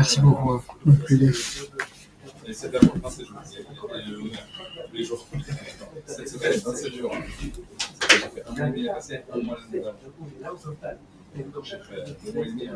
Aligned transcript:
Merci 0.00 0.20
beaucoup. 0.22 0.62
Et 2.48 2.52
c'est 2.54 2.72
d'abord 2.72 2.96
27 3.04 3.26
jours. 3.26 3.36
Et 3.94 4.10
le- 4.10 4.16
tous 4.16 4.96
les 4.96 5.04
jours. 5.04 5.26
Cette 6.06 6.26
semaine, 6.28 6.52
27 6.64 6.94
jours. 6.96 7.12
J'ai 7.40 8.16
fait 8.16 8.42
un 8.48 8.54
mois 8.56 8.66
et 8.66 8.70
demi 8.70 8.88
à 8.88 8.94
passer, 8.94 9.18
un 9.30 9.38
mois 9.42 9.58
l'année 9.60 9.84
dernière. 9.84 9.94
J'ai 11.62 11.76
fait 11.76 12.30
un 12.30 12.34
mois 12.34 12.46
et 12.46 12.48
demi 12.50 12.68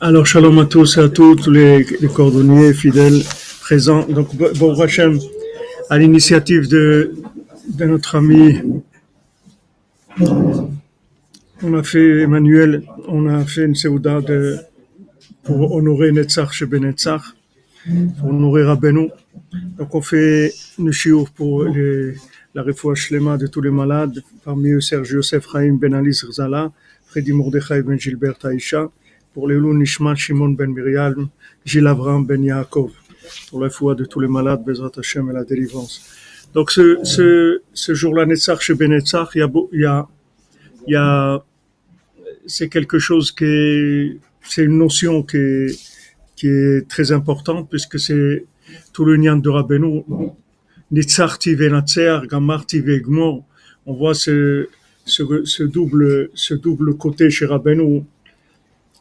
à 0.00 0.04
Alors, 0.06 0.26
shalom 0.26 0.58
à 0.58 0.64
tous 0.66 0.96
et 0.96 1.00
à 1.00 1.08
toutes, 1.08 1.42
tous 1.44 1.50
les, 1.52 1.84
les 1.84 2.08
cordonniers 2.08 2.74
fidèles 2.74 3.22
présents. 3.60 4.04
Donc, 4.08 4.34
bon 4.34 4.80
Hachem, 4.80 5.16
à 5.90 5.96
l'initiative 5.96 6.66
de, 6.66 7.14
de 7.68 7.84
notre 7.84 8.16
ami, 8.16 8.58
on 10.20 11.74
a 11.78 11.82
fait, 11.84 12.22
Emmanuel, 12.22 12.82
on 13.06 13.28
a 13.28 13.44
fait 13.44 13.62
une 13.64 13.76
séouda 13.76 14.20
de, 14.20 14.58
pour 15.48 15.72
honorer 15.72 16.12
Netzach 16.12 16.52
chez 16.52 16.66
Benetzach, 16.66 17.22
pour 18.18 18.28
honorer 18.28 18.64
Rabbeinu. 18.64 19.08
Donc, 19.78 19.94
on 19.94 20.02
fait 20.02 20.52
une 20.78 20.92
chiour 20.92 21.30
pour 21.30 21.64
la 22.54 22.62
refoua 22.62 22.94
shlema 22.94 23.38
de 23.38 23.46
tous 23.46 23.62
les 23.62 23.70
malades, 23.70 24.22
parmi 24.44 24.72
eux 24.72 24.82
Serge 24.82 25.12
Yosef 25.12 25.46
Chaim 25.50 25.78
Ben 25.80 25.94
Ali 25.94 26.12
Zrzala, 26.12 26.70
Freddy 27.06 27.32
Mordechai 27.32 27.80
Ben 27.82 27.98
Gilbert 27.98 28.36
Aïcha, 28.44 28.90
pour 29.32 29.48
les 29.48 29.56
loups 29.56 29.72
Nishmat 29.72 30.16
Shimon 30.16 30.50
Ben 30.50 30.70
Miriam, 30.70 31.30
Gilles 31.64 31.86
Avram 31.86 32.26
Ben 32.26 32.44
Yaakov, 32.44 32.90
pour 33.48 33.60
la 33.62 33.70
foi 33.70 33.94
de 33.94 34.04
tous 34.04 34.20
les 34.20 34.28
malades, 34.28 34.62
Bezrat 34.66 34.92
Hashem 34.98 35.30
et 35.30 35.32
la 35.32 35.44
délivrance. 35.44 35.94
Donc 36.52 36.70
ce, 36.70 36.98
ce, 37.04 37.62
ce 37.72 37.94
jour-là, 37.94 38.26
Netzach 38.26 38.60
chez 38.60 38.74
Benetzach, 38.74 39.30
il 39.34 39.38
y 39.38 39.42
a, 39.42 39.50
y 39.72 39.84
a, 39.86 40.08
y 40.88 40.94
a, 40.94 41.42
c'est 42.46 42.68
quelque 42.68 42.98
chose 42.98 43.32
qui 43.32 43.44
est, 43.44 44.18
c'est 44.48 44.64
une 44.64 44.78
notion 44.78 45.22
qui 45.22 45.36
est, 46.44 46.88
très 46.88 47.12
importante 47.12 47.68
puisque 47.68 47.98
c'est 47.98 48.44
tout 48.92 49.04
le 49.04 49.16
nian 49.16 49.36
de 49.36 49.48
Rabbeinu. 49.48 50.04
On 53.86 53.94
voit 53.94 54.14
ce, 54.14 54.68
double, 55.62 56.30
ce 56.34 56.54
double 56.54 56.96
côté 56.96 57.30
chez 57.30 57.46
Rabbeinu, 57.46 58.04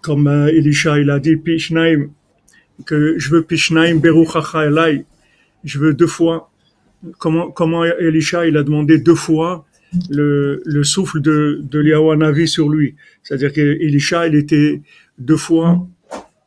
comme 0.01 0.27
euh, 0.27 0.47
Elisha, 0.47 0.99
il 0.99 1.09
a 1.09 1.19
dit, 1.19 1.35
Pishnaim, 1.35 2.09
que 2.85 3.17
je 3.17 3.29
veux 3.29 3.43
Pishnaim 3.43 3.97
Beruchacha 3.97 4.65
Elai, 4.65 5.05
je 5.63 5.79
veux 5.79 5.93
deux 5.93 6.07
fois. 6.07 6.51
Comment, 7.19 7.85
Elisha, 7.85 8.47
il 8.47 8.57
a 8.57 8.63
demandé 8.63 8.97
deux 8.97 9.15
fois 9.15 9.65
le, 10.09 10.61
le 10.65 10.83
souffle 10.83 11.21
de, 11.21 11.61
de 11.63 12.45
sur 12.45 12.69
lui. 12.69 12.95
C'est-à-dire 13.23 13.53
que 13.53 13.61
Elisha, 13.61 14.27
il 14.27 14.35
était 14.35 14.81
deux 15.17 15.37
fois, 15.37 15.87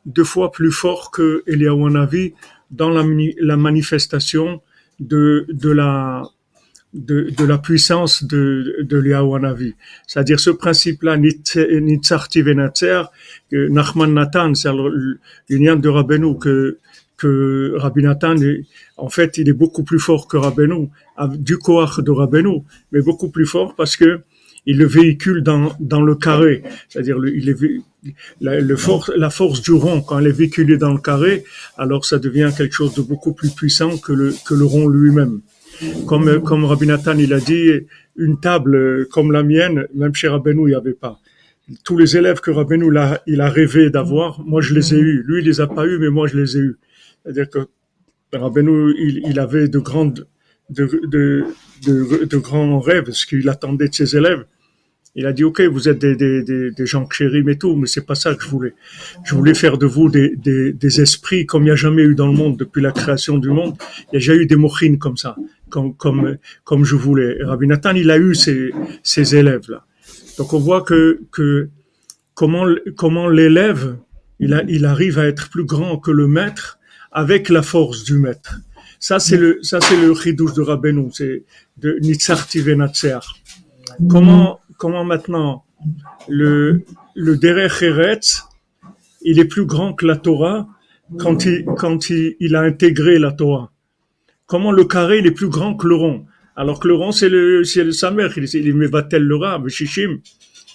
deux 0.07 0.25
fois 0.25 0.53
plus 0.53 0.73
fort 0.73 1.11
que 1.11 1.43
Eliawanavi 1.47 2.35
dans 2.71 2.91
la, 2.91 3.03
mani- 3.03 3.35
la 3.41 3.57
manifestation 3.57 4.63
de, 5.01 5.47
de 5.49 5.71
la, 5.71 6.23
de, 6.95 7.45
la 7.45 7.59
puissance 7.59 8.25
de, 8.25 8.77
de. 8.83 9.75
C'est-à-dire 10.07 10.41
ce 10.41 10.51
principe-là, 10.51 11.17
Nitz- 11.17 11.81
Nitzarti 11.81 12.43
Venatzer, 12.43 13.03
Nachman 13.53 14.13
Nathan, 14.15 14.55
c'est 14.55 14.71
l'union 15.49 15.77
de 15.77 15.89
Rabbeinu, 15.89 16.39
que, 16.39 16.79
que 17.17 17.75
Rabbi 17.77 18.03
Nathan, 18.03 18.37
en 18.97 19.09
fait, 19.09 19.39
il 19.39 19.49
est 19.49 19.53
beaucoup 19.55 19.83
plus 19.85 19.99
fort 19.99 20.29
que 20.29 20.37
Rabbeinu, 20.37 20.89
du 21.35 21.59
koach 21.59 22.01
de 22.01 22.11
Rabbeinu, 22.11 22.63
mais 22.93 23.03
beaucoup 23.03 23.31
plus 23.31 23.47
fort 23.47 23.75
parce 23.75 23.97
que 23.97 24.21
il 24.67 24.79
le 24.79 24.87
véhicule 24.87 25.43
dans, 25.43 25.73
dans 25.81 26.03
le 26.03 26.15
carré. 26.15 26.63
C'est-à-dire, 26.89 27.19
le- 27.19 27.35
il 27.37 27.49
est, 27.49 27.57
la, 28.41 28.61
le 28.61 28.77
force, 28.77 29.11
la 29.17 29.31
force 29.31 29.63
du 29.63 29.73
rond, 29.73 30.01
quand 30.01 30.19
elle 30.19 30.27
est 30.29 30.33
véhiculée 30.33 30.77
dans 30.79 30.93
le 30.93 31.01
carré, 31.01 31.45
alors 31.77 32.05
ça 32.05 32.19
devient 32.19 32.51
quelque 32.57 32.75
chose 32.75 32.95
de 32.95 33.03
beaucoup 33.03 33.33
plus 33.35 33.51
puissant 33.51 33.97
que 33.99 34.13
le, 34.13 34.35
que 34.47 34.55
le 34.55 34.65
rond 34.65 34.89
lui-même 34.89 35.41
comme, 36.07 36.43
comme 36.43 36.65
Rabbi 36.65 36.87
Nathan, 36.87 37.17
il 37.19 37.33
a 37.33 37.41
dit, 37.41 37.71
une 38.17 38.39
table 38.39 38.75
euh, 38.75 39.09
comme 39.11 39.33
la 39.33 39.43
mienne, 39.43 39.87
même 39.95 40.15
chez 40.15 40.29
Rabbeinu, 40.29 40.63
il 40.63 40.71
n'y 40.71 40.75
avait 40.75 40.93
pas. 40.93 41.19
Tous 41.85 41.97
les 41.97 42.17
élèves 42.17 42.41
que 42.41 42.51
Rabbeinu 42.51 42.91
l'a- 42.91 43.23
il 43.27 43.41
a 43.41 43.49
rêvé 43.49 43.89
d'avoir, 43.91 44.43
moi 44.45 44.61
je 44.61 44.75
les 44.75 44.93
ai 44.95 44.99
eus. 44.99 45.23
Lui, 45.27 45.41
il 45.41 45.47
les 45.47 45.61
a 45.61 45.67
pas 45.67 45.87
eus, 45.87 45.99
mais 45.99 46.11
moi 46.11 46.27
je 46.27 46.37
les 46.37 46.57
ai 46.57 46.61
eus. 46.61 46.77
C'est-à-dire 47.23 47.49
que 47.49 47.61
Rabbeinu, 48.33 48.95
il, 48.99 49.23
il 49.27 49.39
avait 49.39 49.69
de 49.69 49.79
grandes, 49.79 50.27
de, 50.71 51.47
de, 51.83 52.37
grands 52.39 52.81
rêves, 52.81 53.11
ce 53.11 53.27
qu'il 53.27 53.49
attendait 53.49 53.89
de 53.89 53.95
ses 53.95 54.17
élèves. 54.17 54.45
Il 55.17 55.27
a 55.27 55.33
dit, 55.33 55.43
OK, 55.43 55.61
vous 55.63 55.89
êtes 55.89 55.99
des, 55.99 56.15
des, 56.15 56.43
des, 56.71 56.87
gens 56.87 57.09
chéris 57.11 57.43
et 57.49 57.59
tout, 57.59 57.75
mais 57.75 57.89
c'est 57.89 58.07
pas 58.07 58.15
ça 58.15 58.33
que 58.35 58.45
je 58.45 58.49
voulais. 58.49 58.75
Je 59.25 59.35
voulais 59.35 59.55
faire 59.55 59.77
de 59.77 59.85
vous 59.85 60.09
des, 60.09 60.37
des, 60.37 60.73
des 60.73 61.01
esprits 61.01 61.47
comme 61.47 61.63
il 61.63 61.67
n'y 61.67 61.73
a 61.73 61.77
jamais 61.77 62.03
eu 62.03 62.15
dans 62.15 62.29
le 62.29 62.33
monde 62.33 62.57
depuis 62.57 62.81
la 62.81 62.93
création 62.93 63.39
du 63.39 63.49
monde. 63.51 63.75
Il 64.01 64.15
y 64.15 64.17
a 64.17 64.21
déjà 64.21 64.35
eu 64.37 64.47
des 64.47 64.55
mochines 64.55 64.99
comme 64.99 65.17
ça, 65.17 65.35
comme, 65.69 65.97
comme, 65.97 66.37
comme 66.63 66.85
je 66.85 66.95
voulais. 66.95 67.43
Rabbi 67.43 67.67
Nathan, 67.67 67.95
il 67.97 68.11
a 68.11 68.19
eu 68.19 68.37
ces, 68.37 68.73
élèves-là. 69.35 69.85
Donc 70.39 70.53
on 70.53 70.61
voit 70.61 70.83
que, 70.83 71.23
que 71.33 71.69
comment, 72.35 72.67
comment 72.97 73.29
l'élève, 73.29 73.97
il, 74.39 74.65
il 74.69 74.85
arrive 74.85 75.19
à 75.19 75.27
être 75.27 75.51
plus 75.51 75.65
grand 75.65 75.99
que 75.99 76.13
le 76.13 76.29
maître 76.29 76.79
avec 77.11 77.49
la 77.49 77.63
force 77.63 78.05
du 78.05 78.15
maître. 78.15 78.61
Ça, 79.03 79.19
c'est 79.19 79.39
le, 79.39 79.59
ça, 79.63 79.81
c'est 79.81 79.97
le 79.97 80.13
de 80.13 80.61
Rabbeinu, 80.61 81.09
c'est 81.13 81.45
de 81.79 81.99
Nitzarti 82.03 82.61
Venatzer. 82.61 83.19
Comment, 84.09 84.61
comment 84.77 85.05
maintenant 85.05 85.65
le, 86.29 86.83
le 87.17 87.37
Derech 87.37 87.83
Eretz, 87.83 88.45
il 89.23 89.39
est 89.39 89.47
plus 89.47 89.65
grand 89.65 89.95
que 89.95 90.07
la 90.07 90.17
Torah 90.17 90.69
quand 91.19 91.47
il, 91.47 91.65
quand 91.79 92.11
il, 92.11 92.37
il 92.41 92.55
a 92.55 92.61
intégré 92.61 93.19
la 93.19 93.33
Torah? 93.33 93.73
Comment 94.47 94.71
le 94.71 94.85
carré, 94.85 95.19
il 95.21 95.27
est 95.27 95.31
plus 95.31 95.49
grand 95.49 95.75
que 95.75 95.89
le 95.89 95.95
rond. 95.95 96.27
Alors 96.55 96.79
que 96.79 96.87
le 96.87 96.95
rond, 96.95 97.11
c'est 97.11 97.31
le, 97.31 97.65
c'est 97.65 97.85
le 97.85 97.93
Samer, 97.93 98.29
il, 98.37 98.45
il 98.53 98.75
mévatel 98.75 99.23
le 99.23 99.37
rat, 99.37 99.63
Shishim, 99.69 100.19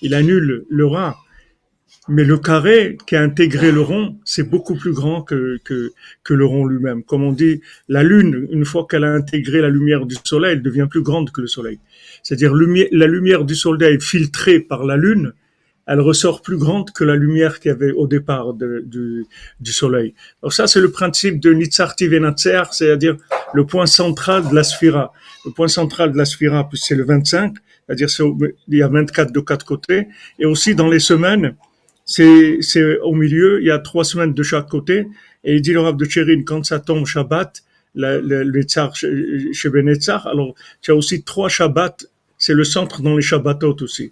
il 0.01 0.13
annule 0.15 0.65
le 0.67 0.85
rat. 0.87 1.15
Mais 2.07 2.23
le 2.23 2.37
carré 2.37 2.97
qui 3.07 3.15
a 3.15 3.21
intégré 3.21 3.71
le 3.71 3.81
rond, 3.81 4.17
c'est 4.25 4.47
beaucoup 4.47 4.75
plus 4.75 4.93
grand 4.93 5.23
que, 5.23 5.57
que, 5.63 5.91
que 6.23 6.33
le 6.35 6.45
rond 6.45 6.65
lui-même. 6.65 7.03
Comme 7.03 7.23
on 7.23 7.31
dit, 7.31 7.61
la 7.89 8.03
lune, 8.03 8.47
une 8.51 8.63
fois 8.63 8.85
qu'elle 8.87 9.03
a 9.03 9.11
intégré 9.11 9.59
la 9.59 9.69
lumière 9.69 10.05
du 10.05 10.15
soleil, 10.23 10.53
elle 10.53 10.61
devient 10.61 10.87
plus 10.89 11.01
grande 11.01 11.31
que 11.31 11.41
le 11.41 11.47
soleil. 11.47 11.79
C'est-à-dire 12.21 12.53
la 12.53 13.07
lumière 13.07 13.43
du 13.43 13.55
soleil 13.55 13.99
filtrée 13.99 14.59
par 14.59 14.85
la 14.85 14.97
lune, 14.97 15.33
elle 15.87 15.99
ressort 15.99 16.41
plus 16.41 16.57
grande 16.57 16.91
que 16.91 17.03
la 17.03 17.15
lumière 17.15 17.59
qu'il 17.59 17.69
y 17.69 17.73
avait 17.73 17.91
au 17.91 18.07
départ 18.07 18.53
du, 18.53 19.25
du 19.59 19.71
soleil. 19.71 20.13
Alors 20.41 20.53
ça, 20.53 20.67
c'est 20.67 20.81
le 20.81 20.91
principe 20.91 21.39
de 21.39 21.53
Nitzarti 21.53 22.07
Venatzer, 22.07 22.63
c'est-à-dire 22.71 23.17
le 23.53 23.65
point 23.65 23.85
central 23.85 24.47
de 24.49 24.55
la 24.55 24.63
sphira. 24.63 25.11
Le 25.45 25.51
point 25.51 25.67
central 25.67 26.11
de 26.11 26.17
la 26.17 26.25
sphira, 26.25 26.67
c'est 26.73 26.95
le 26.95 27.05
25, 27.05 27.55
c'est-à-dire 27.85 28.09
il 28.67 28.77
y 28.77 28.81
a 28.81 28.87
24 28.87 29.31
de 29.31 29.39
quatre 29.39 29.65
côtés, 29.65 30.07
et 30.39 30.45
aussi 30.45 30.73
dans 30.73 30.87
les 30.87 30.99
semaines, 30.99 31.55
c'est 32.05 32.59
c'est 32.61 32.99
au 32.99 33.13
milieu, 33.13 33.61
il 33.61 33.67
y 33.67 33.71
a 33.71 33.79
trois 33.79 34.03
semaines 34.03 34.33
de 34.33 34.43
chaque 34.43 34.69
côté, 34.69 35.07
et 35.43 35.55
il 35.55 35.61
dit 35.61 35.73
le 35.73 35.81
Rav 35.81 35.97
de 35.97 36.05
Tchérin, 36.05 36.43
quand 36.43 36.63
ça 36.65 36.79
tombe 36.79 37.05
Shabbat, 37.05 37.63
le, 37.95 38.21
le, 38.21 38.43
le 38.43 38.61
Tzar 38.63 38.95
chez 38.95 39.53
chez 39.53 39.69
Benetzar, 39.69 40.27
alors 40.27 40.53
tu 40.81 40.91
as 40.91 40.95
aussi 40.95 41.23
trois 41.23 41.49
Shabbats, 41.49 41.97
c'est 42.37 42.53
le 42.53 42.63
centre 42.63 43.01
dans 43.01 43.15
les 43.15 43.21
Shabbatot 43.21 43.77
aussi. 43.81 44.11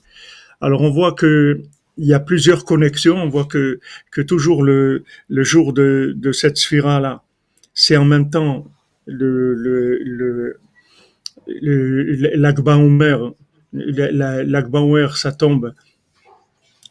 Alors 0.61 0.81
on 0.81 0.89
voit 0.89 1.13
que 1.13 1.61
il 1.97 2.05
y 2.07 2.13
a 2.13 2.19
plusieurs 2.19 2.65
connexions, 2.65 3.17
on 3.17 3.29
voit 3.29 3.45
que, 3.45 3.79
que 4.11 4.21
toujours 4.21 4.63
le, 4.63 5.03
le 5.29 5.43
jour 5.43 5.73
de, 5.73 6.13
de 6.15 6.31
cette 6.31 6.57
sphira-là, 6.57 7.21
c'est 7.75 7.97
en 7.97 8.05
même 8.05 8.29
temps 8.31 8.71
le, 9.05 9.53
le, 9.53 9.99
le, 10.03 10.57
le- 11.47 12.35
l'Akba 12.35 12.77
Omer, 12.77 13.33
la- 13.73 14.11
la- 14.11 14.43
l'Akba 14.43 14.79
Omer, 14.79 15.17
ça 15.17 15.31
tombe, 15.31 15.73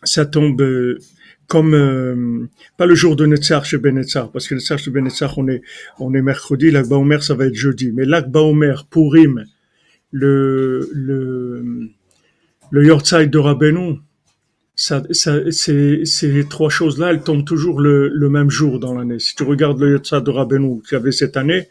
ça 0.04 0.26
tombe 0.26 0.60
euh, 0.62 0.98
comme, 1.46 1.74
euh, 1.74 2.48
pas 2.76 2.86
le 2.86 2.94
jour 2.94 3.14
de 3.16 3.26
Netzar 3.26 3.64
chez 3.64 3.78
Benetzar, 3.78 4.30
parce 4.32 4.48
que 4.48 4.54
Netzar 4.54 4.78
chez 4.78 4.90
Benetzar, 4.90 5.36
on 5.38 5.48
est, 5.48 5.62
on 5.98 6.14
est 6.14 6.22
mercredi, 6.22 6.70
l'Akba 6.70 6.96
Omer, 6.96 7.22
ça 7.22 7.34
va 7.34 7.46
être 7.46 7.54
jeudi, 7.54 7.92
mais 7.92 8.04
l'Akba 8.04 8.40
Omer, 8.40 8.86
Purim, 8.90 9.44
le, 10.10 10.88
le, 10.92 11.64
le 12.70 12.84
Yortzai 12.84 13.26
de 13.26 13.38
Rabbeinu, 13.38 13.98
ça, 14.74 15.02
ça, 15.10 15.50
ces, 15.50 16.04
ces 16.04 16.48
trois 16.48 16.70
choses-là, 16.70 17.10
elles 17.10 17.22
tombent 17.22 17.44
toujours 17.44 17.80
le, 17.80 18.08
le 18.08 18.28
même 18.30 18.50
jour 18.50 18.78
dans 18.78 18.94
l'année. 18.94 19.18
Si 19.18 19.34
tu 19.36 19.42
regardes 19.42 19.80
le 19.80 19.90
Yortzai 19.92 20.22
de 20.22 20.30
Rabbeinu 20.30 20.80
qu'il 20.82 20.96
y 20.96 21.00
avait 21.00 21.12
cette 21.12 21.36
année, 21.36 21.68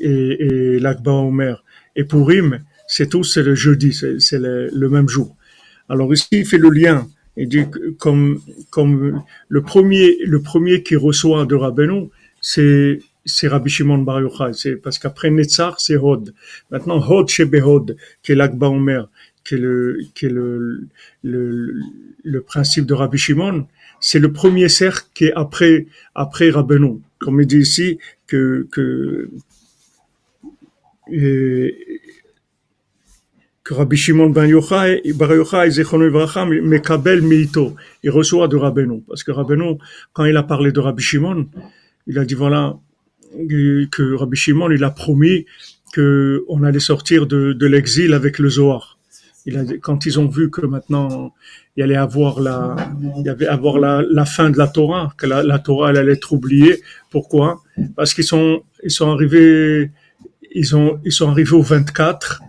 et, 0.00 0.46
et 0.46 0.78
l'Akba 0.78 1.12
Omer, 1.12 1.64
et 1.96 2.04
Purim, 2.04 2.60
c'est 2.86 3.08
tout, 3.08 3.24
c'est 3.24 3.42
le 3.42 3.54
jeudi, 3.54 3.92
c'est 3.92 4.20
c'est 4.20 4.38
le, 4.38 4.68
le 4.72 4.88
même 4.88 5.08
jour. 5.08 5.36
Alors 5.88 6.12
ici, 6.12 6.28
il 6.32 6.46
fait 6.46 6.58
le 6.58 6.70
lien. 6.70 7.08
Il 7.36 7.48
dit 7.48 7.64
comme, 7.98 8.40
comme 8.70 9.22
le 9.48 9.62
premier, 9.62 10.16
le 10.24 10.42
premier 10.42 10.82
qui 10.82 10.96
reçoit 10.96 11.46
de 11.46 11.54
Rabbeinu, 11.54 12.08
c'est, 12.40 12.98
c'est 13.24 13.48
Rabbi 13.48 13.70
Shimon 13.70 13.98
Bar 13.98 14.20
Yochai. 14.20 14.52
C'est 14.52 14.76
parce 14.76 14.98
qu'après 14.98 15.30
Netzar, 15.30 15.80
c'est 15.80 15.96
Hod. 15.96 16.34
Maintenant, 16.70 16.98
Hod 16.98 17.28
chez 17.28 17.44
Behod, 17.46 17.96
qui 18.22 18.32
est 18.32 18.34
l'Akba 18.34 18.68
Omer, 18.68 19.08
qui 19.44 19.54
est 19.54 19.58
le, 19.58 19.98
qui 20.14 20.26
est 20.26 20.30
le, 20.30 20.86
le, 21.22 21.74
le 22.22 22.40
principe 22.42 22.84
de 22.86 22.94
Rabbi 22.94 23.16
Shimon, 23.18 23.66
c'est 24.00 24.18
le 24.18 24.32
premier 24.32 24.68
cercle 24.68 25.08
qui 25.14 25.26
est 25.26 25.32
après, 25.32 25.86
après. 26.14 26.50
Comme 27.18 27.40
il 27.40 27.46
dit 27.46 27.58
ici, 27.58 27.98
que, 28.26 28.66
que, 28.72 29.30
et, 31.10 31.91
que 33.64 33.74
Rabbi 33.74 33.96
Shimon 33.96 34.30
ben 34.30 34.46
Yochai, 34.46 35.02
Bar 35.14 35.32
Yochai, 35.34 35.70
Mekabel 36.62 37.22
Meito, 37.22 37.76
il 38.02 38.10
reçoit 38.10 38.48
de 38.48 38.56
Rabbeinu. 38.56 39.02
Parce 39.06 39.22
que 39.22 39.30
Rabbeinu, 39.30 39.78
quand 40.12 40.24
il 40.24 40.36
a 40.36 40.42
parlé 40.42 40.72
de 40.72 40.80
Rabbi 40.80 41.02
Shimon, 41.02 41.46
il 42.06 42.18
a 42.18 42.24
dit 42.24 42.34
voilà, 42.34 42.76
que 43.90 44.14
Rabbi 44.14 44.36
Shimon, 44.36 44.70
il 44.70 44.82
a 44.82 44.90
promis 44.90 45.46
que 45.92 46.44
on 46.48 46.62
allait 46.64 46.80
sortir 46.80 47.26
de, 47.26 47.52
de 47.52 47.66
l'exil 47.66 48.14
avec 48.14 48.38
le 48.38 48.48
Zohar. 48.48 48.98
Il 49.46 49.56
a, 49.56 49.64
quand 49.80 50.06
ils 50.06 50.18
ont 50.18 50.28
vu 50.28 50.50
que 50.50 50.64
maintenant 50.64 51.32
il 51.76 51.82
allait 51.82 51.96
avoir 51.96 52.40
la, 52.40 52.76
il 53.18 53.24
y 53.24 53.28
avait 53.28 53.46
avoir 53.46 53.78
la, 53.78 54.02
la 54.02 54.24
fin 54.24 54.50
de 54.50 54.58
la 54.58 54.68
Torah, 54.68 55.14
que 55.16 55.26
la, 55.26 55.42
la 55.42 55.58
Torah 55.58 55.88
allait 55.90 56.12
être 56.12 56.32
oubliée. 56.32 56.82
Pourquoi? 57.10 57.62
Parce 57.96 58.12
qu'ils 58.14 58.24
sont, 58.24 58.62
ils 58.82 58.90
sont 58.90 59.10
arrivés, 59.10 59.90
ils 60.52 60.76
ont, 60.76 61.00
ils 61.04 61.12
sont 61.12 61.30
arrivés 61.30 61.52
au 61.52 61.62
24 61.62 62.42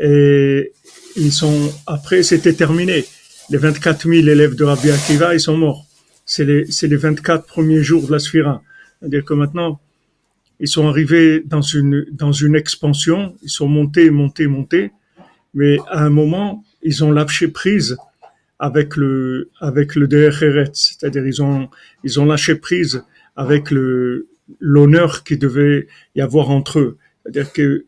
et 0.00 0.72
ils 1.16 1.32
sont 1.32 1.72
après 1.86 2.22
c'était 2.22 2.54
terminé. 2.54 3.04
Les 3.50 3.58
24 3.58 4.08
000 4.08 4.28
élèves 4.28 4.54
de 4.54 4.64
Rabbi 4.64 4.90
Akiva 4.90 5.34
ils 5.34 5.40
sont 5.40 5.56
morts. 5.56 5.86
C'est 6.24 6.44
les, 6.44 6.70
c'est 6.70 6.86
les 6.86 6.96
24 6.96 7.44
premiers 7.44 7.82
jours 7.82 8.06
de 8.06 8.12
la 8.12 8.18
Sphira. 8.18 8.62
C'est-à-dire 8.98 9.24
que 9.24 9.34
maintenant 9.34 9.80
ils 10.60 10.68
sont 10.68 10.86
arrivés 10.88 11.42
dans 11.44 11.62
une 11.62 12.06
dans 12.12 12.32
une 12.32 12.54
expansion, 12.54 13.34
ils 13.42 13.50
sont 13.50 13.68
montés, 13.68 14.10
montés, 14.10 14.46
montés, 14.46 14.92
mais 15.54 15.78
à 15.88 16.04
un 16.04 16.10
moment 16.10 16.64
ils 16.82 17.02
ont 17.04 17.10
lâché 17.10 17.48
prise 17.48 17.96
avec 18.58 18.96
le 18.96 19.50
avec 19.60 19.94
le 19.94 20.06
DRRET, 20.06 20.70
c'est-à-dire 20.74 21.26
ils 21.26 21.42
ont 21.42 21.68
ils 22.04 22.20
ont 22.20 22.26
lâché 22.26 22.54
prise 22.54 23.04
avec 23.36 23.70
le 23.70 24.28
l'honneur 24.58 25.24
qui 25.24 25.36
devait 25.36 25.86
y 26.14 26.20
avoir 26.20 26.50
entre 26.50 26.78
eux, 26.78 26.98
c'est-à-dire 27.22 27.52
que 27.52 27.86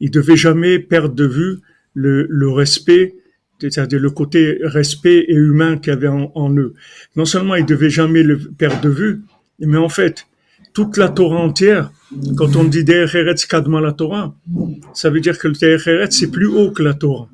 ils 0.00 0.10
devaient 0.10 0.36
jamais 0.36 0.78
perdre 0.78 1.14
de 1.14 1.26
vue 1.26 1.58
le, 1.94 2.48
respect, 2.48 3.14
c'est-à-dire 3.60 4.00
le 4.00 4.10
côté 4.10 4.58
respect 4.62 5.24
et 5.28 5.34
humain 5.34 5.78
qu'il 5.78 5.92
y 5.92 5.96
avait 5.96 6.08
en, 6.08 6.56
eux. 6.56 6.74
Non 7.16 7.24
seulement 7.24 7.54
ils 7.54 7.66
devaient 7.66 7.90
jamais 7.90 8.22
le 8.22 8.38
perdre 8.38 8.80
de 8.80 8.88
vue, 8.88 9.22
mais 9.60 9.78
en 9.78 9.88
fait 9.88 10.26
toute 10.72 10.96
la 10.96 11.08
Torah 11.08 11.38
entière, 11.38 11.92
quand 12.36 12.56
on 12.56 12.64
dit 12.64 12.82
DRRET 12.82 13.36
Kadma 13.48 13.80
la 13.80 13.92
Torah, 13.92 14.34
ça 14.92 15.08
veut 15.08 15.20
dire 15.20 15.38
que 15.38 15.46
le 15.46 15.54
DRRET 15.54 16.10
c'est 16.10 16.30
plus 16.30 16.48
haut 16.48 16.72
que 16.72 16.82
la 16.82 16.94
Torah. 16.94 17.28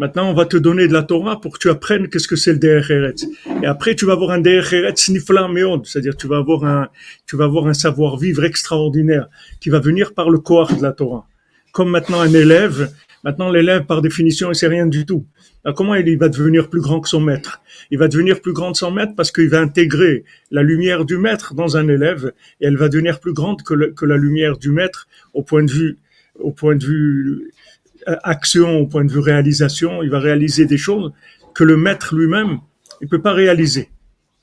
Maintenant, 0.00 0.28
on 0.28 0.34
va 0.34 0.44
te 0.44 0.56
donner 0.56 0.88
de 0.88 0.92
la 0.92 1.04
Torah 1.04 1.40
pour 1.40 1.52
que 1.52 1.58
tu 1.58 1.70
apprennes 1.70 2.08
qu'est-ce 2.08 2.26
que 2.26 2.34
c'est 2.34 2.52
le 2.52 2.58
Derech 2.58 3.22
Et 3.62 3.66
après, 3.66 3.94
tu 3.94 4.06
vas 4.06 4.14
avoir 4.14 4.32
un 4.32 4.40
Derech 4.40 4.98
Snifla 4.98 5.46
Meod, 5.46 5.86
c'est-à-dire 5.86 6.16
tu 6.16 6.26
vas 6.26 6.38
avoir 6.38 6.64
un, 6.64 6.88
tu 7.28 7.36
vas 7.36 7.44
avoir 7.44 7.68
un 7.68 7.74
savoir-vivre 7.74 8.44
extraordinaire 8.44 9.28
qui 9.60 9.70
va 9.70 9.78
venir 9.78 10.12
par 10.12 10.30
le 10.30 10.40
corps 10.40 10.74
de 10.74 10.82
la 10.82 10.90
Torah. 10.90 11.28
Comme 11.74 11.90
maintenant 11.90 12.20
un 12.20 12.32
élève, 12.32 12.92
maintenant 13.24 13.50
l'élève 13.50 13.84
par 13.84 14.00
définition, 14.00 14.48
il 14.52 14.54
sait 14.54 14.68
rien 14.68 14.86
du 14.86 15.04
tout. 15.04 15.26
Alors, 15.64 15.74
comment 15.74 15.96
il 15.96 16.16
va 16.16 16.28
devenir 16.28 16.70
plus 16.70 16.80
grand 16.80 17.00
que 17.00 17.08
son 17.08 17.20
maître? 17.20 17.62
Il 17.90 17.98
va 17.98 18.06
devenir 18.06 18.40
plus 18.40 18.52
grand 18.52 18.70
que 18.70 18.78
son 18.78 18.92
maître 18.92 19.14
parce 19.16 19.32
qu'il 19.32 19.48
va 19.48 19.58
intégrer 19.58 20.22
la 20.52 20.62
lumière 20.62 21.04
du 21.04 21.18
maître 21.18 21.52
dans 21.52 21.76
un 21.76 21.88
élève 21.88 22.32
et 22.60 22.66
elle 22.66 22.76
va 22.76 22.88
devenir 22.88 23.18
plus 23.18 23.32
grande 23.32 23.62
que 23.62 24.04
la 24.06 24.16
lumière 24.16 24.56
du 24.56 24.70
maître 24.70 25.08
au 25.32 25.42
point 25.42 25.64
de 25.64 25.70
vue, 25.72 25.98
au 26.38 26.52
point 26.52 26.76
de 26.76 26.84
vue 26.84 27.50
euh, 28.06 28.14
action, 28.22 28.78
au 28.78 28.86
point 28.86 29.04
de 29.04 29.10
vue 29.10 29.18
réalisation, 29.18 30.04
il 30.04 30.10
va 30.10 30.20
réaliser 30.20 30.66
des 30.66 30.78
choses 30.78 31.12
que 31.56 31.64
le 31.64 31.76
maître 31.76 32.14
lui-même, 32.14 32.60
il 33.00 33.08
peut 33.08 33.20
pas 33.20 33.32
réaliser. 33.32 33.88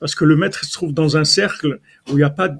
Parce 0.02 0.16
que 0.16 0.24
le 0.24 0.34
maître 0.34 0.64
se 0.64 0.72
trouve 0.72 0.92
dans 0.92 1.16
un 1.16 1.22
cercle 1.22 1.78
où 2.10 2.18
il 2.18 2.24
n'y 2.24 2.30
pas, 2.36 2.52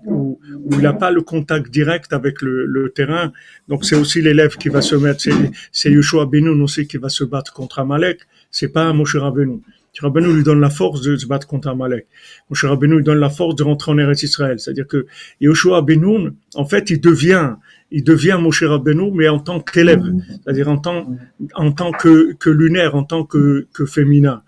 n'a 0.80 0.92
pas 0.92 1.10
le 1.10 1.22
contact 1.22 1.72
direct 1.72 2.12
avec 2.12 2.40
le, 2.40 2.92
terrain. 2.94 3.32
Donc 3.66 3.84
c'est 3.84 3.96
aussi 3.96 4.22
l'élève 4.22 4.56
qui 4.58 4.68
va 4.68 4.80
se 4.80 4.94
mettre, 4.94 5.24
c'est 5.72 5.90
Yeshua 5.90 6.26
Benoun 6.26 6.62
aussi 6.62 6.86
qui 6.86 6.98
va 6.98 7.08
se 7.08 7.24
battre 7.24 7.52
contre 7.52 7.80
Amalek. 7.80 8.20
C'est 8.52 8.68
pas 8.68 8.92
Moshe 8.92 9.16
Rabbeinu. 9.16 9.60
Rabbeinu 9.98 10.32
lui 10.32 10.44
donne 10.44 10.60
la 10.60 10.70
force 10.70 11.02
de 11.02 11.16
se 11.16 11.26
battre 11.26 11.48
contre 11.48 11.66
Amalek. 11.66 12.06
Moshe 12.48 12.64
Rabbeinu 12.64 12.98
lui 12.98 13.02
donne 13.02 13.18
la 13.18 13.28
force 13.28 13.56
de 13.56 13.64
rentrer 13.64 13.90
en 13.90 13.98
Eretz 13.98 14.22
Israël. 14.22 14.60
C'est-à-dire 14.60 14.86
que 14.86 15.06
Yoshua 15.40 15.82
Benoun, 15.82 16.34
en 16.54 16.64
fait, 16.64 16.90
il 16.90 17.00
devient, 17.00 17.54
il 17.90 18.04
devient 18.04 18.38
Moshe 18.40 18.62
Rabbeinu, 18.62 19.10
mais 19.12 19.28
en 19.28 19.40
tant 19.40 19.58
qu'élève. 19.58 20.04
C'est-à-dire 20.44 20.68
en 20.68 20.78
tant, 20.78 21.90
que, 21.90 22.50
lunaire, 22.50 22.94
en 22.94 23.02
tant 23.02 23.24
que, 23.24 23.66
que 23.74 23.84
féminin. 23.84 24.44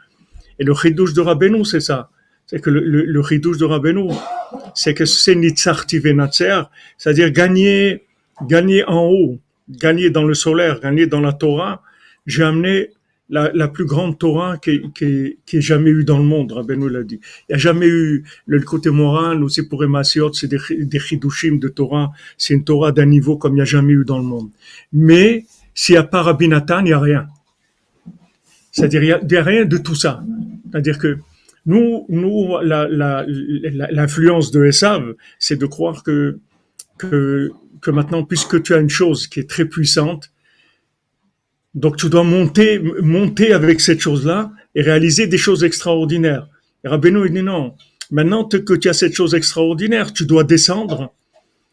Et 0.61 0.65
le 0.65 0.75
chidouche 0.75 1.13
de 1.13 1.23
Rabbeinu, 1.23 1.65
c'est 1.65 1.81
ça. 1.81 2.11
C'est 2.47 2.61
que 2.61 2.71
le, 2.71 2.81
le, 2.81 3.23
chidouche 3.23 3.59
de 3.59 3.65
Rabbeinu, 3.65 4.11
c'est 4.75 4.95
que 4.95 5.07
c'est 5.07 5.35
Nitzarti 5.35 6.01
c'est-à-dire 6.99 7.31
gagner, 7.31 8.03
gagner 8.47 8.85
en 8.85 9.07
haut, 9.07 9.39
gagner 9.69 10.11
dans 10.11 10.25
le 10.25 10.35
solaire, 10.35 10.81
gagner 10.81 11.07
dans 11.07 11.21
la 11.21 11.33
Torah. 11.33 11.83
J'ai 12.27 12.43
amené 12.43 12.91
la, 13.31 13.69
plus 13.69 13.87
grande 13.87 14.19
Torah 14.19 14.59
qui, 14.59 14.83
qui, 14.95 15.57
ait 15.57 15.61
jamais 15.61 15.91
eu 15.91 16.05
dans 16.05 16.19
le 16.19 16.25
monde, 16.25 16.53
Rabbeinu 16.53 16.89
l'a 16.89 17.03
dit. 17.03 17.21
Il 17.49 17.53
n'y 17.53 17.55
a 17.55 17.59
jamais 17.59 17.87
eu 17.87 18.25
le 18.47 18.61
côté 18.61 18.91
moral, 18.91 19.43
c'est 19.49 19.69
pour 19.69 19.83
Emasiot, 19.83 20.33
c'est 20.35 20.47
des, 20.47 20.59
des 20.71 20.99
de 20.99 21.69
Torah, 21.69 22.13
c'est 22.37 22.55
une 22.55 22.65
Torah 22.65 22.93
d'un 22.93 23.07
niveau 23.07 23.37
comme 23.37 23.53
il 23.53 23.57
n'y 23.57 23.63
a 23.63 23.67
jamais 23.67 23.95
eu 23.95 24.05
dans 24.05 24.19
le 24.19 24.25
monde. 24.25 24.51
Mais 24.93 25.47
s'il 25.75 25.95
n'y 25.95 25.99
a 25.99 26.05
pas 26.05 26.37
il 26.41 26.49
n'y 26.49 26.93
a 26.93 27.01
rien. 27.01 27.27
C'est-à-dire, 28.71 29.03
il 29.03 29.27
n'y 29.27 29.37
a, 29.37 29.41
a, 29.41 29.45
rien 29.45 29.65
de 29.65 29.77
tout 29.79 29.95
ça. 29.95 30.23
C'est-à-dire 30.71 30.99
que 30.99 31.19
nous, 31.67 32.07
nous 32.09 32.59
l'influence 32.63 34.51
de 34.51 34.65
Esav, 34.65 35.15
c'est 35.39 35.59
de 35.59 35.67
croire 35.67 36.03
que, 36.03 36.39
que, 36.99 37.51
maintenant, 37.91 38.25
puisque 38.25 38.63
tu 38.63 38.75
as 38.75 38.79
une 38.79 38.91
chose 38.91 39.27
qui 39.27 39.41
est 39.41 39.49
très 39.49 39.65
puissante, 39.65 40.31
donc 41.75 41.97
tu 41.97 42.09
dois 42.09 42.23
monter, 42.23 42.79
monter 43.01 43.53
avec 43.53 43.81
cette 43.81 44.01
chose-là 44.01 44.53
et 44.75 44.83
réaliser 44.83 45.27
des 45.27 45.39
choses 45.39 45.65
extraordinaires. 45.65 46.49
Et 46.85 46.89
Rabbeinu 46.89 47.27
il 47.27 47.33
dit 47.33 47.43
non. 47.43 47.75
Maintenant 48.11 48.45
que 48.45 48.75
tu 48.75 48.89
as 48.89 48.93
cette 48.93 49.15
chose 49.15 49.35
extraordinaire, 49.35 50.13
tu 50.13 50.27
dois 50.27 50.45
descendre 50.45 51.13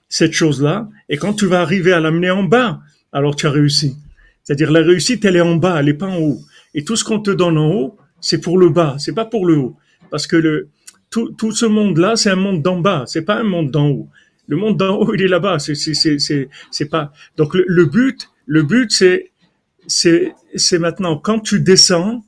cette 0.10 0.34
chose-là. 0.34 0.90
Et 1.10 1.18
quand 1.18 1.34
tu 1.34 1.46
vas 1.46 1.62
arriver 1.62 1.92
à 1.92 2.00
l'amener 2.00 2.32
en 2.32 2.44
bas, 2.44 2.80
alors 3.12 3.36
tu 3.36 3.46
as 3.46 3.52
réussi. 3.52 3.96
C'est-à-dire 4.44 4.72
la 4.72 4.82
réussite, 4.82 5.24
elle 5.26 5.36
est 5.36 5.42
en 5.42 5.56
bas, 5.56 5.80
elle 5.80 5.90
est 5.90 5.94
pas 5.94 6.08
en 6.08 6.18
haut. 6.18 6.40
Et 6.74 6.84
tout 6.84 6.96
ce 6.96 7.04
qu'on 7.04 7.20
te 7.20 7.32
donne 7.32 7.58
en 7.58 7.72
haut, 7.72 7.98
c'est 8.22 8.40
pour 8.40 8.58
le 8.58 8.70
bas, 8.70 8.96
c'est 9.00 9.14
pas 9.14 9.26
pour 9.26 9.46
le 9.46 9.58
haut. 9.58 9.78
Parce 10.12 10.28
que 10.28 10.36
le, 10.36 10.70
tout, 11.10 11.32
tout 11.32 11.52
ce 11.52 11.66
monde-là, 11.66 12.16
c'est 12.16 12.30
un 12.30 12.36
monde 12.36 12.62
d'en 12.62 12.80
bas, 12.80 13.06
c'est 13.08 13.24
pas 13.24 13.36
un 13.36 13.44
monde 13.44 13.72
d'en 13.72 13.88
haut. 13.90 14.10
Le 14.48 14.58
monde 14.58 14.78
d'en 14.78 14.98
haut, 14.98 15.14
il 15.14 15.22
est 15.22 15.28
là-bas. 15.28 15.60
C'est, 15.60 15.76
c'est, 15.76 16.86
pas. 16.90 17.14
Donc 17.38 17.54
le, 17.54 17.86
but, 17.86 18.30
le 18.46 18.64
but, 18.64 18.92
c'est 18.92 19.32
c'est 19.88 20.36
c'est 20.56 20.78
maintenant 20.78 21.18
quand 21.18 21.40
tu 21.40 21.60
descends, 21.60 22.24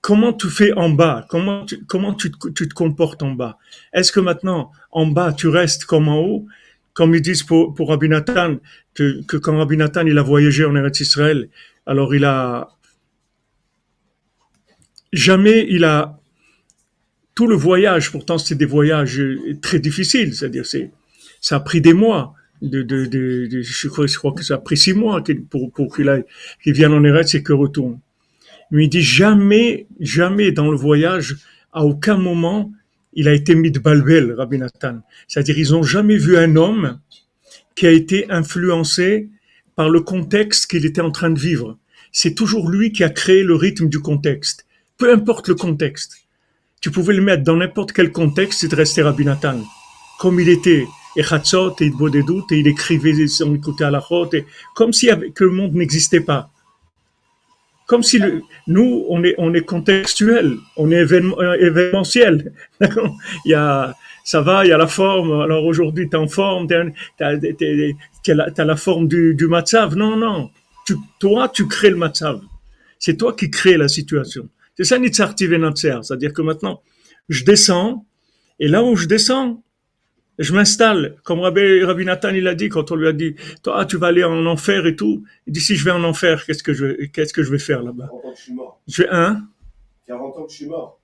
comment 0.00 0.32
tu 0.32 0.48
fais 0.48 0.72
en 0.72 0.90
bas? 0.90 1.26
Comment 1.30 1.64
tu, 1.64 1.84
comment 1.86 2.14
tu, 2.14 2.30
tu 2.54 2.68
te 2.68 2.74
comportes 2.74 3.22
en 3.22 3.32
bas? 3.32 3.58
Est-ce 3.92 4.12
que 4.12 4.20
maintenant 4.20 4.70
en 4.90 5.06
bas 5.06 5.32
tu 5.32 5.48
restes 5.48 5.84
comme 5.84 6.08
en 6.08 6.20
haut? 6.20 6.46
Comme 6.92 7.14
ils 7.14 7.22
disent 7.22 7.42
pour 7.42 7.72
pour 7.74 7.88
Rabbi 7.88 8.08
que, 8.94 9.22
que 9.22 9.36
quand 9.38 9.56
Rabbi 9.56 9.76
Nathan 9.76 10.04
il 10.06 10.18
a 10.18 10.22
voyagé 10.22 10.64
en 10.64 10.76
Eretz 10.76 11.00
Israël, 11.00 11.48
alors 11.86 12.14
il 12.14 12.24
a 12.24 12.68
jamais 15.12 15.66
il 15.68 15.84
a 15.84 16.18
tout 17.34 17.46
le 17.46 17.56
voyage. 17.56 18.10
Pourtant 18.12 18.38
c'était 18.38 18.56
des 18.56 18.66
voyages 18.66 19.22
très 19.60 19.78
difficiles, 19.78 20.34
c'est-à-dire 20.34 20.66
c'est 20.66 20.90
ça 21.40 21.56
a 21.56 21.60
pris 21.60 21.80
des 21.80 21.92
mois 21.92 22.34
de, 22.62 22.82
de, 22.82 23.06
de, 23.06 23.60
je, 23.60 23.88
crois, 23.88 24.32
que 24.32 24.44
ça 24.44 24.54
a 24.54 24.58
pris 24.58 24.76
six 24.76 24.94
mois 24.94 25.22
pour, 25.50 25.72
pour 25.72 25.94
qu'il 25.94 26.72
vienne 26.72 26.92
en 26.92 27.04
Eretz 27.04 27.34
et 27.34 27.42
qu'il 27.42 27.54
retourne. 27.54 27.98
Mais 28.70 28.84
il 28.84 28.88
dit 28.88 29.02
jamais, 29.02 29.86
jamais 30.00 30.52
dans 30.52 30.70
le 30.70 30.76
voyage, 30.76 31.36
à 31.72 31.84
aucun 31.84 32.16
moment, 32.16 32.72
il 33.12 33.28
a 33.28 33.34
été 33.34 33.54
mis 33.54 33.70
de 33.70 33.78
balbel, 33.78 34.32
Rabbi 34.32 34.58
Nathan. 34.58 35.00
C'est-à-dire, 35.28 35.58
ils 35.58 35.74
ont 35.74 35.82
jamais 35.82 36.16
vu 36.16 36.38
un 36.38 36.56
homme 36.56 37.00
qui 37.74 37.86
a 37.86 37.90
été 37.90 38.30
influencé 38.30 39.28
par 39.74 39.90
le 39.90 40.00
contexte 40.00 40.70
qu'il 40.70 40.86
était 40.86 41.00
en 41.00 41.10
train 41.10 41.30
de 41.30 41.38
vivre. 41.38 41.78
C'est 42.12 42.34
toujours 42.34 42.70
lui 42.70 42.92
qui 42.92 43.04
a 43.04 43.10
créé 43.10 43.42
le 43.42 43.54
rythme 43.54 43.88
du 43.88 44.00
contexte. 44.00 44.66
Peu 44.96 45.12
importe 45.12 45.48
le 45.48 45.54
contexte. 45.54 46.21
Tu 46.82 46.90
pouvais 46.90 47.14
le 47.14 47.22
mettre 47.22 47.44
dans 47.44 47.56
n'importe 47.56 47.92
quel 47.92 48.12
contexte, 48.12 48.66
de 48.66 48.76
rester 48.76 49.02
Rabbi 49.02 49.24
Nathan. 49.24 49.60
Comme 50.18 50.40
il 50.40 50.48
était 50.48 50.84
et 51.16 51.22
Chatzot 51.22 51.76
et 51.80 51.90
Bodedut 51.90 52.42
et 52.50 52.58
il 52.58 52.66
écrivait 52.66 53.26
son 53.28 53.54
écoutait 53.54 53.84
à 53.84 53.90
la 53.90 54.02
et 54.32 54.44
comme 54.74 54.92
si 54.92 55.08
que 55.34 55.44
le 55.44 55.50
monde 55.50 55.74
n'existait 55.74 56.20
pas. 56.20 56.50
Comme 57.86 58.02
si 58.02 58.18
le, 58.18 58.42
nous, 58.66 59.04
on 59.08 59.22
est, 59.22 59.34
on 59.38 59.52
est 59.54 59.62
contextuel, 59.62 60.56
on 60.76 60.90
est 60.90 60.96
événement, 60.96 61.40
événementiel. 61.54 62.52
il 62.80 63.50
y 63.50 63.54
a, 63.54 63.94
ça 64.24 64.40
va, 64.40 64.64
il 64.64 64.70
y 64.70 64.72
a 64.72 64.78
la 64.78 64.86
forme. 64.86 65.40
Alors 65.40 65.64
aujourd'hui, 65.64 66.08
tu 66.08 66.16
es 66.16 66.18
en 66.18 66.28
forme, 66.28 66.66
tu 66.66 66.74
as, 66.74 67.28
as, 67.28 68.64
la 68.64 68.76
forme 68.76 69.08
du, 69.08 69.34
du 69.34 69.46
matzav. 69.46 69.94
Non, 69.94 70.16
non. 70.16 70.50
Tu, 70.86 70.96
toi, 71.20 71.48
tu 71.48 71.68
crées 71.68 71.90
le 71.90 71.96
matzav. 71.96 72.40
C'est 72.98 73.16
toi 73.16 73.34
qui 73.34 73.50
crée 73.50 73.76
la 73.76 73.88
situation. 73.88 74.48
C'est 74.76 74.84
ça 74.84 74.98
Nitzarti 74.98 75.46
Venatzer. 75.46 75.98
C'est-à-dire 76.02 76.32
que 76.32 76.42
maintenant, 76.42 76.82
je 77.28 77.44
descends, 77.44 78.06
et 78.58 78.68
là 78.68 78.82
où 78.82 78.96
je 78.96 79.06
descends, 79.06 79.62
je 80.38 80.52
m'installe. 80.54 81.16
Comme 81.24 81.40
Rabbi, 81.40 81.84
Rabbi 81.84 82.04
Nathan, 82.04 82.30
il 82.30 82.48
a 82.48 82.54
dit, 82.54 82.68
quand 82.68 82.90
on 82.90 82.96
lui 82.96 83.06
a 83.06 83.12
dit, 83.12 83.34
toi, 83.62 83.84
tu 83.84 83.96
vas 83.98 84.08
aller 84.08 84.24
en 84.24 84.46
enfer 84.46 84.86
et 84.86 84.96
tout. 84.96 85.24
Il 85.46 85.52
dit, 85.52 85.60
si 85.60 85.76
je 85.76 85.84
vais 85.84 85.90
en 85.90 86.02
enfer, 86.04 86.44
qu'est-ce 86.46 86.62
que 86.62 86.72
je, 86.72 87.04
qu'est-ce 87.06 87.32
que 87.34 87.42
je 87.42 87.50
vais 87.50 87.58
faire 87.58 87.82
là-bas? 87.82 88.08
40 88.08 88.24
ans 88.24 88.30
que 88.32 88.36
je 88.38 88.42
suis 88.42 88.52
mort. 88.54 88.80
Je 88.88 89.02
vais, 89.02 89.08
hein? 89.10 89.42
40 90.06 90.36
ans 90.38 90.44
que 90.44 90.50
je 90.50 90.56
suis 90.56 90.66
mort. 90.66 90.98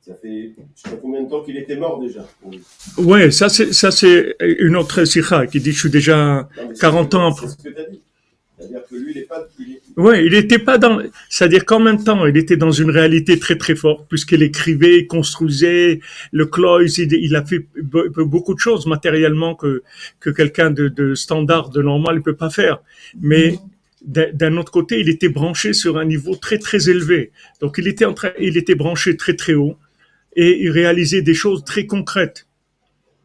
Ça 0.00 0.14
fait, 0.14 0.52
je 0.56 0.80
sais 0.82 0.90
pas 0.90 0.96
combien 1.00 1.22
de 1.22 1.28
temps 1.28 1.42
qu'il 1.42 1.56
était 1.58 1.76
mort 1.76 2.00
déjà? 2.00 2.26
Oui. 2.42 2.62
Ouais, 2.98 3.30
ça 3.30 3.48
c'est, 3.50 3.72
ça 3.72 3.90
c'est 3.90 4.34
une 4.40 4.76
autre 4.76 5.04
sikha 5.04 5.46
qui 5.46 5.60
dit, 5.60 5.72
je 5.72 5.78
suis 5.80 5.90
déjà 5.90 6.48
Non, 6.56 6.68
mais 6.68 6.74
c'est 6.74 6.80
40 6.80 7.04
ce 7.04 7.10
que- 7.10 7.16
ans 7.22 7.32
C'est 7.34 7.48
ce 7.48 7.56
que 7.56 7.68
tu 7.68 7.78
as 7.80 7.84
dit. 7.84 8.00
C'est-à-dire 8.58 8.80
que 8.88 8.94
lui, 8.94 9.12
il 9.12 9.18
est 9.18 9.22
pas. 9.22 9.46
Il 9.58 9.72
est, 9.72 9.79
Ouais, 9.96 10.24
il 10.24 10.32
n'était 10.32 10.60
pas 10.60 10.78
dans, 10.78 11.00
c'est-à-dire 11.28 11.64
qu'en 11.64 11.80
même 11.80 12.02
temps, 12.02 12.24
il 12.24 12.36
était 12.36 12.56
dans 12.56 12.70
une 12.70 12.90
réalité 12.90 13.38
très 13.38 13.56
très 13.58 13.74
forte, 13.74 14.08
puisqu'il 14.08 14.42
écrivait, 14.42 14.98
il 15.00 15.06
construisait, 15.06 16.00
le 16.32 16.46
Cloys, 16.46 16.98
il, 16.98 17.12
il 17.12 17.34
a 17.34 17.44
fait 17.44 17.66
be- 17.76 18.08
beaucoup 18.22 18.54
de 18.54 18.60
choses 18.60 18.86
matériellement 18.86 19.54
que 19.56 19.82
que 20.20 20.30
quelqu'un 20.30 20.70
de, 20.70 20.88
de 20.88 21.14
standard, 21.14 21.70
de 21.70 21.82
normal, 21.82 22.16
ne 22.16 22.20
peut 22.20 22.36
pas 22.36 22.50
faire. 22.50 22.78
Mais 23.20 23.58
d'un 24.04 24.28
d'un 24.32 24.56
autre 24.56 24.70
côté, 24.70 25.00
il 25.00 25.08
était 25.08 25.28
branché 25.28 25.72
sur 25.72 25.98
un 25.98 26.04
niveau 26.04 26.36
très 26.36 26.58
très 26.58 26.88
élevé. 26.88 27.32
Donc 27.60 27.76
il 27.78 27.88
était 27.88 28.04
en 28.04 28.14
train, 28.14 28.30
il 28.38 28.56
était 28.56 28.76
branché 28.76 29.16
très 29.16 29.34
très 29.34 29.54
haut 29.54 29.76
et 30.36 30.62
il 30.62 30.70
réalisait 30.70 31.22
des 31.22 31.34
choses 31.34 31.64
très 31.64 31.86
concrètes. 31.86 32.46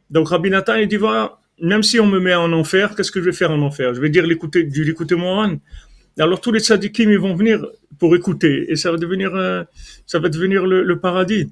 Donc 0.10 0.30
Rabbi 0.30 0.50
Nathan, 0.50 0.76
il 0.76 0.88
dit 0.88 0.98
voilà, 0.98 1.40
même 1.62 1.84
si 1.84 2.00
on 2.00 2.08
me 2.08 2.20
met 2.20 2.34
en 2.34 2.52
enfer, 2.54 2.96
qu'est-ce 2.96 3.12
que 3.12 3.20
je 3.22 3.26
vais 3.26 3.34
faire 3.34 3.52
en 3.52 3.62
enfer? 3.62 3.94
Je 3.94 4.02
vais 4.02 4.10
dire 4.10 4.26
l'écouter, 4.26 4.64
du 4.64 4.84
l'écouter 4.84 5.16
Moran. 5.16 5.58
Alors 6.18 6.40
tous 6.40 6.52
les 6.52 6.60
tzadikim 6.60 7.10
ils 7.10 7.20
vont 7.20 7.36
venir 7.36 7.66
pour 8.00 8.16
écouter 8.16 8.72
et 8.72 8.76
ça 8.76 8.92
va 8.92 8.98
devenir 8.98 9.36
euh, 9.36 9.64
le, 10.14 10.96
paradis. 10.96 11.52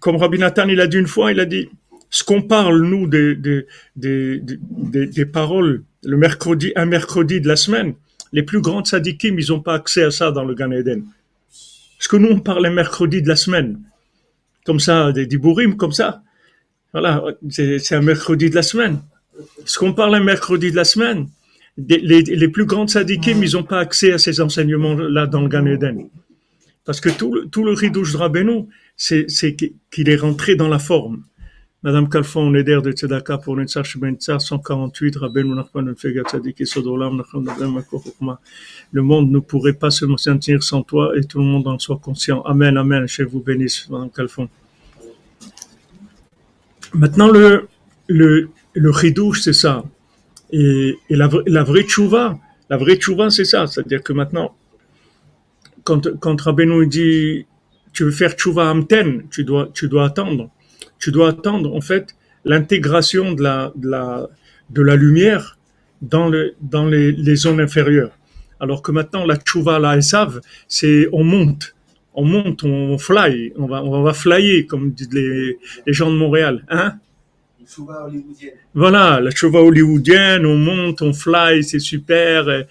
Comme 0.00 0.16
Rabbi 0.16 0.38
Nathan 0.38 0.68
il 0.68 0.80
a 0.80 0.86
dit 0.86 0.98
une 0.98 1.06
fois, 1.06 1.32
il 1.32 1.40
a 1.40 1.46
dit 1.46 1.68
ce 2.10 2.22
qu'on 2.22 2.42
parle 2.42 2.82
nous 2.82 3.06
des 3.08 3.66
paroles 5.32 5.84
le 6.02 6.16
mercredi 6.18 6.72
un 6.76 6.84
mercredi 6.84 7.40
de 7.40 7.48
la 7.48 7.56
semaine, 7.56 7.94
les 8.32 8.42
plus 8.42 8.60
grands 8.60 8.84
tzadikim 8.84 9.38
ils 9.38 9.48
n'ont 9.48 9.60
pas 9.60 9.74
accès 9.74 10.02
à 10.02 10.10
ça 10.10 10.30
dans 10.30 10.44
le 10.44 10.54
Gan 10.54 10.70
Eden. 10.70 11.04
Parce 11.96 12.08
que 12.08 12.16
nous 12.18 12.28
on 12.28 12.40
parle 12.40 12.66
un 12.66 12.72
mercredi 12.72 13.22
de 13.22 13.28
la 13.28 13.36
semaine, 13.36 13.80
comme 14.66 14.80
ça 14.80 15.12
des 15.12 15.26
dibourim 15.26 15.76
comme 15.76 15.92
ça. 15.92 16.22
Voilà, 16.92 17.24
c'est 17.50 17.94
un 17.94 18.02
mercredi 18.02 18.50
de 18.50 18.54
la 18.54 18.62
semaine. 18.62 19.00
Ce 19.64 19.78
qu'on 19.78 19.94
parle 19.94 20.14
un 20.14 20.22
mercredi 20.22 20.70
de 20.70 20.76
la 20.76 20.84
semaine, 20.84 21.26
des- 21.78 21.98
les, 21.98 22.22
les 22.22 22.48
plus 22.48 22.66
grands 22.66 22.86
sadikim, 22.86 23.42
ils 23.42 23.52
n'ont 23.54 23.62
pas 23.64 23.80
accès 23.80 24.12
à 24.12 24.18
ces 24.18 24.40
enseignements-là 24.40 25.26
dans 25.26 25.40
le 25.42 25.48
Gan 25.48 25.66
Eden. 25.66 26.08
Parce 26.84 27.00
que 27.00 27.08
tout 27.08 27.32
le, 27.34 27.46
tout 27.46 27.64
le 27.64 27.72
ridouche 27.72 28.14
Rabbeinu, 28.14 28.66
c'est 28.96 29.26
qu'il 29.56 30.08
est 30.08 30.16
rentré 30.16 30.54
dans 30.54 30.68
la 30.68 30.78
forme. 30.78 31.24
Madame 31.82 32.08
Kalfon, 32.08 32.40
on 32.40 32.54
est 32.54 32.62
d'air 32.64 32.80
de 32.80 32.92
Tzedaka 32.92 33.36
pour 33.38 33.56
Netzach 33.56 33.98
Ben 33.98 34.16
Tzar 34.16 34.40
148, 34.40 35.16
Rabbeinu 35.16 35.54
Nachman 35.54 35.84
Ben 35.84 35.94
Fega 35.96 36.22
Tzadik 36.22 36.60
et 36.60 36.64
Sodolam, 36.64 37.16
Nachman. 37.16 37.44
Le 38.92 39.02
monde 39.02 39.30
ne 39.30 39.38
pourrait 39.38 39.74
pas 39.74 39.90
se 39.90 40.06
sentir 40.16 40.62
sans 40.62 40.82
toi 40.82 41.12
et 41.16 41.24
tout 41.24 41.38
le 41.40 41.44
monde 41.44 41.66
en 41.68 41.78
soit 41.78 41.98
conscient. 41.98 42.40
Amen, 42.42 42.76
Amen. 42.78 43.06
Je 43.06 43.22
vous 43.24 43.40
bénisse, 43.40 43.88
Madame 43.90 44.10
Kalfon. 44.10 44.48
Maintenant, 46.94 47.28
le, 47.28 47.68
le, 48.08 48.48
le 48.74 48.90
ridouche, 48.90 49.42
c'est 49.42 49.52
ça. 49.52 49.84
Et, 50.56 50.96
la, 51.10 51.26
vra- 51.26 51.42
la 51.46 51.64
vraie 51.64 51.82
tchouva, 51.82 52.38
la 52.70 52.76
vraie 52.76 52.96
tchouva, 52.96 53.28
c'est 53.30 53.44
ça. 53.44 53.66
C'est-à-dire 53.66 54.02
que 54.02 54.12
maintenant, 54.12 54.54
quand, 55.82 56.16
quand 56.20 56.40
Rabbeinu 56.40 56.86
dit, 56.86 57.46
tu 57.92 58.04
veux 58.04 58.12
faire 58.12 58.32
tchouva 58.32 58.70
amten, 58.70 59.24
tu 59.30 59.42
dois, 59.44 59.68
tu 59.74 59.88
dois 59.88 60.06
attendre. 60.06 60.50
Tu 61.00 61.10
dois 61.10 61.30
attendre, 61.30 61.74
en 61.74 61.80
fait, 61.80 62.14
l'intégration 62.44 63.32
de 63.32 63.42
la, 63.42 64.96
lumière 64.96 65.58
dans, 66.02 66.28
le, 66.28 66.54
dans 66.60 66.86
les, 66.86 67.10
les 67.12 67.36
zones 67.36 67.60
inférieures. 67.60 68.16
Alors 68.60 68.80
que 68.80 68.92
maintenant, 68.92 69.26
la 69.26 69.36
tchouva, 69.36 69.78
la 69.78 69.96
Esav, 69.96 70.40
c'est 70.68 71.08
on 71.12 71.24
monte. 71.24 71.74
On 72.14 72.24
monte, 72.24 72.62
on 72.62 72.96
fly, 72.96 73.52
on 73.56 73.66
va, 73.66 73.82
on 73.82 74.02
va 74.02 74.12
flyer, 74.12 74.66
comme 74.66 74.92
disent 74.92 75.12
les, 75.12 75.58
les 75.84 75.92
gens 75.92 76.10
de 76.12 76.16
Montréal. 76.16 76.64
Hein? 76.68 76.94
Chouva. 77.66 78.08
Voilà, 78.74 79.20
la 79.20 79.30
chauva 79.30 79.60
hollywoodienne, 79.60 80.46
on 80.46 80.56
monte, 80.56 81.02
on 81.02 81.12
fly, 81.12 81.62
c'est 81.62 81.78
super. 81.78 82.48
euh, 82.48 82.62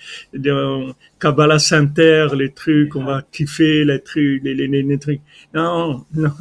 euh, 0.46 0.94
Kabbalah 1.20 1.60
Center, 1.60 2.28
les 2.36 2.52
trucs, 2.52 2.96
on 2.96 3.06
va 3.06 3.24
kiffer 3.32 3.86
les 3.86 4.02
trucs, 4.02 4.44
les, 4.44 4.54
les, 4.54 4.68
les, 4.68 5.00
trucs. 5.00 5.22
Non, 5.54 6.06
non. 6.14 6.32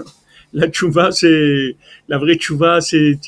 La 0.54 0.70
chouva, 0.70 1.12
c'est, 1.12 1.76
la 2.08 2.18
vraie 2.18 2.38
chouva, 2.38 2.80
c'est, 2.80 3.18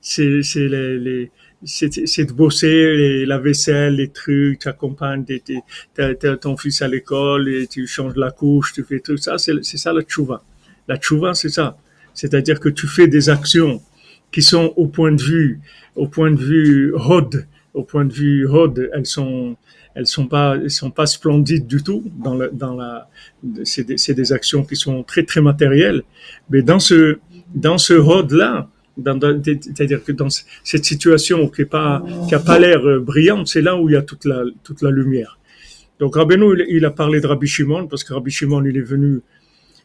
c'est, 0.00 0.42
c'est 0.42 0.68
les, 0.68 0.98
les, 0.98 1.30
c'est, 1.64 2.24
de 2.24 2.32
bosser 2.32 3.24
la 3.26 3.38
vaisselle, 3.38 3.96
les 3.96 4.08
trucs, 4.08 4.60
tu 4.60 4.68
accompagnes 4.68 5.24
ton 6.40 6.56
fils 6.56 6.82
à 6.82 6.88
l'école 6.88 7.48
et 7.48 7.66
tu 7.66 7.86
changes 7.86 8.16
la 8.16 8.30
couche, 8.30 8.72
tu 8.72 8.84
fais 8.84 9.00
tout 9.00 9.16
ça, 9.16 9.38
c'est, 9.38 9.62
ça 9.62 9.92
la 9.92 10.02
chouva. 10.06 10.42
La 10.88 11.00
chouva, 11.00 11.34
c'est 11.34 11.48
ça. 11.48 11.76
C'est-à-dire 12.14 12.60
que 12.60 12.68
tu 12.68 12.86
fais 12.86 13.06
des 13.06 13.30
actions 13.30 13.80
qui 14.32 14.42
sont 14.42 14.72
au 14.76 14.86
point 14.86 15.12
de 15.12 15.22
vue, 15.22 15.60
au 15.94 16.08
point 16.08 16.30
de 16.30 16.40
vue 16.40 16.92
hod, 16.94 17.46
au 17.74 17.82
point 17.84 18.04
de 18.04 18.12
vue 18.12 18.46
hod, 18.46 18.90
elles 18.94 19.06
sont, 19.06 19.56
elles 19.94 20.06
sont 20.06 20.26
pas, 20.26 20.56
elles 20.56 20.70
sont 20.70 20.90
pas 20.90 21.06
splendides 21.06 21.66
du 21.66 21.82
tout 21.82 22.02
dans 22.24 22.34
la, 22.34 22.48
dans 22.48 22.74
la, 22.74 23.08
c'est 23.64 23.84
des, 23.84 23.98
c'est 23.98 24.14
des 24.14 24.32
actions 24.32 24.64
qui 24.64 24.76
sont 24.76 25.02
très 25.02 25.22
très 25.24 25.40
matérielles, 25.40 26.02
mais 26.50 26.62
dans 26.62 26.78
ce, 26.78 27.18
dans 27.54 27.78
ce 27.78 27.94
hod 27.94 28.32
là, 28.32 28.68
dans, 28.96 29.14
dans- 29.14 29.40
c'est-à-dire 29.44 30.02
que 30.04 30.12
dans 30.12 30.28
cette 30.64 30.84
situation 30.84 31.48
qui 31.48 31.62
est 31.62 31.66
pas, 31.66 32.02
qui 32.28 32.34
a 32.34 32.40
pas 32.40 32.58
l'air 32.58 32.80
brillante, 33.00 33.48
c'est 33.48 33.62
là 33.62 33.76
où 33.78 33.88
il 33.88 33.92
y 33.92 33.96
a 33.96 34.02
toute 34.02 34.24
la, 34.24 34.44
toute 34.64 34.82
la 34.82 34.90
lumière. 34.90 35.38
Donc 35.98 36.16
Rabbeinu, 36.16 36.46
il 36.68 36.84
a 36.84 36.90
parlé 36.90 37.20
de 37.20 37.26
Rabbi 37.26 37.46
Shimon 37.46 37.86
parce 37.86 38.02
que 38.04 38.12
Rabbi 38.12 38.30
Shimon, 38.30 38.64
il 38.64 38.76
est 38.76 38.80
venu 38.80 39.20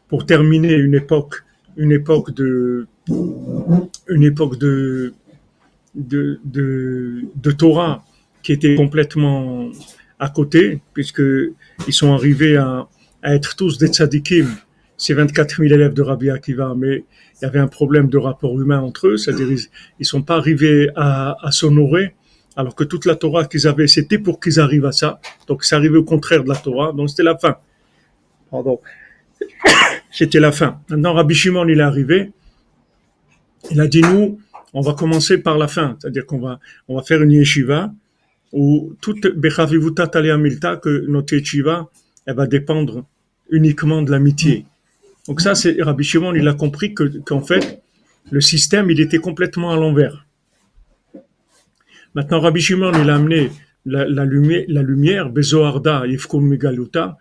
pour 0.08 0.26
terminer 0.26 0.74
une 0.74 0.94
époque, 0.94 1.36
une 1.76 1.92
époque 1.92 2.34
de, 2.34 2.86
une 3.08 4.22
époque 4.22 4.58
de, 4.58 5.14
de, 5.94 6.40
de, 6.44 7.50
Torah 7.50 8.04
qui 8.42 8.52
était 8.52 8.74
complètement 8.74 9.70
à 10.18 10.28
côté, 10.28 10.80
puisque 10.94 11.22
ils 11.86 11.92
sont 11.92 12.12
arrivés 12.12 12.56
à, 12.56 12.88
être 13.24 13.56
tous 13.56 13.78
des 13.78 13.88
tzadikim. 13.88 14.46
C'est 14.96 15.14
24 15.14 15.56
000 15.56 15.74
élèves 15.74 15.92
de 15.92 16.02
Rabbi 16.02 16.30
Akiva, 16.30 16.74
mais 16.76 17.04
il 17.40 17.44
y 17.44 17.44
avait 17.44 17.58
un 17.58 17.68
problème 17.68 18.08
de 18.08 18.18
rapport 18.18 18.60
humain 18.60 18.80
entre 18.80 19.08
eux, 19.08 19.16
c'est-à-dire 19.16 19.50
ils, 19.50 19.60
ils 20.00 20.06
sont 20.06 20.22
pas 20.22 20.36
arrivés 20.36 20.90
à, 20.96 21.36
à 21.40 21.50
s'honorer, 21.50 22.14
alors 22.56 22.74
que 22.74 22.84
toute 22.84 23.06
la 23.06 23.14
Torah 23.14 23.44
qu'ils 23.44 23.66
avaient, 23.68 23.86
c'était 23.86 24.18
pour 24.18 24.40
qu'ils 24.40 24.58
arrivent 24.58 24.86
à 24.86 24.92
ça. 24.92 25.20
Donc 25.46 25.64
c'est 25.64 25.76
arrivé 25.76 25.96
au 25.96 26.04
contraire 26.04 26.42
de 26.42 26.48
la 26.48 26.56
Torah, 26.56 26.92
donc 26.92 27.10
c'était 27.10 27.22
la 27.22 27.36
fin. 27.36 27.56
Pardon. 28.50 28.80
C'était 30.10 30.40
la 30.40 30.52
fin. 30.52 30.80
Maintenant, 30.88 31.12
Rabbi 31.14 31.34
Shimon, 31.34 31.68
il 31.68 31.78
est 31.78 31.82
arrivé, 31.82 32.32
il 33.70 33.80
a 33.80 33.86
dit 33.86 34.02
nous, 34.02 34.40
on 34.74 34.80
va 34.80 34.92
commencer 34.94 35.38
par 35.38 35.56
la 35.58 35.68
fin, 35.68 35.96
c'est-à-dire 36.00 36.26
qu'on 36.26 36.38
va, 36.38 36.60
on 36.88 36.96
va 36.96 37.02
faire 37.02 37.22
une 37.22 37.32
yeshiva 37.32 37.92
où 38.52 38.94
toute 39.00 39.26
bechavivuta 39.26 40.06
talia 40.06 40.36
milta 40.36 40.76
que 40.76 41.04
notre 41.08 41.34
yeshiva, 41.34 41.88
elle 42.26 42.34
va 42.36 42.46
dépendre 42.46 43.04
uniquement 43.50 44.02
de 44.02 44.10
l'amitié. 44.10 44.66
Donc 45.26 45.40
ça, 45.40 45.54
c'est 45.54 45.80
Rabbi 45.82 46.04
Shimon, 46.04 46.34
il 46.34 46.46
a 46.48 46.54
compris 46.54 46.94
que 46.94 47.04
qu'en 47.18 47.40
fait, 47.42 47.82
le 48.30 48.40
système, 48.40 48.90
il 48.90 49.00
était 49.00 49.18
complètement 49.18 49.70
à 49.72 49.76
l'envers. 49.76 50.26
Maintenant, 52.14 52.40
Rabbi 52.40 52.60
Shimon, 52.60 52.92
il 53.02 53.10
a 53.10 53.14
amené 53.16 53.50
la, 53.86 54.24
lumière, 54.24 54.64
la 54.68 54.82
lumière, 54.82 55.30
Bezoarda, 55.30 56.06
Yifkun 56.06 56.40
Megaluta, 56.40 57.16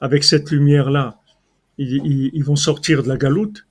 avec 0.00 0.24
cette 0.24 0.50
lumière-là, 0.50 1.16
ils- 1.78 2.30
ils 2.32 2.44
vont 2.44 2.56
sortir 2.56 3.02
de 3.02 3.08
la 3.08 3.16
galoute. 3.16 3.66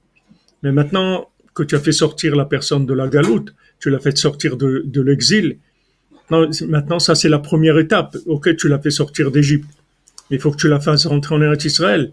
Mais 0.64 0.72
maintenant 0.72 1.30
que 1.58 1.64
tu 1.64 1.76
as 1.76 1.80
fait 1.80 1.92
sortir 1.92 2.36
la 2.36 2.46
personne 2.46 2.86
de 2.86 2.94
la 2.94 3.08
galoute, 3.08 3.56
tu 3.80 3.90
l'as 3.90 4.00
fait 4.00 4.16
sortir 4.16 4.58
de, 4.58 5.02
l'exil. 5.02 5.58
Maintenant, 6.30 7.00
ça, 7.00 7.16
c'est 7.16 7.30
la 7.30 7.40
première 7.40 7.80
étape. 7.80 8.16
Ok, 8.28 8.56
tu 8.56 8.68
l'as 8.68 8.78
fait 8.78 8.92
sortir 8.92 9.32
d'Égypte. 9.32 9.68
Il 10.30 10.40
faut 10.40 10.52
que 10.52 10.58
tu 10.58 10.68
la 10.68 10.80
fasses 10.80 11.08
rentrer 11.08 11.34
en 11.34 11.42
Eretz 11.42 11.66
Israël. 11.66 12.12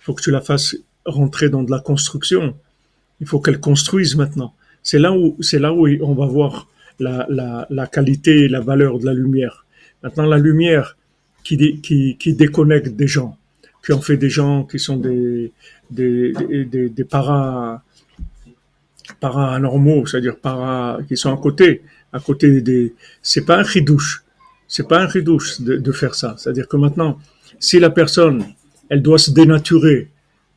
Il 0.00 0.02
faut 0.04 0.14
que 0.14 0.22
tu 0.22 0.30
la 0.30 0.40
fasses 0.40 0.76
rentrer 1.04 1.50
dans 1.50 1.62
de 1.62 1.70
la 1.70 1.80
construction. 1.80 2.56
Il 3.20 3.26
faut 3.26 3.40
qu'elle 3.40 3.60
construise 3.60 4.16
maintenant. 4.16 4.54
C'est 4.82 4.98
là 4.98 5.12
où, 5.12 5.36
c'est 5.40 5.58
là 5.58 5.74
où 5.74 5.86
on 5.86 6.14
va 6.14 6.26
voir 6.26 6.68
la, 6.98 7.26
la, 7.68 7.86
qualité 7.86 8.44
et 8.44 8.48
la 8.48 8.60
valeur 8.60 8.98
de 8.98 9.04
la 9.04 9.12
lumière. 9.12 9.66
Maintenant, 10.02 10.24
la 10.24 10.38
lumière 10.38 10.96
qui, 11.44 11.82
qui, 11.82 12.16
qui 12.16 12.32
déconnecte 12.32 12.88
des 12.88 13.08
gens, 13.08 13.36
qui 13.84 13.92
en 13.92 14.00
fait 14.00 14.16
des 14.16 14.30
gens 14.30 14.64
qui 14.64 14.78
sont 14.78 14.96
des, 14.96 15.52
des, 15.90 16.32
des, 16.64 17.04
paranormaux, 19.20 20.06
c'est-à-dire 20.06 20.36
para, 20.36 20.98
qui 21.08 21.16
sont 21.16 21.32
à 21.32 21.36
côté, 21.36 21.82
à 22.12 22.20
côté 22.20 22.60
des, 22.60 22.94
c'est 23.22 23.44
pas 23.44 23.58
un 23.58 23.62
ridouche. 23.62 24.24
C'est 24.68 24.88
pas 24.88 25.00
un 25.00 25.06
ridouche 25.06 25.60
de, 25.60 25.76
de 25.76 25.92
faire 25.92 26.14
ça. 26.14 26.34
C'est-à-dire 26.38 26.68
que 26.68 26.76
maintenant, 26.76 27.18
si 27.60 27.78
la 27.78 27.90
personne, 27.90 28.44
elle 28.88 29.02
doit 29.02 29.18
se 29.18 29.30
dénaturer 29.30 30.10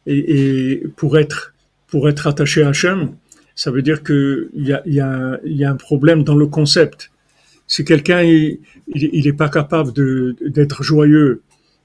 et, 0.05 0.77
et 0.77 0.87
pour 0.95 1.17
être 1.17 1.53
pour 1.87 2.07
être 2.07 2.27
attaché 2.27 2.61
à 2.61 2.69
Hachem, 2.69 3.15
ça 3.55 3.71
veut 3.71 3.81
dire 3.81 4.03
qu'il 4.03 4.49
y 4.53 4.71
a, 4.71 4.81
y, 4.85 4.99
a, 4.99 5.39
y 5.43 5.63
a 5.63 5.71
un 5.71 5.75
problème 5.75 6.23
dans 6.23 6.35
le 6.35 6.47
concept. 6.47 7.11
Si 7.67 7.83
quelqu'un 7.83 8.21
il, 8.21 8.59
il, 8.87 9.27
est 9.27 9.33
pas 9.33 9.49
capable 9.49 9.91
de 9.93 10.35
d'être 10.45 10.83
joyeux 10.83 11.41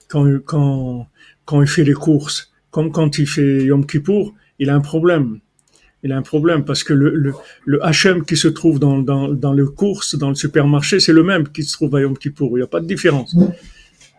quand 0.08 0.26
quand 0.44 1.08
quand 1.44 1.62
il 1.62 1.68
fait 1.68 1.84
les 1.84 1.94
courses, 1.94 2.52
comme 2.70 2.90
quand 2.90 3.18
il 3.18 3.26
fait 3.26 3.64
Yom 3.64 3.86
Kippour, 3.86 4.34
il 4.58 4.70
a 4.70 4.74
un 4.74 4.80
problème. 4.80 5.40
Il 6.04 6.12
a 6.12 6.18
un 6.18 6.22
problème 6.22 6.64
parce 6.64 6.84
que 6.84 6.92
le, 6.92 7.14
le, 7.14 7.32
le 7.64 7.80
HM 7.80 8.24
qui 8.24 8.36
se 8.36 8.46
trouve 8.46 8.78
dans, 8.78 8.98
dans, 8.98 9.28
dans 9.28 9.54
le 9.54 9.66
course, 9.66 10.16
dans 10.16 10.28
le 10.28 10.34
supermarché, 10.34 11.00
c'est 11.00 11.14
le 11.14 11.22
même 11.22 11.48
qui 11.48 11.62
se 11.62 11.72
trouve 11.72 11.96
à 11.96 12.02
Yom 12.02 12.16
Kippour. 12.16 12.50
Il 12.52 12.56
n'y 12.56 12.62
a 12.62 12.66
pas 12.66 12.80
de 12.80 12.86
différence. 12.86 13.34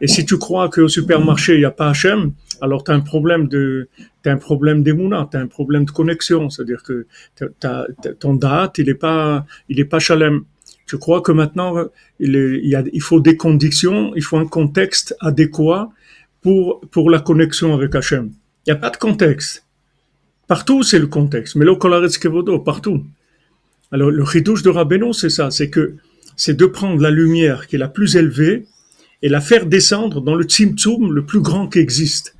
Et 0.02 0.08
si 0.08 0.26
tu 0.26 0.38
crois 0.38 0.70
qu'au 0.70 0.88
supermarché, 0.88 1.54
il 1.54 1.60
n'y 1.60 1.66
a 1.66 1.72
pas 1.72 1.94
HM, 1.94 2.32
alors 2.60 2.84
tu 2.84 2.92
as 2.92 2.96
un 2.96 3.00
problème 3.00 3.48
de, 3.48 3.88
t'as 4.24 4.34
un 4.34 4.38
problème 4.38 4.82
d'émouna, 4.82 5.28
tu 5.30 5.38
as 5.38 5.40
un 5.40 5.48
problème 5.48 5.86
de 5.86 5.92
connexion. 5.92 6.50
C'est-à-dire 6.50 6.82
que 6.82 7.06
t'as, 7.36 7.86
t'as, 8.02 8.14
ton 8.20 8.34
date, 8.34 8.80
il 8.80 8.90
est 8.90 8.96
pas, 8.96 9.46
il 9.70 9.80
est 9.80 9.86
pas 9.86 10.00
chalem. 10.00 10.44
Je 10.88 10.96
crois 10.96 11.22
que 11.22 11.32
maintenant, 11.32 11.76
il, 12.20 12.36
est, 12.36 12.60
il, 12.64 12.70
y 12.70 12.76
a, 12.76 12.84
il 12.92 13.02
faut 13.02 13.20
des 13.20 13.38
conditions, 13.38 14.12
il 14.16 14.24
faut 14.24 14.38
un 14.38 14.48
contexte 14.48 15.16
adéquat 15.20 15.90
pour, 16.42 16.82
pour 16.92 17.10
la 17.12 17.20
connexion 17.20 17.74
avec 17.76 17.94
Hachem. 17.94 18.32
Il 18.66 18.72
n'y 18.72 18.78
a 18.78 18.80
pas 18.80 18.90
de 18.90 18.98
contexte. 18.98 19.65
Partout, 20.48 20.84
c'est 20.84 21.00
le 21.00 21.08
contexte. 21.08 21.56
Mais 21.56 21.66
kevodo, 22.20 22.60
partout. 22.60 23.04
Alors, 23.92 24.12
le 24.12 24.26
chidouche 24.26 24.64
de 24.64 24.70
Rabbeinu, 24.70 25.14
c'est 25.14 25.30
ça. 25.30 25.52
C'est 25.52 25.70
que, 25.70 25.96
c'est 26.36 26.56
de 26.56 26.66
prendre 26.66 27.02
la 27.02 27.12
lumière 27.12 27.68
qui 27.68 27.76
est 27.76 27.80
la 27.80 27.88
plus 27.88 28.16
élevée 28.16 28.66
et 29.22 29.30
la 29.30 29.42
faire 29.42 29.66
descendre 29.66 30.22
dans 30.22 30.36
le 30.36 30.44
tzimtzum 30.44 31.14
le 31.14 31.24
plus 31.24 31.42
grand 31.42 31.68
qui 31.68 31.80
existe. 31.80 32.36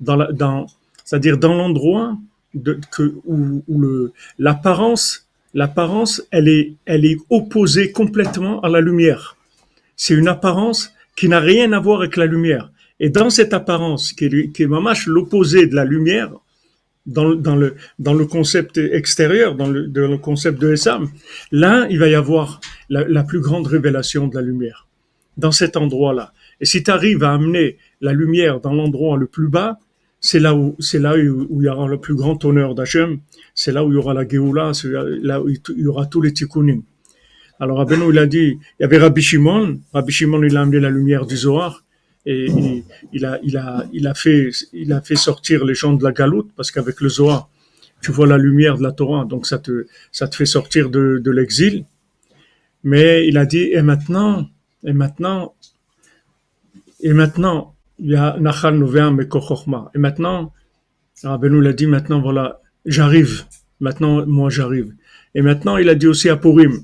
Dans 0.00 0.16
la, 0.16 0.30
dans, 0.30 0.66
c'est-à-dire 1.04 1.38
dans 1.38 1.54
l'endroit 1.54 2.16
de, 2.54 2.78
que, 2.92 3.14
où, 3.24 3.64
où 3.66 3.80
le, 3.80 4.12
l'apparence, 4.38 5.26
l'apparence, 5.54 6.22
elle 6.30 6.48
est, 6.48 6.74
elle 6.84 7.04
est 7.04 7.16
opposée 7.30 7.90
complètement 7.90 8.60
à 8.60 8.68
la 8.68 8.80
lumière. 8.80 9.36
C'est 9.96 10.14
une 10.14 10.28
apparence 10.28 10.92
qui 11.16 11.28
n'a 11.28 11.40
rien 11.40 11.72
à 11.72 11.80
voir 11.80 12.00
avec 12.00 12.16
la 12.16 12.26
lumière. 12.26 12.70
Et 13.00 13.10
dans 13.10 13.30
cette 13.30 13.52
apparence, 13.52 14.12
qui 14.12 14.26
est, 14.26 14.52
qui 14.52 14.62
est 14.62 14.68
l'opposé 15.06 15.66
de 15.66 15.74
la 15.74 15.84
lumière, 15.84 16.30
dans, 17.08 17.34
dans, 17.34 17.56
le, 17.56 17.74
dans 17.98 18.14
le 18.14 18.26
concept 18.26 18.78
extérieur, 18.78 19.56
dans 19.56 19.68
le, 19.68 19.88
dans 19.88 20.08
le 20.08 20.18
concept 20.18 20.60
de 20.60 20.72
Essam, 20.72 21.08
là, 21.50 21.86
il 21.90 21.98
va 21.98 22.08
y 22.08 22.14
avoir 22.14 22.60
la, 22.88 23.08
la, 23.08 23.24
plus 23.24 23.40
grande 23.40 23.66
révélation 23.66 24.28
de 24.28 24.36
la 24.36 24.42
lumière, 24.42 24.86
dans 25.36 25.50
cet 25.50 25.76
endroit-là. 25.76 26.32
Et 26.60 26.66
si 26.66 26.82
tu 26.82 26.90
arrives 26.90 27.24
à 27.24 27.32
amener 27.32 27.78
la 28.00 28.12
lumière 28.12 28.60
dans 28.60 28.74
l'endroit 28.74 29.16
le 29.16 29.26
plus 29.26 29.48
bas, 29.48 29.78
c'est 30.20 30.40
là 30.40 30.54
où 30.54 30.76
c'est 30.80 30.98
là 30.98 31.14
où, 31.16 31.62
il 31.62 31.64
y 31.64 31.68
aura 31.68 31.86
le 31.88 31.98
plus 31.98 32.14
grand 32.14 32.44
honneur 32.44 32.74
d'Hachem, 32.74 33.20
c'est 33.54 33.72
là 33.72 33.84
où 33.84 33.90
il 33.90 33.94
y 33.94 33.98
aura 33.98 34.14
la 34.14 34.26
Géoula, 34.28 34.74
c'est 34.74 34.90
là 35.22 35.40
où 35.40 35.48
il 35.48 35.60
y 35.76 35.86
aura 35.86 36.06
tous 36.06 36.20
les 36.20 36.32
tikkunim. 36.32 36.82
Alors 37.60 37.80
Abenou, 37.80 38.12
il 38.12 38.18
a 38.18 38.26
dit, 38.26 38.58
il 38.78 38.82
y 38.82 38.84
avait 38.84 38.98
Rabbi 38.98 39.22
Shimon, 39.22 39.80
Rabbi 39.92 40.12
Shimon, 40.12 40.42
il 40.42 40.56
a 40.56 40.62
amené 40.62 40.80
la 40.80 40.90
lumière 40.90 41.26
du 41.26 41.36
Zohar, 41.36 41.84
et 42.30 42.84
il, 43.14 43.24
a, 43.24 44.14
fait, 44.14 45.16
sortir 45.16 45.64
les 45.64 45.74
gens 45.74 45.94
de 45.94 46.04
la 46.04 46.12
galoute 46.12 46.50
parce 46.54 46.70
qu'avec 46.70 47.00
le 47.00 47.08
Zohar, 47.08 47.48
tu 48.02 48.12
vois 48.12 48.26
la 48.26 48.36
lumière 48.36 48.76
de 48.76 48.82
la 48.82 48.92
Torah, 48.92 49.24
donc 49.24 49.46
ça 49.46 49.58
te, 49.58 49.86
fait 50.12 50.44
sortir 50.44 50.90
de, 50.90 51.30
l'exil. 51.30 51.86
Mais 52.84 53.26
il 53.26 53.38
a 53.38 53.46
dit, 53.46 53.70
et 53.72 53.80
maintenant, 53.80 54.46
et 54.84 54.92
maintenant, 54.92 55.54
et 57.00 57.14
maintenant, 57.14 57.74
il 57.98 58.10
y 58.10 58.16
a 58.16 58.36
Nachal. 58.38 58.76
Et 59.94 59.98
maintenant, 59.98 60.52
Rabbeinu 61.22 61.62
l'a 61.62 61.72
dit, 61.72 61.86
maintenant 61.86 62.20
voilà, 62.20 62.60
j'arrive. 62.84 63.44
Maintenant, 63.80 64.26
moi 64.26 64.50
j'arrive. 64.50 64.92
Et 65.34 65.40
maintenant, 65.40 65.78
il 65.78 65.88
a 65.88 65.94
dit 65.94 66.06
aussi 66.06 66.28
à 66.28 66.36
Purim, 66.36 66.82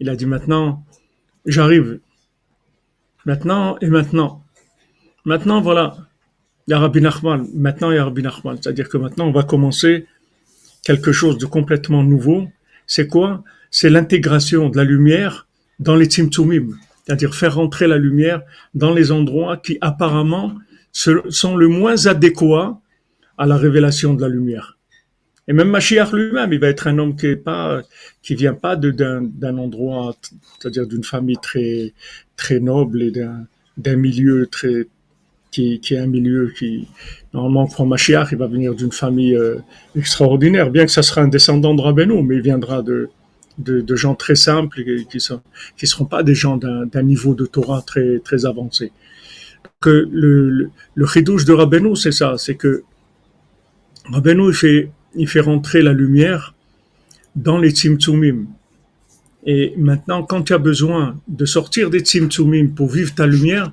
il 0.00 0.10
a 0.10 0.16
dit 0.16 0.26
maintenant, 0.26 0.84
j'arrive. 1.46 2.00
Maintenant 3.24 3.78
et 3.80 3.86
maintenant. 3.86 4.41
Maintenant, 5.24 5.60
voilà, 5.60 5.96
Rabbi 6.68 7.00
Nachman. 7.00 7.46
Maintenant, 7.54 7.88
Rabbi 7.88 8.22
Nachman. 8.22 8.58
C'est-à-dire 8.60 8.88
que 8.88 8.96
maintenant, 8.98 9.26
on 9.26 9.32
va 9.32 9.42
commencer 9.42 10.06
quelque 10.84 11.12
chose 11.12 11.38
de 11.38 11.46
complètement 11.46 12.02
nouveau. 12.02 12.48
C'est 12.86 13.06
quoi? 13.06 13.44
C'est 13.70 13.90
l'intégration 13.90 14.68
de 14.68 14.76
la 14.76 14.84
lumière 14.84 15.46
dans 15.78 15.96
les 15.96 16.06
Tzimtzumim. 16.06 16.76
C'est-à-dire 17.04 17.34
faire 17.34 17.54
rentrer 17.54 17.86
la 17.86 17.98
lumière 17.98 18.42
dans 18.74 18.92
les 18.92 19.10
endroits 19.12 19.56
qui 19.56 19.78
apparemment 19.80 20.54
sont 20.92 21.56
le 21.56 21.68
moins 21.68 22.06
adéquats 22.06 22.78
à 23.38 23.46
la 23.46 23.56
révélation 23.56 24.14
de 24.14 24.20
la 24.20 24.28
lumière. 24.28 24.78
Et 25.48 25.52
même 25.52 25.70
Mashiach 25.70 26.12
lui-même, 26.12 26.52
il 26.52 26.60
va 26.60 26.68
être 26.68 26.86
un 26.86 26.98
homme 26.98 27.16
qui 27.16 27.26
est 27.26 27.36
pas, 27.36 27.82
qui 28.22 28.36
vient 28.36 28.54
pas 28.54 28.76
d'un 28.76 29.58
endroit, 29.58 30.14
c'est-à-dire 30.60 30.86
d'une 30.86 31.02
famille 31.02 31.38
très, 31.42 31.94
très 32.36 32.60
noble 32.60 33.02
et 33.02 33.10
d'un 33.10 33.96
milieu 33.96 34.46
très, 34.46 34.86
qui, 35.52 35.80
est 35.90 35.98
un 35.98 36.06
milieu 36.06 36.52
qui, 36.58 36.88
normalement, 37.32 37.66
pour 37.66 37.86
Mashiach, 37.86 38.28
il 38.32 38.38
va 38.38 38.46
venir 38.46 38.74
d'une 38.74 38.90
famille 38.90 39.36
euh, 39.36 39.58
extraordinaire, 39.94 40.70
bien 40.70 40.86
que 40.86 40.90
ça 40.90 41.02
sera 41.02 41.20
un 41.20 41.28
descendant 41.28 41.74
de 41.74 41.82
Rabbeinu, 41.82 42.22
mais 42.22 42.36
il 42.36 42.42
viendra 42.42 42.82
de, 42.82 43.10
de, 43.58 43.96
gens 43.96 44.14
très 44.14 44.34
simples 44.34 44.82
qui 44.82 45.18
ne 45.18 45.36
qui 45.76 45.86
seront 45.86 46.06
pas 46.06 46.22
des 46.22 46.34
gens 46.34 46.56
d'un 46.56 47.02
niveau 47.02 47.34
de 47.34 47.44
Torah 47.44 47.82
très, 47.82 48.18
très 48.20 48.46
avancé. 48.46 48.92
Que 49.80 50.08
le, 50.10 50.48
le, 50.48 50.70
le 50.94 51.44
de 51.44 51.52
Rabbeinu, 51.52 51.96
c'est 51.96 52.12
ça, 52.12 52.36
c'est 52.38 52.54
que 52.54 52.82
Rabbeinu, 54.10 54.48
il 54.48 54.54
fait, 54.54 54.90
il 55.14 55.28
fait 55.28 55.40
rentrer 55.40 55.82
la 55.82 55.92
lumière 55.92 56.54
dans 57.36 57.58
les 57.58 57.70
tzimtzumim. 57.70 58.46
Et 59.44 59.74
maintenant, 59.76 60.22
quand 60.22 60.42
tu 60.44 60.54
as 60.54 60.58
besoin 60.58 61.20
de 61.28 61.44
sortir 61.44 61.90
des 61.90 62.00
tzimtzumim 62.00 62.68
pour 62.68 62.88
vivre 62.88 63.14
ta 63.14 63.26
lumière, 63.26 63.72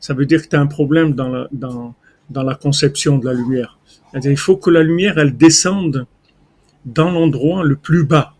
ça 0.00 0.14
veut 0.14 0.26
dire 0.26 0.42
que 0.42 0.48
tu 0.48 0.56
as 0.56 0.60
un 0.60 0.66
problème 0.66 1.12
dans 1.14 1.28
la, 1.28 1.48
dans, 1.52 1.94
dans 2.30 2.42
la 2.42 2.54
conception 2.54 3.18
de 3.18 3.26
la 3.26 3.34
lumière. 3.34 3.78
Il 4.14 4.36
faut 4.36 4.56
que 4.56 4.70
la 4.70 4.82
lumière, 4.82 5.18
elle 5.18 5.36
descende 5.36 6.06
dans 6.84 7.10
l'endroit 7.10 7.64
le 7.64 7.76
plus 7.76 8.04
bas. 8.04 8.34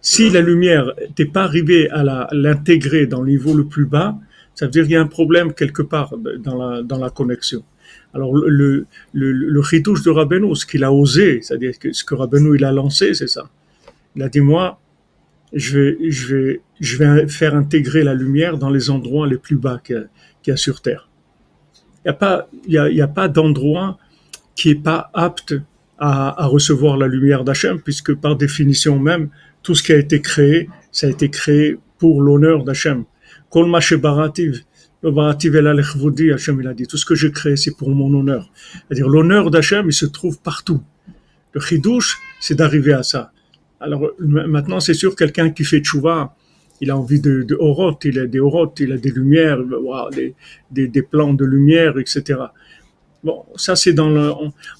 Si 0.00 0.30
la 0.30 0.40
lumière 0.40 0.92
n'est 1.18 1.26
pas 1.26 1.44
arrivée 1.44 1.88
à 1.90 2.28
l'intégrer 2.32 3.06
dans 3.06 3.20
le 3.22 3.30
niveau 3.30 3.54
le 3.54 3.64
plus 3.64 3.86
bas, 3.86 4.16
ça 4.54 4.66
veut 4.66 4.72
dire 4.72 4.82
qu'il 4.84 4.92
y 4.92 4.96
a 4.96 5.00
un 5.00 5.06
problème 5.06 5.52
quelque 5.54 5.82
part 5.82 6.14
dans 6.38 6.56
la, 6.56 6.82
dans 6.82 6.98
la 6.98 7.10
connexion. 7.10 7.62
Alors 8.14 8.34
le, 8.34 8.48
le, 8.48 8.86
le, 9.12 9.32
le 9.32 9.60
de 10.04 10.10
Rabbeinu, 10.10 10.54
ce 10.54 10.66
qu'il 10.66 10.84
a 10.84 10.92
osé, 10.92 11.40
c'est-à-dire 11.40 11.78
que 11.78 11.92
ce 11.92 12.04
que 12.04 12.14
Rabbeinu 12.14 12.56
il 12.56 12.64
a 12.64 12.72
lancé, 12.72 13.14
c'est 13.14 13.28
ça. 13.28 13.48
Il 14.16 14.22
a 14.22 14.28
dit 14.28 14.40
moi, 14.40 14.78
je 15.52 15.78
vais, 15.78 16.10
je 16.10 16.34
vais, 16.34 16.60
je 16.80 16.96
vais 16.96 17.28
faire 17.28 17.54
intégrer 17.54 18.02
la 18.02 18.14
lumière 18.14 18.58
dans 18.58 18.70
les 18.70 18.90
endroits 18.90 19.26
les 19.26 19.36
plus 19.36 19.56
bas 19.56 19.80
qu'il 19.84 20.08
y, 20.46 20.50
a 20.50 20.56
sur 20.56 20.80
Terre. 20.80 21.08
Il 22.04 22.08
n'y 22.08 22.10
a 22.10 22.14
pas, 22.14 22.48
a, 22.74 23.04
a 23.04 23.08
pas 23.08 23.28
d'endroit 23.28 23.98
qui 24.54 24.70
est 24.70 24.82
pas 24.82 25.10
apte 25.14 25.54
à, 25.98 26.42
à 26.42 26.46
recevoir 26.46 26.96
la 26.96 27.06
lumière 27.06 27.44
d'Hachem, 27.44 27.80
puisque 27.80 28.14
par 28.14 28.36
définition 28.36 28.98
même, 28.98 29.28
tout 29.62 29.74
ce 29.74 29.82
qui 29.82 29.92
a 29.92 29.96
été 29.96 30.20
créé, 30.20 30.68
ça 30.90 31.06
a 31.06 31.10
été 31.10 31.30
créé 31.30 31.78
pour 31.98 32.22
l'honneur 32.22 32.64
d'Hachem. 32.64 33.04
Kol 33.50 33.70
barativ, 34.00 34.62
barativ 35.02 35.56
el 35.56 35.66
Hachem 35.68 36.60
il 36.60 36.66
a 36.66 36.74
dit, 36.74 36.86
tout 36.86 36.96
ce 36.96 37.06
que 37.06 37.14
j'ai 37.14 37.30
créé, 37.30 37.56
c'est 37.56 37.76
pour 37.76 37.90
mon 37.90 38.12
honneur. 38.18 38.50
C'est-à-dire, 38.72 39.08
l'honneur 39.08 39.50
d'Hachem, 39.50 39.86
il 39.86 39.92
se 39.92 40.06
trouve 40.06 40.40
partout. 40.40 40.82
Le 41.52 41.60
chidouche, 41.60 42.18
c'est 42.40 42.54
d'arriver 42.54 42.94
à 42.94 43.02
ça. 43.02 43.31
Alors 43.82 44.10
maintenant, 44.20 44.80
c'est 44.80 44.94
sûr, 44.94 45.16
quelqu'un 45.16 45.50
qui 45.50 45.64
fait 45.64 45.80
tchouva, 45.80 46.34
il 46.80 46.90
a 46.90 46.96
envie 46.96 47.20
de, 47.20 47.42
de 47.42 47.54
orot, 47.54 47.98
il 48.04 48.18
a 48.18 48.26
des 48.26 48.40
orot, 48.40 48.72
il 48.78 48.92
a 48.92 48.96
des 48.96 49.10
lumières, 49.10 49.58
wow, 49.58 50.10
des, 50.10 50.34
des, 50.70 50.88
des, 50.88 51.02
plans 51.02 51.34
de 51.34 51.44
lumière, 51.44 51.98
etc. 51.98 52.40
Bon, 53.22 53.44
ça 53.54 53.76
c'est 53.76 53.92
dans 53.92 54.10
le, 54.10 54.32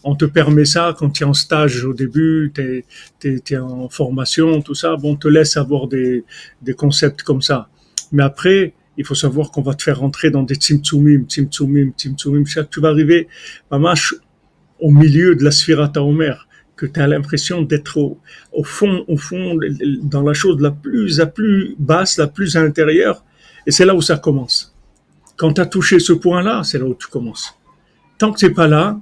on, 0.03 0.17
te 0.17 0.25
permet 0.25 0.65
ça 0.65 0.95
quand 0.99 1.11
tu 1.11 1.23
es 1.23 1.27
en 1.27 1.35
stage 1.35 1.85
au 1.85 1.95
début, 1.95 2.53
tu 2.55 2.85
es, 3.23 3.43
es, 3.51 3.57
en 3.57 3.89
formation, 3.89 4.63
tout 4.63 4.75
ça. 4.75 4.97
Bon, 4.97 5.13
on 5.13 5.17
te 5.17 5.29
laisse 5.29 5.57
avoir 5.57 5.87
des, 5.87 6.25
des 6.61 6.75
concepts 6.75 7.23
comme 7.23 7.43
ça. 7.43 7.69
Mais 8.11 8.23
après, 8.23 8.75
il 8.97 9.05
faut 9.05 9.15
savoir 9.15 9.51
qu'on 9.51 9.63
va 9.63 9.75
te 9.75 9.83
faire 9.83 10.01
rentrer 10.01 10.31
dans 10.31 10.43
des 10.43 10.57
tzimtzumim, 10.57 11.25
tzimtzumim, 11.29 11.93
tzimtzumim. 11.97 12.45
Tu 12.71 12.81
vas 12.81 12.89
arriver, 12.89 13.29
mamash, 13.71 14.15
au 14.81 14.91
milieu 14.91 15.37
de 15.37 15.45
la 15.45 15.51
sphirata 15.51 16.03
Omer 16.03 16.49
que 16.83 16.87
tu 16.93 17.01
as 17.01 17.07
l'impression 17.07 17.63
d'être 17.63 17.97
au, 17.97 18.65
fond, 18.65 19.05
au 19.07 19.17
fond, 19.17 19.57
dans 20.03 20.23
la 20.23 20.35
chose 20.35 20.61
la 20.61 20.73
plus, 20.73 21.17
la 21.17 21.27
plus 21.27 21.77
basse, 21.79 22.19
la 22.19 22.27
plus 22.27 22.57
à 22.57 22.63
l'intérieur. 22.65 23.25
Et 23.69 23.71
c'est 23.71 23.85
là 23.85 23.95
où 23.95 24.03
ça 24.03 24.17
commence. 24.19 24.75
Quand 25.37 25.53
tu 25.53 25.61
as 25.61 25.67
touché 25.67 26.01
ce 26.01 26.13
point-là, 26.13 26.65
c'est 26.65 26.79
là 26.79 26.87
où 26.87 26.97
tu 26.99 27.07
commences. 27.07 27.57
Tant 28.19 28.33
que 28.33 28.41
c'est 28.41 28.51
pas 28.51 28.67
là, 28.67 28.99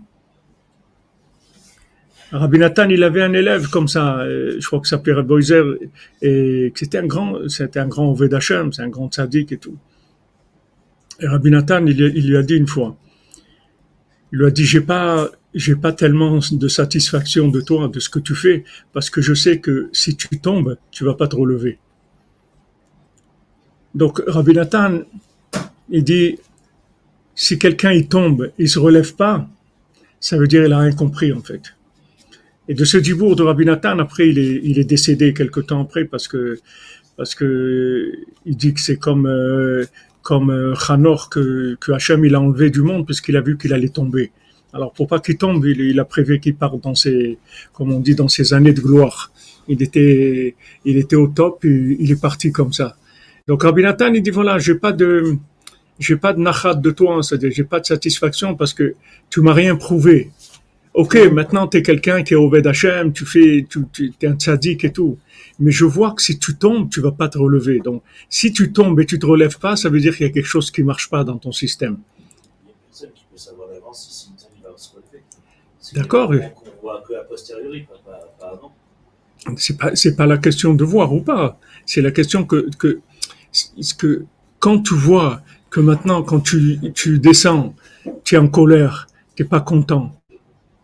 Rabbi 2.32 2.58
Nathan, 2.58 2.90
il 2.90 3.02
avait 3.02 3.22
un 3.22 3.32
élève 3.32 3.70
comme 3.70 3.88
ça, 3.88 4.18
euh, 4.18 4.56
je 4.60 4.66
crois 4.66 4.80
que 4.80 4.86
ça 4.86 4.96
s'appelait 4.96 5.22
Boiser, 5.22 5.62
et 6.20 6.70
c'était 6.76 6.98
un 6.98 7.06
grand, 7.06 7.48
c'était 7.48 7.80
un 7.80 7.88
grand 7.88 8.12
Vedachem, 8.12 8.74
c'est 8.74 8.82
un 8.82 8.88
grand 8.88 9.10
tzaddik 9.10 9.52
et 9.52 9.56
tout. 9.56 9.78
Et 11.18 11.26
Rabbi 11.26 11.50
Nathan, 11.50 11.86
il, 11.86 11.98
il 11.98 12.28
lui 12.28 12.36
a 12.36 12.42
dit 12.42 12.56
une 12.56 12.68
fois, 12.68 12.94
il 14.32 14.38
lui 14.38 14.46
a 14.46 14.50
dit, 14.50 14.66
j'ai 14.66 14.82
pas, 14.82 15.30
j'ai 15.54 15.76
pas 15.76 15.92
tellement 15.92 16.38
de 16.52 16.68
satisfaction 16.68 17.48
de 17.48 17.60
toi, 17.60 17.88
de 17.88 18.00
ce 18.00 18.08
que 18.08 18.18
tu 18.18 18.34
fais, 18.34 18.64
parce 18.92 19.10
que 19.10 19.20
je 19.20 19.34
sais 19.34 19.58
que 19.58 19.88
si 19.92 20.16
tu 20.16 20.40
tombes, 20.40 20.76
tu 20.90 21.04
vas 21.04 21.14
pas 21.14 21.28
te 21.28 21.36
relever. 21.36 21.78
Donc, 23.94 24.22
Rabbi 24.26 24.52
Nathan, 24.52 25.00
il 25.88 26.04
dit, 26.04 26.38
si 27.34 27.58
quelqu'un 27.58 27.92
il 27.92 28.06
tombe, 28.06 28.52
il 28.58 28.68
se 28.68 28.78
relève 28.78 29.14
pas, 29.16 29.48
ça 30.20 30.36
veut 30.38 30.46
dire 30.46 30.62
qu'il 30.62 30.72
a 30.72 30.78
rien 30.78 30.92
compris, 30.92 31.32
en 31.32 31.40
fait. 31.40 31.74
Et 32.68 32.74
de 32.74 32.84
ce 32.84 32.98
dibour 32.98 33.34
de 33.34 33.42
Rabbi 33.42 33.64
Nathan, 33.64 33.98
après, 33.98 34.28
il 34.28 34.38
est, 34.38 34.60
il 34.62 34.78
est 34.78 34.84
décédé 34.84 35.34
quelque 35.34 35.58
temps 35.58 35.82
après 35.82 36.04
parce 36.04 36.28
que, 36.28 36.60
parce 37.16 37.34
que, 37.34 38.12
il 38.46 38.56
dit 38.56 38.72
que 38.74 38.80
c'est 38.80 38.96
comme, 38.96 39.26
euh, 39.26 39.84
comme 40.22 40.50
euh, 40.50 40.74
Hanor 40.88 41.30
que, 41.30 41.76
que 41.80 41.90
Hachem 41.90 42.24
il 42.24 42.36
a 42.36 42.40
enlevé 42.40 42.70
du 42.70 42.82
monde 42.82 43.06
puisqu'il 43.06 43.36
a 43.36 43.40
vu 43.40 43.58
qu'il 43.58 43.72
allait 43.72 43.88
tomber. 43.88 44.30
Alors 44.72 44.92
pour 44.92 45.08
pas 45.08 45.20
qu'il 45.20 45.36
tombe, 45.36 45.64
il, 45.66 45.80
il 45.80 45.98
a 46.00 46.04
prévu 46.04 46.40
qu'il 46.40 46.54
parte 46.54 46.80
dans 46.82 46.94
ses, 46.94 47.38
comme 47.72 47.92
on 47.92 48.00
dit, 48.00 48.14
dans 48.14 48.28
ses 48.28 48.54
années 48.54 48.72
de 48.72 48.80
gloire. 48.80 49.32
Il 49.68 49.82
était, 49.82 50.54
il 50.84 50.96
était 50.96 51.16
au 51.16 51.28
top, 51.28 51.64
il 51.64 52.10
est 52.10 52.20
parti 52.20 52.50
comme 52.52 52.72
ça. 52.72 52.96
Donc 53.46 53.62
Rabbi 53.62 53.82
il 53.82 54.22
dit 54.22 54.30
voilà, 54.30 54.58
j'ai 54.58 54.74
pas 54.74 54.92
de, 54.92 55.36
j'ai 55.98 56.16
pas 56.16 56.32
de 56.32 56.40
nachat 56.40 56.74
de 56.74 56.90
toi, 56.90 57.16
hein, 57.16 57.22
c'est-à-dire 57.22 57.50
j'ai 57.52 57.64
pas 57.64 57.80
de 57.80 57.86
satisfaction 57.86 58.54
parce 58.54 58.74
que 58.74 58.94
tu 59.28 59.40
m'as 59.40 59.52
rien 59.52 59.76
prouvé. 59.76 60.30
Ok, 60.94 61.16
maintenant 61.32 61.68
tu 61.68 61.76
es 61.78 61.82
quelqu'un 61.82 62.22
qui 62.24 62.34
est 62.34 62.36
au 62.36 62.52
Hachem, 62.52 63.12
tu 63.12 63.24
fais, 63.24 63.66
tu, 63.68 63.80
tu 63.92 64.12
es 64.22 64.26
un 64.26 64.34
tzaddik 64.34 64.84
et 64.84 64.92
tout. 64.92 65.18
Mais 65.60 65.70
je 65.70 65.84
vois 65.84 66.12
que 66.14 66.22
si 66.22 66.38
tu 66.38 66.56
tombes, 66.56 66.90
tu 66.90 67.00
vas 67.00 67.12
pas 67.12 67.28
te 67.28 67.38
relever. 67.38 67.78
Donc, 67.80 68.02
si 68.28 68.52
tu 68.52 68.72
tombes 68.72 68.98
et 68.98 69.06
tu 69.06 69.18
te 69.18 69.26
relèves 69.26 69.58
pas, 69.58 69.76
ça 69.76 69.88
veut 69.88 70.00
dire 70.00 70.16
qu'il 70.16 70.26
y 70.26 70.30
a 70.30 70.32
quelque 70.32 70.46
chose 70.46 70.70
qui 70.70 70.82
marche 70.82 71.08
pas 71.10 71.22
dans 71.22 71.36
ton 71.36 71.52
système. 71.52 71.98
Il 72.64 72.68
y 72.68 72.72
a 72.72 72.74
personne 72.88 73.10
qui 73.14 73.24
peut 73.30 73.36
savoir 73.36 73.68
d'avance 73.68 74.08
si 74.08 74.26
Simpson 74.26 74.48
il 74.56 74.62
va 74.62 74.72
se 74.76 74.90
relever. 74.90 75.22
C'est 75.78 75.79
D'accord, 75.94 76.30
des 76.30 76.36
oui. 76.36 76.42
moments 76.42 76.54
qu'on 76.54 76.80
voit 76.82 77.02
que 77.06 77.14
a 77.14 77.24
posteriori, 77.24 77.82
pas, 77.82 77.94
pas, 78.04 78.20
pas 78.40 78.52
avant. 78.52 78.72
c'est 79.56 79.76
pas 79.78 79.94
c'est 79.96 80.16
pas 80.16 80.26
la 80.26 80.38
question 80.38 80.74
de 80.74 80.84
voir 80.84 81.12
ou 81.12 81.20
pas 81.20 81.58
c'est 81.86 82.02
la 82.02 82.10
question 82.12 82.44
que 82.44 82.68
que 82.78 83.00
que 83.98 84.24
quand 84.58 84.80
tu 84.82 84.94
vois 84.94 85.42
que 85.70 85.80
maintenant 85.80 86.22
quand 86.22 86.40
tu 86.40 86.78
tu 86.94 87.18
descends 87.18 87.74
tu 88.24 88.34
es 88.34 88.38
en 88.38 88.48
colère 88.48 89.06
tu 89.36 89.44
pas 89.44 89.60
content 89.60 90.04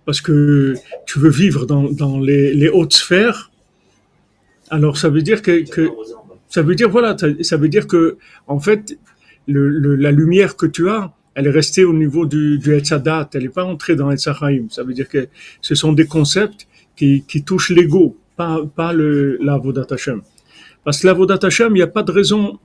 parce 0.07 0.21
que 0.21 0.75
tu 1.07 1.19
veux 1.19 1.31
vivre 1.31 1.67
dans 1.67 1.85
dans 2.03 2.19
les 2.21 2.55
les 2.55 2.69
hautes 2.69 2.95
sphères 2.95 3.51
alors 4.71 4.97
ça 4.97 5.09
veut 5.09 5.23
dire 5.23 5.43
que 5.43 5.65
ça 6.49 6.63
veut 6.63 6.75
dire 6.75 6.89
voilà 6.91 7.17
ça, 7.19 7.27
ça 7.43 7.57
veut 7.57 7.69
dire 7.69 7.87
que 7.87 8.19
en 8.47 8.61
fait 8.61 8.99
le, 9.47 9.69
le- 9.69 9.97
la 9.97 10.11
lumière 10.11 10.57
que 10.57 10.67
tu 10.67 10.89
as 10.91 11.13
elle 11.37 11.47
est 11.47 11.57
restée 11.63 11.85
au 11.85 11.93
niveau 11.93 12.25
du, 12.27 12.59
du 12.59 12.75
Etzadat, 12.75 13.29
elle 13.35 13.43
n'est 13.45 13.49
pas 13.61 13.65
entrée 13.65 13.95
dans 13.95 14.11
Etzachaim. 14.11 14.65
Ça 14.71 14.83
veut 14.83 14.95
dire 15.01 15.09
que 15.15 15.29
ce 15.61 15.75
sont 15.83 15.93
des 15.93 16.07
concepts 16.07 16.67
qui, 16.97 17.25
qui 17.29 17.45
touchent 17.45 17.71
l'ego, 17.79 18.17
pas, 18.37 18.55
pas 18.81 18.93
le, 19.01 19.39
la 19.49 19.57
Vodat 19.59 19.87
Hashem. 19.91 20.23
Parce 20.83 20.99
que 21.01 21.07
la 21.07 21.13
Vodat 21.13 21.39
Hashem, 21.43 21.71
il 21.73 21.81
n'y 21.81 21.83
a 21.83 21.95
pas 21.99 22.03
de 22.03 22.11
raison, 22.21 22.59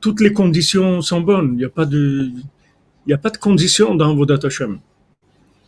toutes 0.00 0.20
les 0.20 0.32
conditions 0.32 1.00
sont 1.00 1.20
bonnes, 1.20 1.50
il 1.54 1.58
n'y 1.58 1.64
a 1.64 1.68
pas 1.80 1.86
de, 1.86 2.02
il 2.34 3.08
n'y 3.08 3.12
a 3.14 3.18
pas 3.18 3.30
de 3.30 3.36
conditions 3.38 3.94
dans 3.94 4.14
Vodat 4.16 4.40
Hashem. 4.42 4.78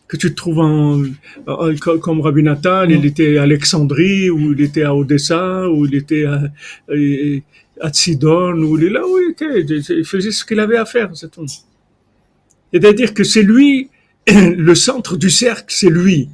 Que 0.09 0.16
tu 0.16 0.31
te 0.33 0.35
trouves 0.35 0.59
en, 0.59 1.03
en- 1.47 1.75
co- 1.81 1.99
comme 1.99 2.20
Rabbi 2.20 2.42
Nathan, 2.42 2.85
il 2.97 3.05
était 3.07 3.38
à 3.38 3.42
Alexandrie, 3.42 4.29
ou 4.29 4.53
il 4.55 4.61
était 4.61 4.83
à 4.83 4.94
Odessa, 4.94 5.70
ou 5.70 5.87
il 5.87 5.94
était 5.94 6.25
à, 6.27 6.42
à 7.81 7.92
Sidon, 7.92 8.55
ou 8.66 8.77
il 8.79 8.85
est 8.87 8.90
là 8.90 9.03
où 9.07 9.18
il 9.18 9.31
était, 9.31 9.61
il 10.01 10.05
faisait 10.05 10.31
ce 10.33 10.44
qu'il 10.44 10.59
avait 10.61 10.77
à 10.77 10.85
faire, 10.85 11.11
c'est 11.14 11.31
tout. 11.31 11.47
C'est-à-dire 12.74 13.14
que 13.14 13.22
c'est 13.22 13.44
lui, 13.44 13.90
le 14.28 14.74
centre 14.74 15.16
du 15.16 15.30
cercle, 15.30 15.66
c'est 15.68 15.90
lui. 15.90 16.28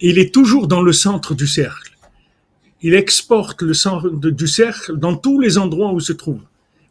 Il 0.00 0.18
est 0.18 0.34
toujours 0.34 0.66
dans 0.66 0.82
le 0.82 0.92
centre 0.92 1.34
du 1.34 1.46
cercle. 1.46 1.96
Il 2.82 2.94
exporte 2.94 3.62
le 3.62 3.74
centre 3.74 4.10
du 4.10 4.48
cercle 4.48 4.96
dans 4.98 5.16
tous 5.16 5.38
les 5.40 5.56
endroits 5.56 5.92
où 5.92 5.98
il 5.98 6.04
se 6.04 6.12
trouve. 6.12 6.40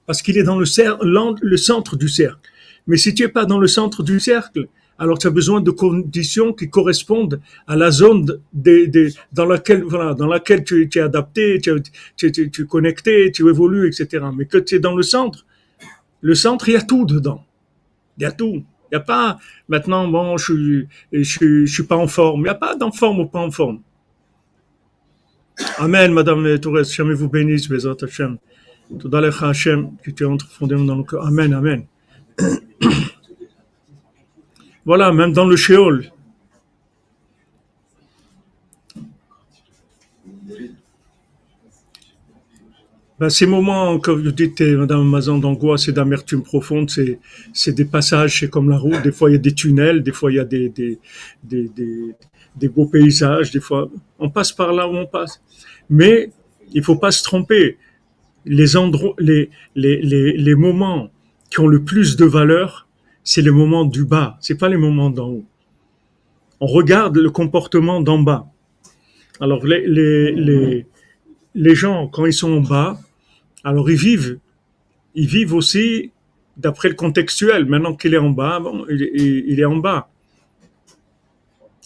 Parce 0.05 0.21
qu'il 0.21 0.37
est 0.37 0.43
dans 0.43 0.57
le, 0.57 0.65
cer- 0.65 0.97
l'en- 1.03 1.35
le 1.41 1.57
centre 1.57 1.97
du 1.97 2.07
cercle. 2.07 2.39
Mais 2.87 2.95
si 2.95 3.13
tu 3.13 3.23
es 3.23 3.27
pas 3.27 3.45
dans 3.45 3.59
le 3.59 3.67
centre 3.67 4.03
du 4.03 4.21
cercle, 4.21 4.69
alors 4.97 5.19
tu 5.19 5.27
as 5.27 5.31
besoin 5.31 5.59
de 5.59 5.69
conditions 5.71 6.53
qui 6.53 6.69
correspondent 6.69 7.41
à 7.67 7.75
la 7.75 7.91
zone 7.91 8.25
dans 8.53 9.45
laquelle, 9.45 10.63
tu, 10.63 10.89
es 10.95 10.99
adapté, 10.99 11.59
tu, 11.59 12.31
tu 12.31 12.61
es 12.61 12.65
connecté, 12.65 13.31
tu 13.33 13.49
évolues, 13.49 13.87
etc. 13.89 14.25
Mais 14.35 14.45
que 14.45 14.57
tu 14.57 14.75
es 14.75 14.79
dans 14.79 14.95
le 14.95 15.03
centre, 15.03 15.45
le 16.21 16.35
centre, 16.35 16.69
il 16.69 16.73
y 16.73 16.77
a 16.77 16.81
tout 16.81 17.05
dedans. 17.05 17.43
Il 18.17 18.23
y 18.23 18.25
a 18.25 18.31
tout. 18.31 18.63
Il 18.91 18.95
n'y 18.95 19.01
a 19.01 19.05
pas, 19.05 19.37
maintenant, 19.67 20.07
bon, 20.07 20.37
je 20.37 20.43
suis, 20.43 20.87
je, 21.11 21.65
je 21.65 21.73
suis 21.73 21.83
pas 21.83 21.97
en 21.97 22.07
forme. 22.07 22.41
Il 22.41 22.43
n'y 22.43 22.49
a 22.49 22.55
pas 22.55 22.75
d'en 22.75 22.91
forme 22.91 23.19
ou 23.19 23.25
pas 23.27 23.39
en 23.39 23.51
forme. 23.51 23.81
Amen, 25.77 26.13
Madame 26.13 26.59
Tourette. 26.59 26.89
Jamais 26.91 27.13
vous 27.13 27.29
bénisse, 27.29 27.67
Bezat 27.67 27.95
Hashem. 28.01 28.37
Tout 28.99 29.09
dans 29.09 29.21
Hashem, 29.23 29.91
qui 30.03 30.13
tu 30.13 30.25
entres 30.25 30.47
profondément 30.47 30.85
dans 30.85 30.95
le 30.95 31.03
cœur. 31.03 31.25
Amen, 31.25 31.53
Amen. 31.53 31.85
Voilà, 34.85 35.11
même 35.11 35.33
dans 35.33 35.45
le 35.45 35.57
Sheol. 35.57 36.09
Ben, 43.19 43.29
ces 43.29 43.47
moments, 43.47 43.97
comme 43.99 44.21
vous 44.21 44.31
dites, 44.31 44.61
eh, 44.61 44.75
Madame 44.75 45.09
Mazan, 45.09 45.39
d'angoisse 45.39 45.87
et 45.87 45.91
d'amertume 45.91 46.43
profonde, 46.43 46.91
c'est, 46.91 47.19
c'est 47.51 47.73
des 47.73 47.85
passages, 47.85 48.39
c'est 48.39 48.49
comme 48.49 48.69
la 48.69 48.77
route. 48.77 49.01
Des 49.03 49.11
fois, 49.11 49.31
il 49.31 49.33
y 49.33 49.35
a 49.37 49.39
des 49.39 49.55
tunnels, 49.55 50.03
des 50.03 50.11
fois, 50.11 50.31
il 50.31 50.35
y 50.35 50.39
a 50.39 50.45
des, 50.45 50.69
des, 50.69 50.99
des, 51.43 51.67
des, 51.75 52.15
des 52.55 52.69
beaux 52.69 52.85
paysages, 52.85 53.49
des 53.49 53.59
fois, 53.59 53.89
on 54.19 54.29
passe 54.29 54.51
par 54.51 54.71
là 54.71 54.87
où 54.87 54.95
on 54.95 55.07
passe. 55.07 55.41
Mais 55.89 56.29
il 56.73 56.83
faut 56.83 56.97
pas 56.97 57.09
se 57.09 57.23
tromper. 57.23 57.77
Les 58.45 58.77
endroits, 58.77 59.15
les, 59.17 59.49
les, 59.75 59.99
les, 60.01 60.37
les 60.37 60.55
moments 60.55 61.09
qui 61.49 61.59
ont 61.59 61.67
le 61.67 61.83
plus 61.83 62.17
de 62.17 62.25
valeur, 62.25 62.87
c'est 63.23 63.41
les 63.41 63.51
moments 63.51 63.85
du 63.85 64.05
bas, 64.05 64.37
c'est 64.41 64.57
pas 64.59 64.69
les 64.69 64.77
moments 64.77 65.09
d'en 65.09 65.29
haut. 65.29 65.45
On 66.59 66.67
regarde 66.67 67.17
le 67.17 67.31
comportement 67.31 67.99
d'en 67.99 68.19
bas. 68.19 68.47
Alors, 69.39 69.65
les, 69.65 69.87
les, 69.87 70.31
les, 70.33 70.85
les 71.55 71.75
gens, 71.75 72.07
quand 72.07 72.25
ils 72.27 72.33
sont 72.33 72.51
en 72.51 72.61
bas, 72.61 72.99
alors 73.63 73.89
ils 73.89 73.97
vivent, 73.97 74.39
ils 75.15 75.27
vivent 75.27 75.53
aussi 75.53 76.11
d'après 76.57 76.89
le 76.89 76.95
contextuel. 76.95 77.65
Maintenant 77.65 77.95
qu'il 77.95 78.13
est 78.13 78.19
en 78.19 78.29
bas, 78.29 78.59
bon, 78.59 78.85
il, 78.89 79.59
est 79.59 79.65
en 79.65 79.77
bas. 79.77 80.09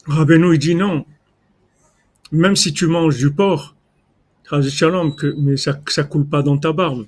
Rabbeinu, 0.06 0.54
il 0.54 0.60
dit 0.60 0.76
non. 0.76 1.06
Même 2.32 2.56
si 2.56 2.74
tu 2.74 2.88
manges 2.88 3.18
du 3.18 3.32
porc, 3.32 3.76
mais 5.38 5.58
ça, 5.58 5.80
ça 5.88 6.04
coule 6.04 6.28
pas 6.28 6.42
dans 6.42 6.58
ta 6.58 6.74
barbe. 6.74 7.06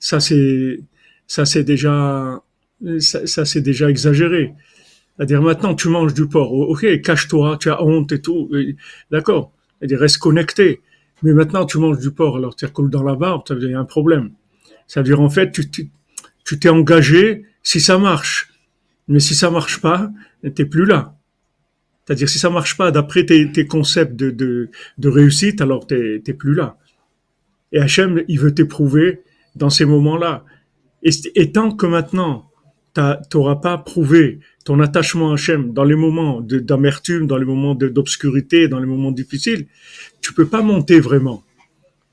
Ça, 0.00 0.20
c'est, 0.20 0.80
ça, 1.26 1.44
c'est 1.44 1.64
déjà, 1.64 2.42
ça, 3.00 3.44
c'est 3.44 3.60
déjà 3.60 3.90
exagéré. 3.90 4.54
C'est-à-dire, 5.16 5.42
maintenant, 5.42 5.74
tu 5.74 5.88
manges 5.88 6.14
du 6.14 6.28
porc. 6.28 6.52
Ok, 6.52 7.00
cache-toi, 7.02 7.58
tu 7.60 7.70
as 7.70 7.82
honte 7.82 8.12
et 8.12 8.20
tout. 8.20 8.50
D'accord. 9.10 9.52
C'est-à-dire, 9.78 9.98
reste 9.98 10.18
connecté. 10.18 10.80
Mais 11.22 11.32
maintenant, 11.32 11.64
tu 11.66 11.78
manges 11.78 11.98
du 11.98 12.10
porc, 12.10 12.36
alors 12.36 12.54
ça 12.58 12.68
coule 12.68 12.90
dans 12.90 13.02
la 13.02 13.14
barbe, 13.14 13.42
ça 13.46 13.54
veut 13.54 13.60
dire 13.60 13.70
y 13.70 13.74
a 13.74 13.80
un 13.80 13.84
problème. 13.84 14.30
Ça 14.86 15.00
veut 15.00 15.04
dire, 15.04 15.20
en 15.20 15.30
fait, 15.30 15.50
tu, 15.50 15.68
tu, 15.70 15.90
tu 16.44 16.58
t'es 16.58 16.68
engagé 16.68 17.44
si 17.62 17.80
ça 17.80 17.98
marche. 17.98 18.52
Mais 19.08 19.20
si 19.20 19.34
ça 19.34 19.50
marche 19.50 19.80
pas, 19.80 20.10
t'es 20.54 20.64
plus 20.64 20.84
là. 20.84 21.14
C'est-à-dire, 22.04 22.28
si 22.28 22.38
ça 22.38 22.48
marche 22.48 22.76
pas 22.76 22.90
d'après 22.90 23.26
tes, 23.26 23.66
concepts 23.66 24.14
de, 24.16 24.30
de, 24.30 24.70
de 24.96 25.08
réussite, 25.08 25.60
alors 25.60 25.86
t'es, 25.86 26.20
plus 26.38 26.54
là. 26.54 26.78
Et 27.72 27.80
Hachem, 27.80 28.22
il 28.28 28.38
veut 28.38 28.54
t'éprouver 28.54 29.22
dans 29.56 29.68
ces 29.68 29.84
moments-là. 29.84 30.44
Et, 31.02 31.10
et 31.34 31.52
tant 31.52 31.70
que 31.70 31.84
maintenant, 31.84 32.47
t'auras 33.30 33.56
pas 33.56 33.78
prouvé 33.78 34.40
ton 34.64 34.80
attachement 34.80 35.30
à 35.30 35.34
Hachem 35.34 35.72
dans 35.72 35.84
les 35.84 35.94
moments 35.94 36.40
d'amertume, 36.40 37.26
dans 37.26 37.36
les 37.36 37.44
moments 37.44 37.74
d'obscurité, 37.74 38.68
dans 38.68 38.78
les 38.80 38.86
moments 38.86 39.12
difficiles, 39.12 39.66
tu 40.20 40.32
peux 40.34 40.46
pas 40.46 40.62
monter 40.62 41.00
vraiment. 41.00 41.42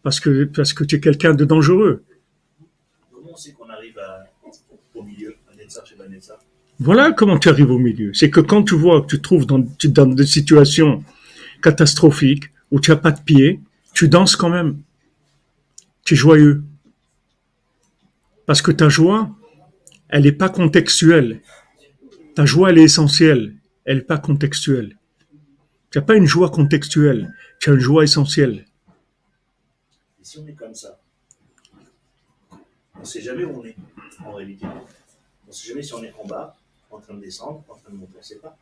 Parce 0.03 0.19
que, 0.19 0.45
parce 0.45 0.73
que 0.73 0.83
tu 0.83 0.95
es 0.95 0.99
quelqu'un 0.99 1.33
de 1.33 1.45
dangereux. 1.45 2.03
Comment 3.11 3.31
on 3.33 3.37
sait 3.37 3.53
qu'on 3.53 3.69
arrive 3.69 3.97
à, 3.99 4.25
au 4.93 5.03
milieu, 5.03 5.35
à 5.51 5.55
Netzar 5.55 5.85
chez 5.85 5.95
Netzar 6.09 6.37
Voilà 6.79 7.11
comment 7.11 7.39
tu 7.39 7.49
arrives 7.49 7.71
au 7.71 7.79
milieu. 7.79 8.13
C'est 8.13 8.29
que 8.29 8.39
quand 8.41 8.63
tu 8.63 8.75
vois 8.75 9.01
que 9.01 9.07
tu 9.07 9.17
te 9.17 9.21
trouves 9.23 9.45
dans, 9.47 9.63
tu- 9.79 9.89
dans 9.89 10.05
des 10.05 10.25
situations 10.27 11.03
catastrophiques 11.63 12.45
où 12.71 12.79
tu 12.79 12.91
n'as 12.91 12.97
pas 12.97 13.11
de 13.11 13.21
pied, 13.21 13.59
tu 13.93 14.07
danses 14.07 14.35
quand 14.35 14.49
même. 14.49 14.77
Tu 16.05 16.13
es 16.13 16.17
joyeux. 16.17 16.61
Parce 18.45 18.61
que 18.61 18.71
ta 18.71 18.89
joie, 18.89 19.31
elle 20.09 20.23
n'est 20.23 20.31
pas 20.31 20.49
contextuelle. 20.49 21.41
Ta 22.35 22.45
joie, 22.45 22.69
elle 22.69 22.79
est 22.79 22.83
essentielle. 22.83 23.55
Elle 23.85 23.97
n'est 23.97 24.03
pas 24.03 24.17
contextuelle. 24.17 24.97
Tu 25.91 25.97
n'as 25.97 26.05
pas 26.05 26.15
une 26.15 26.25
joie 26.25 26.49
contextuelle. 26.49 27.33
Tu 27.59 27.69
as 27.69 27.73
une 27.73 27.79
joie 27.79 28.03
essentielle. 28.03 28.65
Et 30.19 30.23
si 30.23 30.39
on 30.39 30.47
est 30.47 30.53
comme 30.53 30.73
ça, 30.73 30.99
on 32.95 33.01
ne 33.01 33.05
sait 33.05 33.21
jamais 33.21 33.43
où 33.43 33.61
on 33.61 33.65
est, 33.65 33.75
en 34.25 34.33
réalité. 34.33 34.65
On 34.65 35.49
ne 35.49 35.53
sait 35.53 35.69
jamais 35.69 35.83
si 35.83 35.93
on 35.93 36.03
est 36.03 36.13
en 36.21 36.27
bas, 36.27 36.55
en 36.91 36.99
train 36.99 37.13
de 37.13 37.21
descendre, 37.21 37.63
en 37.69 37.75
train 37.75 37.91
de 37.91 37.97
monter, 37.97 38.13
on 38.15 38.19
ne 38.19 38.23
sait 38.23 38.35
pas. 38.35 38.57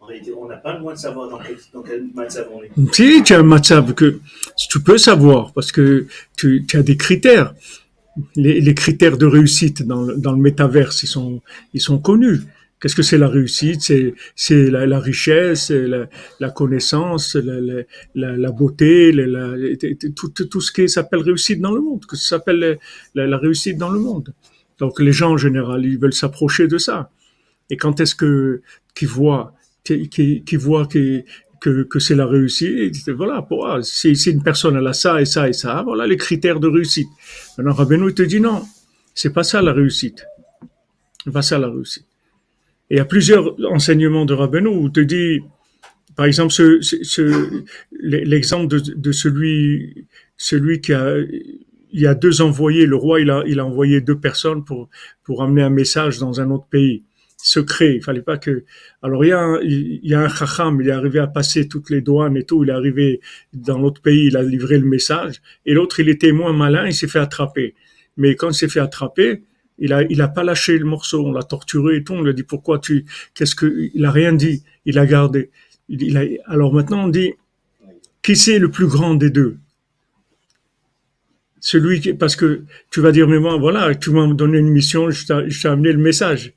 En 0.00 0.06
réalité, 0.06 0.32
on 0.34 0.46
n'a 0.46 0.56
pas 0.56 0.74
le 0.74 0.80
moyen 0.80 0.96
de 0.96 1.00
savoir 1.00 1.30
dans 1.30 1.38
quel, 1.38 1.56
dans 1.72 1.82
quel 1.82 2.06
matzav 2.14 2.48
on 2.52 2.62
est. 2.62 2.70
Si, 2.92 3.22
tu 3.22 3.32
as 3.32 3.38
un 3.38 3.42
matzav 3.42 3.94
que 3.94 4.20
tu 4.68 4.82
peux 4.82 4.98
savoir 4.98 5.52
parce 5.52 5.72
que 5.72 6.06
tu, 6.36 6.64
tu 6.66 6.76
as 6.76 6.82
des 6.82 6.96
critères. 6.96 7.54
Les, 8.36 8.74
critères 8.74 9.18
de 9.18 9.26
réussite 9.26 9.82
dans 9.82 10.02
le, 10.02 10.16
dans 10.16 10.32
le 10.32 10.38
métaverse, 10.40 11.02
ils 11.02 11.08
sont, 11.08 11.42
ils 11.72 11.80
sont 11.80 11.98
connus. 11.98 12.40
Qu'est-ce 12.80 12.94
que 12.94 13.02
c'est 13.02 13.18
la 13.18 13.28
réussite? 13.28 13.80
C'est 14.36 14.70
la, 14.70 14.86
la 14.86 15.00
richesse, 15.00 15.70
la, 15.70 16.06
la 16.38 16.50
connaissance, 16.50 17.34
la, 17.34 17.82
la, 18.14 18.50
beauté, 18.52 19.12
tout, 20.14 20.28
tout, 20.28 20.60
ce 20.60 20.70
qui 20.70 20.88
s'appelle 20.88 21.20
réussite 21.20 21.60
dans 21.60 21.72
le 21.72 21.80
monde, 21.80 22.04
que 22.06 22.16
s'appelle 22.16 22.78
la, 23.14 23.38
réussite 23.38 23.78
dans 23.78 23.90
le 23.90 23.98
monde. 24.00 24.32
Donc 24.78 25.00
les 25.00 25.12
gens 25.12 25.32
en 25.32 25.36
général, 25.36 25.84
ils 25.84 25.98
veulent 25.98 26.12
s'approcher 26.12 26.68
de 26.68 26.78
ça. 26.78 27.10
Et 27.70 27.76
quand 27.76 28.00
est-ce 28.00 28.14
que 28.14 28.60
qu'ils 28.94 29.08
voient, 29.08 29.54
qu'ils 29.82 30.08
qu'ils- 30.08 30.44
qu'ils 30.44 30.58
voient 30.58 30.86
que 30.86 31.22
que, 31.70 31.98
c'est 31.98 32.14
la 32.14 32.26
réussite, 32.26 33.08
voilà, 33.10 33.46
ah, 33.64 33.78
si, 33.82 34.12
une 34.30 34.42
personne 34.42 34.76
a 34.76 34.92
ça 34.92 35.20
et 35.20 35.24
ça 35.24 35.48
et 35.48 35.52
ça, 35.52 35.82
voilà 35.82 36.06
les 36.06 36.16
critères 36.16 36.60
de 36.60 36.68
réussite. 36.68 37.08
Maintenant 37.56 37.72
Rabbeinu 37.72 38.08
il 38.08 38.14
te 38.14 38.22
dit 38.22 38.40
non, 38.40 38.62
c'est 39.14 39.32
pas 39.32 39.44
ça 39.44 39.62
la 39.62 39.72
réussite, 39.72 40.26
c'est 41.24 41.32
pas 41.32 41.42
ça 41.42 41.58
la 41.58 41.68
réussite. 41.68 42.04
Et 42.90 42.96
il 42.96 42.98
y 42.98 43.00
a 43.00 43.04
plusieurs 43.04 43.56
enseignements 43.70 44.26
de 44.26 44.34
Rabbeinu 44.34 44.68
où 44.68 44.86
il 44.86 44.92
te 44.92 45.00
dit, 45.00 45.40
par 46.16 46.26
exemple, 46.26 46.52
ce, 46.52 47.64
l'exemple 48.00 48.66
de, 48.68 49.12
celui, 49.12 50.06
celui 50.36 50.80
qui 50.80 50.92
a, 50.92 51.16
il 51.18 52.00
y 52.00 52.06
a 52.06 52.14
deux 52.14 52.42
envoyés, 52.42 52.86
le 52.86 52.96
roi 52.96 53.20
il 53.20 53.30
a, 53.30 53.42
il 53.46 53.58
a 53.58 53.64
envoyé 53.64 54.00
deux 54.00 54.18
personnes 54.18 54.64
pour, 54.64 54.90
pour 55.22 55.42
amener 55.42 55.62
un 55.62 55.70
message 55.70 56.18
dans 56.18 56.40
un 56.40 56.50
autre 56.50 56.66
pays 56.70 57.04
secret. 57.44 57.96
Il 57.96 58.02
fallait 58.02 58.22
pas 58.22 58.38
que. 58.38 58.64
Alors 59.02 59.24
il 59.24 59.28
y 59.28 59.32
a 59.32 59.38
un, 59.38 59.60
il 59.60 60.00
y 60.02 60.14
a 60.14 60.20
un 60.20 60.28
chacham, 60.28 60.80
il 60.80 60.88
est 60.88 60.92
arrivé 60.92 61.18
à 61.18 61.26
passer 61.26 61.68
toutes 61.68 61.90
les 61.90 62.00
douanes 62.00 62.36
et 62.36 62.44
tout. 62.44 62.64
Il 62.64 62.70
est 62.70 62.72
arrivé 62.72 63.20
dans 63.52 63.78
l'autre 63.78 64.00
pays, 64.00 64.26
il 64.26 64.36
a 64.36 64.42
livré 64.42 64.78
le 64.78 64.86
message. 64.86 65.42
Et 65.66 65.74
l'autre, 65.74 66.00
il 66.00 66.08
était 66.08 66.32
moins 66.32 66.52
malin, 66.52 66.86
il 66.86 66.94
s'est 66.94 67.06
fait 67.06 67.20
attraper. 67.20 67.74
Mais 68.16 68.34
quand 68.34 68.50
il 68.50 68.54
s'est 68.54 68.68
fait 68.68 68.80
attraper, 68.80 69.42
il 69.78 69.92
a, 69.92 70.02
il 70.02 70.22
a 70.22 70.28
pas 70.28 70.42
lâché 70.42 70.78
le 70.78 70.86
morceau. 70.86 71.26
On 71.26 71.32
l'a 71.32 71.42
torturé 71.42 71.96
et 71.96 72.04
tout. 72.04 72.14
On 72.14 72.22
lui 72.22 72.30
a 72.30 72.32
dit 72.32 72.44
pourquoi 72.44 72.78
tu, 72.78 73.04
qu'est-ce 73.34 73.54
que, 73.54 73.90
il 73.94 74.04
a 74.04 74.10
rien 74.10 74.32
dit. 74.32 74.64
Il 74.86 74.98
a 74.98 75.06
gardé. 75.06 75.50
Il, 75.88 76.16
a, 76.16 76.22
alors 76.46 76.72
maintenant 76.72 77.04
on 77.04 77.08
dit, 77.08 77.34
qui 78.22 78.36
c'est 78.36 78.58
le 78.58 78.70
plus 78.70 78.86
grand 78.86 79.14
des 79.14 79.30
deux? 79.30 79.58
Celui 81.60 82.00
qui, 82.00 82.14
parce 82.14 82.36
que 82.36 82.64
tu 82.90 83.00
vas 83.00 83.10
dire, 83.10 83.26
mais 83.26 83.38
moi, 83.38 83.56
voilà, 83.58 83.94
tu 83.94 84.10
m'as 84.10 84.26
donné 84.32 84.58
une 84.58 84.68
mission, 84.70 85.10
je 85.10 85.26
t'ai 85.26 85.68
amené 85.68 85.92
le 85.92 85.98
message. 85.98 86.52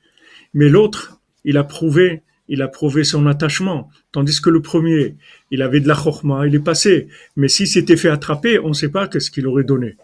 Mais 0.54 0.68
l'autre, 0.68 1.20
il 1.44 1.56
a 1.56 1.64
prouvé, 1.64 2.22
il 2.48 2.62
a 2.62 2.68
prouvé 2.68 3.04
son 3.04 3.26
attachement. 3.26 3.90
Tandis 4.12 4.40
que 4.40 4.50
le 4.50 4.62
premier, 4.62 5.16
il 5.50 5.62
avait 5.62 5.80
de 5.80 5.88
la 5.88 5.94
chorma, 5.94 6.46
il 6.46 6.54
est 6.54 6.64
passé. 6.64 7.08
Mais 7.36 7.48
s'il 7.48 7.68
s'était 7.68 7.96
fait 7.96 8.08
attraper, 8.08 8.58
on 8.58 8.68
ne 8.68 8.74
sait 8.74 8.88
pas 8.88 9.08
qu'est-ce 9.08 9.30
qu'il 9.30 9.46
aurait 9.46 9.64
donné. 9.64 9.96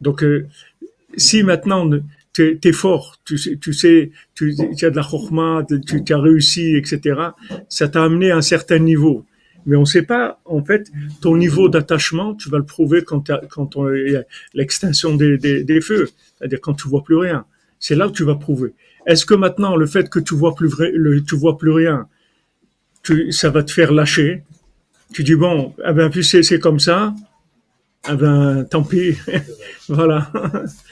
Donc, 0.00 0.22
euh, 0.22 0.46
si 1.16 1.42
maintenant 1.42 1.88
tu 2.32 2.58
es, 2.62 2.72
fort, 2.72 3.16
tu 3.24 3.38
sais, 3.38 4.10
tu, 4.34 4.54
as 4.82 4.90
de 4.90 4.96
la 4.96 5.02
chorma, 5.02 5.64
tu, 5.86 6.12
as 6.12 6.18
réussi, 6.18 6.76
etc., 6.76 7.20
ça 7.68 7.88
t'a 7.88 8.02
amené 8.02 8.32
à 8.32 8.36
un 8.36 8.42
certain 8.42 8.80
niveau. 8.80 9.24
Mais 9.66 9.76
on 9.76 9.80
ne 9.80 9.86
sait 9.86 10.02
pas, 10.02 10.40
en 10.44 10.62
fait, 10.62 10.90
ton 11.22 11.36
niveau 11.36 11.68
d'attachement, 11.68 12.34
tu 12.34 12.50
vas 12.50 12.58
le 12.58 12.66
prouver 12.66 13.02
quand, 13.02 13.30
quand 13.48 13.76
l'extinction 14.52 15.14
des, 15.14 15.38
des, 15.38 15.64
des 15.64 15.80
feux, 15.80 16.10
c'est-à-dire 16.36 16.60
quand 16.60 16.74
tu 16.74 16.88
vois 16.88 17.02
plus 17.02 17.16
rien. 17.16 17.46
C'est 17.84 17.96
là 17.96 18.08
que 18.08 18.12
tu 18.12 18.24
vas 18.24 18.36
prouver. 18.36 18.72
Est-ce 19.06 19.26
que 19.26 19.34
maintenant, 19.34 19.76
le 19.76 19.84
fait 19.84 20.08
que 20.08 20.18
tu 20.18 20.34
vois 20.34 20.54
plus 20.54 20.68
vrai, 20.68 20.90
tu 21.28 21.36
vois 21.36 21.58
plus 21.58 21.70
rien, 21.70 22.08
ça 23.28 23.50
va 23.50 23.62
te 23.62 23.70
faire 23.70 23.92
lâcher? 23.92 24.42
Tu 25.12 25.22
dis 25.22 25.34
bon, 25.34 25.74
eh 25.86 25.92
ben 25.92 26.08
puis 26.08 26.24
c'est 26.24 26.58
comme 26.58 26.80
ça. 26.80 27.14
Eh 28.10 28.16
ben 28.16 28.64
tant 28.70 28.84
pis, 28.84 29.18
voilà. 29.88 30.32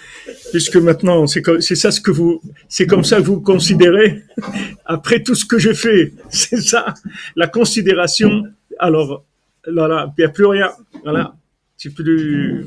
Puisque 0.50 0.76
maintenant, 0.76 1.26
c'est 1.26 1.74
ça 1.76 1.90
ce 1.90 2.02
que 2.02 2.11
vous, 2.11 2.42
c'est 2.68 2.87
comme 2.87 3.05
ça 3.05 3.16
que 3.16 3.22
vous 3.22 3.40
considérez. 3.40 4.22
Après 4.85 5.22
tout 5.22 5.35
ce 5.35 5.46
que 5.46 5.59
j'ai 5.59 5.74
fait, 5.74 6.12
c'est 6.28 6.61
ça, 6.61 6.92
la 7.37 7.46
considération. 7.46 8.44
Alors, 8.78 9.24
voilà, 9.66 10.12
il 10.18 10.20
n'y 10.20 10.26
a 10.26 10.28
plus 10.28 10.44
rien. 10.44 10.70
Voilà, 11.05 11.35
c'est 11.78 11.94
plus. 11.94 12.66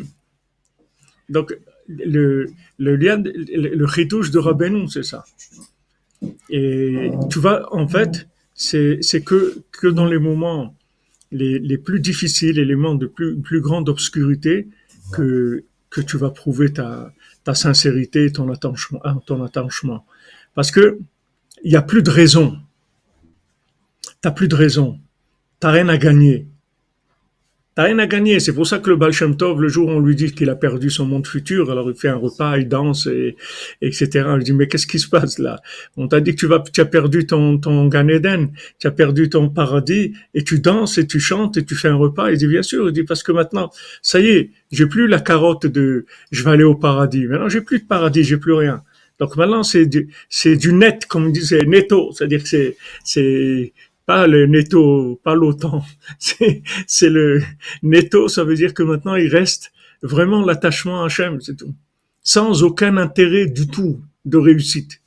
Donc, 1.30 1.56
le, 1.88 2.48
le 2.78 2.96
lien, 2.96 3.22
le, 3.24 3.76
le 3.76 3.88
chidouche 3.88 4.32
de 4.32 4.40
Rabbeinu, 4.40 4.88
c'est 4.90 5.04
ça. 5.04 5.24
Et 6.50 7.12
tu 7.30 7.40
vois, 7.40 7.74
en 7.74 7.88
fait, 7.88 8.28
c'est 8.54 9.24
que, 9.24 9.64
dans 9.84 10.06
les 10.06 10.20
moments 10.20 10.76
les, 11.32 11.78
plus 11.78 12.00
difficiles, 12.00 12.60
les 12.60 12.76
moments 12.76 12.96
de 12.96 13.08
plus, 13.08 13.62
grande 13.62 13.90
obscurité, 13.90 14.68
que, 15.12 15.66
que 15.90 16.02
tu 16.02 16.18
vas 16.18 16.32
prouver 16.32 16.74
ta, 16.74 17.14
ta 17.44 17.54
sincérité 17.54 18.26
et 18.26 18.32
ton 18.32 18.50
attachement, 18.52 19.00
hein, 19.04 19.20
ton 19.26 19.44
attachement. 19.44 20.06
Parce 20.56 20.72
que 20.72 21.00
il 21.64 21.72
n'y 21.72 21.78
a 21.78 21.82
plus 21.82 22.04
de 22.04 22.10
raison. 22.10 22.58
T'as 24.22 24.32
plus 24.32 24.48
de 24.48 24.56
raison. 24.56 25.00
T'as 25.60 25.72
rien 25.72 25.88
à 25.90 25.98
gagner. 25.98 26.48
T'as 27.76 27.84
rien 27.84 28.00
à 28.00 28.08
gagner. 28.08 28.40
C'est 28.40 28.54
pour 28.54 28.66
ça 28.66 28.80
que 28.80 28.90
le 28.90 28.96
Baal 28.96 29.12
Tov, 29.38 29.62
le 29.62 29.68
jour 29.68 29.90
où 29.90 29.92
on 29.92 30.00
lui 30.00 30.16
dit 30.16 30.32
qu'il 30.32 30.50
a 30.50 30.56
perdu 30.56 30.90
son 30.90 31.06
monde 31.06 31.28
futur, 31.28 31.70
alors 31.70 31.90
il 31.90 31.96
fait 31.96 32.08
un 32.08 32.16
repas, 32.16 32.58
il 32.58 32.70
danse, 32.70 33.06
et, 33.08 33.36
etc. 33.82 34.28
Lui 34.38 34.46
dit, 34.46 34.54
mais 34.54 34.68
qu'est-ce 34.68 34.88
qui 34.88 34.98
se 34.98 35.10
passe 35.10 35.40
là? 35.40 35.60
On 35.98 36.08
t'a 36.08 36.22
dit 36.22 36.32
que 36.32 36.40
tu 36.40 36.48
vas, 36.48 36.64
tu 36.72 36.80
as 36.80 36.86
perdu 36.86 37.28
ton, 37.28 37.58
ton 37.58 37.88
Gan 37.88 38.08
Eden, 38.08 38.52
tu 38.80 38.88
as 38.88 38.92
perdu 38.92 39.30
ton 39.30 39.50
paradis, 39.50 40.14
et 40.34 40.44
tu 40.46 40.60
danses, 40.60 40.98
et 40.98 41.06
tu 41.06 41.20
chantes, 41.20 41.58
et 41.58 41.66
tu 41.66 41.76
fais 41.76 41.90
un 41.90 41.96
repas. 41.96 42.32
Il 42.32 42.38
dit, 42.38 42.48
bien 42.48 42.64
sûr. 42.64 42.88
Il 42.88 42.94
dit, 42.94 43.04
parce 43.04 43.24
que 43.24 43.34
maintenant, 43.34 43.70
ça 44.02 44.22
y 44.22 44.28
est, 44.28 44.52
j'ai 44.72 44.86
plus 44.86 45.08
la 45.08 45.20
carotte 45.20 45.66
de, 45.66 46.06
je 46.32 46.44
vais 46.46 46.52
aller 46.52 46.64
au 46.64 46.76
paradis. 46.76 47.26
Maintenant, 47.28 47.50
j'ai 47.50 47.62
plus 47.62 47.80
de 47.80 47.86
paradis, 47.86 48.24
j'ai 48.24 48.38
plus 48.38 48.54
rien. 48.54 48.84
Donc 49.20 49.38
maintenant, 49.38 49.64
c'est 49.64 49.86
du, 49.86 50.10
c'est 50.30 50.58
du 50.58 50.74
net, 50.74 51.06
comme 51.06 51.28
on 51.28 51.30
disait, 51.30 51.64
netto. 51.66 52.12
C'est-à-dire 52.12 52.44
que 52.44 52.50
c'est, 52.50 52.78
c'est, 53.04 53.74
pas 54.06 54.28
le 54.28 54.46
netto, 54.46 55.20
pas 55.24 55.36
l'OTAN. 55.36 55.84
C'est, 56.88 57.10
le 57.10 57.42
netto, 57.84 58.28
ça 58.28 58.44
veut 58.44 58.56
dire 58.56 58.74
que 58.74 58.84
maintenant 58.84 59.16
il 59.16 59.28
reste 59.28 59.72
vraiment 60.02 60.46
l'attachement 60.46 61.02
à 61.02 61.06
Hachem, 61.06 61.42
c'est 61.42 61.56
tout. 61.56 61.74
Sans 62.22 62.64
aucun 62.64 62.98
intérêt 62.98 63.48
du 63.48 63.68
tout 63.68 64.02
de 64.26 64.38
réussite. 64.38 65.02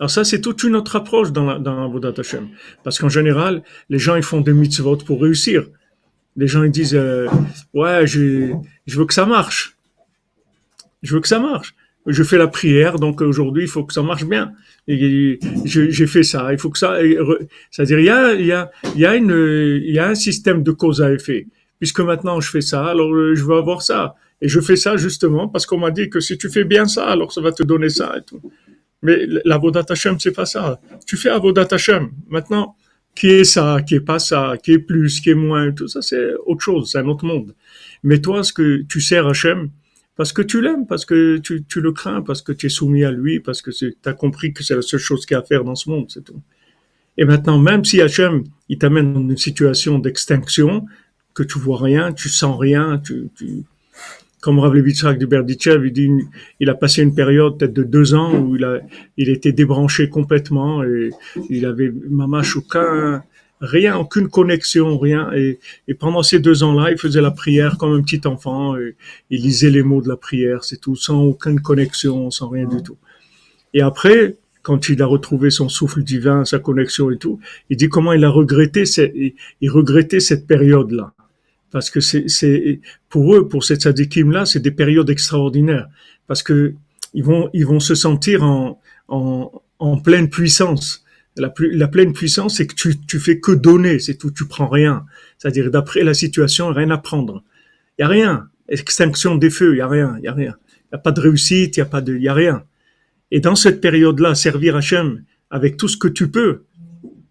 Alors 0.00 0.10
ça, 0.10 0.24
c'est 0.24 0.40
toute 0.40 0.62
une 0.62 0.76
autre 0.76 0.96
approche 0.96 1.32
dans 1.32 1.44
la, 1.44 1.58
dans. 1.58 1.92
Parce 2.84 2.98
qu'en 2.98 3.08
général, 3.08 3.62
les 3.88 3.98
gens, 3.98 4.16
ils 4.16 4.22
font 4.22 4.40
des 4.40 4.52
mitzvot 4.52 4.96
pour 4.98 5.22
réussir. 5.22 5.66
Les 6.36 6.46
gens, 6.46 6.62
ils 6.62 6.70
disent, 6.70 6.94
euh, 6.94 7.26
ouais, 7.74 8.06
je 8.06 8.52
veux 8.86 9.06
que 9.06 9.14
ça 9.14 9.26
marche. 9.26 9.76
Je 11.02 11.14
veux 11.14 11.20
que 11.20 11.28
ça 11.28 11.40
marche. 11.40 11.74
Je 12.06 12.22
fais 12.22 12.38
la 12.38 12.48
prière, 12.48 12.98
donc 12.98 13.20
aujourd'hui, 13.20 13.64
il 13.64 13.68
faut 13.68 13.84
que 13.84 13.92
ça 13.92 14.02
marche 14.02 14.24
bien. 14.24 14.52
J'ai 14.86 16.06
fait 16.06 16.22
ça, 16.22 16.52
il 16.52 16.58
faut 16.58 16.70
que 16.70 16.78
ça. 16.78 16.98
C'est-à-dire, 17.70 17.98
il 17.98 18.06
y 18.06 18.10
a, 18.10 18.34
il 18.34 18.46
y 18.46 18.52
a, 18.52 18.70
il 18.94 19.00
y 19.00 19.06
a 19.06 19.14
une, 19.14 19.82
il 19.84 19.94
y 19.94 19.98
a 19.98 20.08
un 20.08 20.14
système 20.14 20.62
de 20.62 20.72
cause 20.72 21.02
à 21.02 21.12
effet. 21.12 21.46
Puisque 21.78 22.00
maintenant 22.00 22.40
je 22.40 22.50
fais 22.50 22.60
ça, 22.60 22.86
alors 22.86 23.14
euh, 23.14 23.34
je 23.34 23.44
veux 23.44 23.56
avoir 23.56 23.82
ça. 23.82 24.14
Et 24.40 24.48
je 24.48 24.60
fais 24.60 24.76
ça 24.76 24.96
justement 24.96 25.48
parce 25.48 25.66
qu'on 25.66 25.78
m'a 25.78 25.90
dit 25.90 26.10
que 26.10 26.20
si 26.20 26.38
tu 26.38 26.48
fais 26.48 26.64
bien 26.64 26.86
ça, 26.86 27.06
alors 27.06 27.32
ça 27.32 27.40
va 27.40 27.52
te 27.52 27.62
donner 27.62 27.88
ça 27.88 28.14
et 28.16 28.22
tout. 28.22 28.40
Mais 29.02 29.26
l'avodat 29.44 29.84
Hashem, 29.88 30.18
c'est 30.18 30.32
pas 30.32 30.46
ça. 30.46 30.80
Tu 31.06 31.16
fais 31.16 31.28
avodat 31.28 31.68
Hashem. 31.70 32.10
Maintenant, 32.28 32.76
qui 33.14 33.28
est 33.28 33.44
ça, 33.44 33.78
qui 33.86 33.96
est 33.96 34.00
pas 34.00 34.18
ça, 34.18 34.54
qui 34.62 34.72
est 34.72 34.78
plus, 34.78 35.20
qui 35.20 35.30
est 35.30 35.34
moins, 35.34 35.72
tout 35.72 35.88
ça, 35.88 36.02
c'est 36.02 36.34
autre 36.46 36.62
chose, 36.62 36.90
c'est 36.90 36.98
un 36.98 37.06
autre 37.06 37.24
monde. 37.24 37.54
Mais 38.02 38.20
toi, 38.20 38.42
ce 38.42 38.52
que 38.52 38.82
tu 38.88 39.00
sers 39.00 39.26
Hachem, 39.26 39.70
parce 40.18 40.32
que 40.32 40.42
tu 40.42 40.60
l'aimes, 40.60 40.84
parce 40.84 41.06
que 41.06 41.38
tu, 41.38 41.62
tu 41.62 41.80
le 41.80 41.92
crains, 41.92 42.22
parce 42.22 42.42
que 42.42 42.50
tu 42.50 42.66
es 42.66 42.68
soumis 42.68 43.04
à 43.04 43.12
lui, 43.12 43.38
parce 43.38 43.62
que 43.62 43.70
tu 43.70 43.94
as 44.04 44.12
compris 44.12 44.52
que 44.52 44.64
c'est 44.64 44.74
la 44.74 44.82
seule 44.82 44.98
chose 44.98 45.24
qu'il 45.24 45.36
y 45.36 45.38
a 45.38 45.40
à 45.42 45.44
faire 45.44 45.62
dans 45.62 45.76
ce 45.76 45.88
monde, 45.88 46.06
c'est 46.08 46.24
tout. 46.24 46.42
Et 47.16 47.24
maintenant, 47.24 47.56
même 47.56 47.84
si 47.84 48.02
Hachem, 48.02 48.42
il 48.68 48.78
t'amène 48.78 49.12
dans 49.12 49.20
une 49.20 49.36
situation 49.36 50.00
d'extinction, 50.00 50.86
que 51.34 51.44
tu 51.44 51.60
vois 51.60 51.80
rien, 51.80 52.12
tu 52.12 52.28
sens 52.28 52.58
rien, 52.58 52.98
tu, 52.98 53.28
tu... 53.36 53.62
comme 54.40 54.58
Rav 54.58 54.74
Levitzrak 54.74 55.20
du 55.20 55.28
Berditchev, 55.28 55.86
il 55.86 55.92
dit, 55.92 56.10
il 56.58 56.68
a 56.68 56.74
passé 56.74 57.04
une 57.04 57.14
période 57.14 57.56
peut-être 57.56 57.72
de 57.72 57.84
deux 57.84 58.14
ans 58.14 58.36
où 58.40 58.56
il 58.56 58.64
a, 58.64 58.80
il 59.18 59.28
était 59.28 59.52
débranché 59.52 60.08
complètement 60.08 60.82
et 60.82 61.10
il 61.48 61.64
avait 61.64 61.92
mamache 62.10 62.56
aucun, 62.56 63.22
rien, 63.60 63.96
aucune 63.96 64.28
connexion, 64.28 64.98
rien. 64.98 65.30
Et, 65.34 65.58
et 65.88 65.94
pendant 65.94 66.22
ces 66.22 66.38
deux 66.38 66.62
ans-là, 66.62 66.90
il 66.90 66.98
faisait 66.98 67.20
la 67.20 67.30
prière 67.30 67.76
comme 67.78 67.92
un 67.92 68.02
petit 68.02 68.26
enfant. 68.26 68.76
Et, 68.76 68.96
il 69.30 69.42
lisait 69.42 69.70
les 69.70 69.82
mots 69.82 70.02
de 70.02 70.08
la 70.08 70.16
prière, 70.16 70.64
c'est 70.64 70.80
tout, 70.80 70.96
sans 70.96 71.22
aucune 71.22 71.60
connexion, 71.60 72.30
sans 72.30 72.48
rien 72.48 72.66
du 72.66 72.82
tout. 72.82 72.96
Et 73.74 73.82
après, 73.82 74.36
quand 74.62 74.88
il 74.88 75.00
a 75.02 75.06
retrouvé 75.06 75.50
son 75.50 75.68
souffle 75.68 76.02
divin, 76.02 76.44
sa 76.44 76.58
connexion 76.58 77.10
et 77.10 77.18
tout, 77.18 77.40
il 77.70 77.76
dit 77.76 77.88
comment 77.88 78.12
il 78.12 78.24
a 78.24 78.30
regretté, 78.30 78.84
cette- 78.86 79.14
il 79.60 79.70
regrettait 79.70 80.20
cette 80.20 80.46
période-là. 80.46 81.12
Parce 81.70 81.90
que 81.90 82.00
c'est, 82.00 82.28
c'est, 82.28 82.80
pour 83.08 83.34
eux, 83.34 83.46
pour 83.46 83.62
ces 83.64 83.76
tzadikim-là, 83.76 84.46
c'est 84.46 84.60
des 84.60 84.70
périodes 84.70 85.10
extraordinaires. 85.10 85.88
Parce 86.26 86.42
que 86.42 86.74
ils 87.14 87.24
vont, 87.24 87.50
ils 87.54 87.66
vont 87.66 87.80
se 87.80 87.94
sentir 87.94 88.42
en, 88.42 88.80
en, 89.08 89.50
en 89.78 89.98
pleine 89.98 90.28
puissance. 90.28 91.04
La, 91.38 91.88
pleine 91.88 92.12
puissance, 92.12 92.56
c'est 92.56 92.66
que 92.66 92.74
tu, 92.74 92.98
tu 93.00 93.18
fais 93.18 93.40
que 93.40 93.52
donner, 93.52 93.98
c'est 93.98 94.16
tout, 94.16 94.30
tu 94.30 94.46
prends 94.46 94.68
rien. 94.68 95.04
C'est-à-dire, 95.38 95.70
d'après 95.70 96.02
la 96.02 96.14
situation, 96.14 96.68
rien 96.72 96.90
à 96.90 96.98
prendre. 96.98 97.44
Il 97.98 98.02
y 98.02 98.04
a 98.04 98.08
rien. 98.08 98.48
Extinction 98.68 99.36
des 99.36 99.50
feux, 99.50 99.74
il 99.74 99.78
y 99.78 99.80
a 99.80 99.88
rien, 99.88 100.16
il 100.18 100.24
y 100.24 100.28
a 100.28 100.32
rien. 100.32 100.56
Il 100.92 100.96
a 100.96 100.98
pas 100.98 101.12
de 101.12 101.20
réussite, 101.20 101.76
il 101.76 101.80
y 101.80 101.82
a 101.82 101.86
pas 101.86 102.00
de, 102.00 102.28
a 102.28 102.34
rien. 102.34 102.64
Et 103.30 103.40
dans 103.40 103.54
cette 103.54 103.80
période-là, 103.80 104.34
servir 104.34 104.76
Hachem 104.76 105.24
avec 105.50 105.76
tout 105.76 105.88
ce 105.88 105.96
que 105.96 106.08
tu 106.08 106.28
peux, 106.28 106.62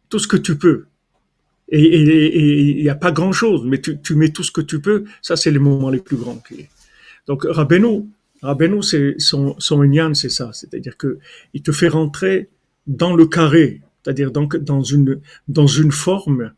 tout 0.09 0.19
ce 0.19 0.27
que 0.27 0.37
tu 0.37 0.57
peux. 0.57 0.85
Et 1.69 2.77
il 2.77 2.81
n'y 2.81 2.89
a 2.89 2.95
pas 2.95 3.11
grand-chose, 3.11 3.65
mais 3.65 3.81
tu, 3.81 3.99
tu, 3.99 4.15
mets 4.15 4.29
tout 4.29 4.43
ce 4.43 4.51
que 4.51 4.61
tu 4.61 4.79
peux. 4.79 5.03
Ça, 5.21 5.35
c'est 5.35 5.51
les 5.51 5.59
moments 5.59 5.89
les 5.89 5.99
plus 5.99 6.15
grands. 6.15 6.41
Donc, 7.27 7.43
Rabbeinu, 7.43 8.05
Rabbeinu, 8.41 8.81
c'est 8.81 9.15
son, 9.17 9.55
son 9.59 10.13
c'est 10.13 10.29
ça. 10.29 10.51
C'est-à-dire 10.53 10.95
que 10.95 11.19
il 11.53 11.61
te 11.61 11.71
fait 11.71 11.89
rentrer 11.89 12.49
dans 12.85 13.15
le 13.15 13.25
carré, 13.25 13.81
c'est-à-dire 14.07 14.31
dans 14.31 14.83
une, 14.83 15.19
dans 15.49 15.67
une 15.67 15.91
forme 15.91 16.53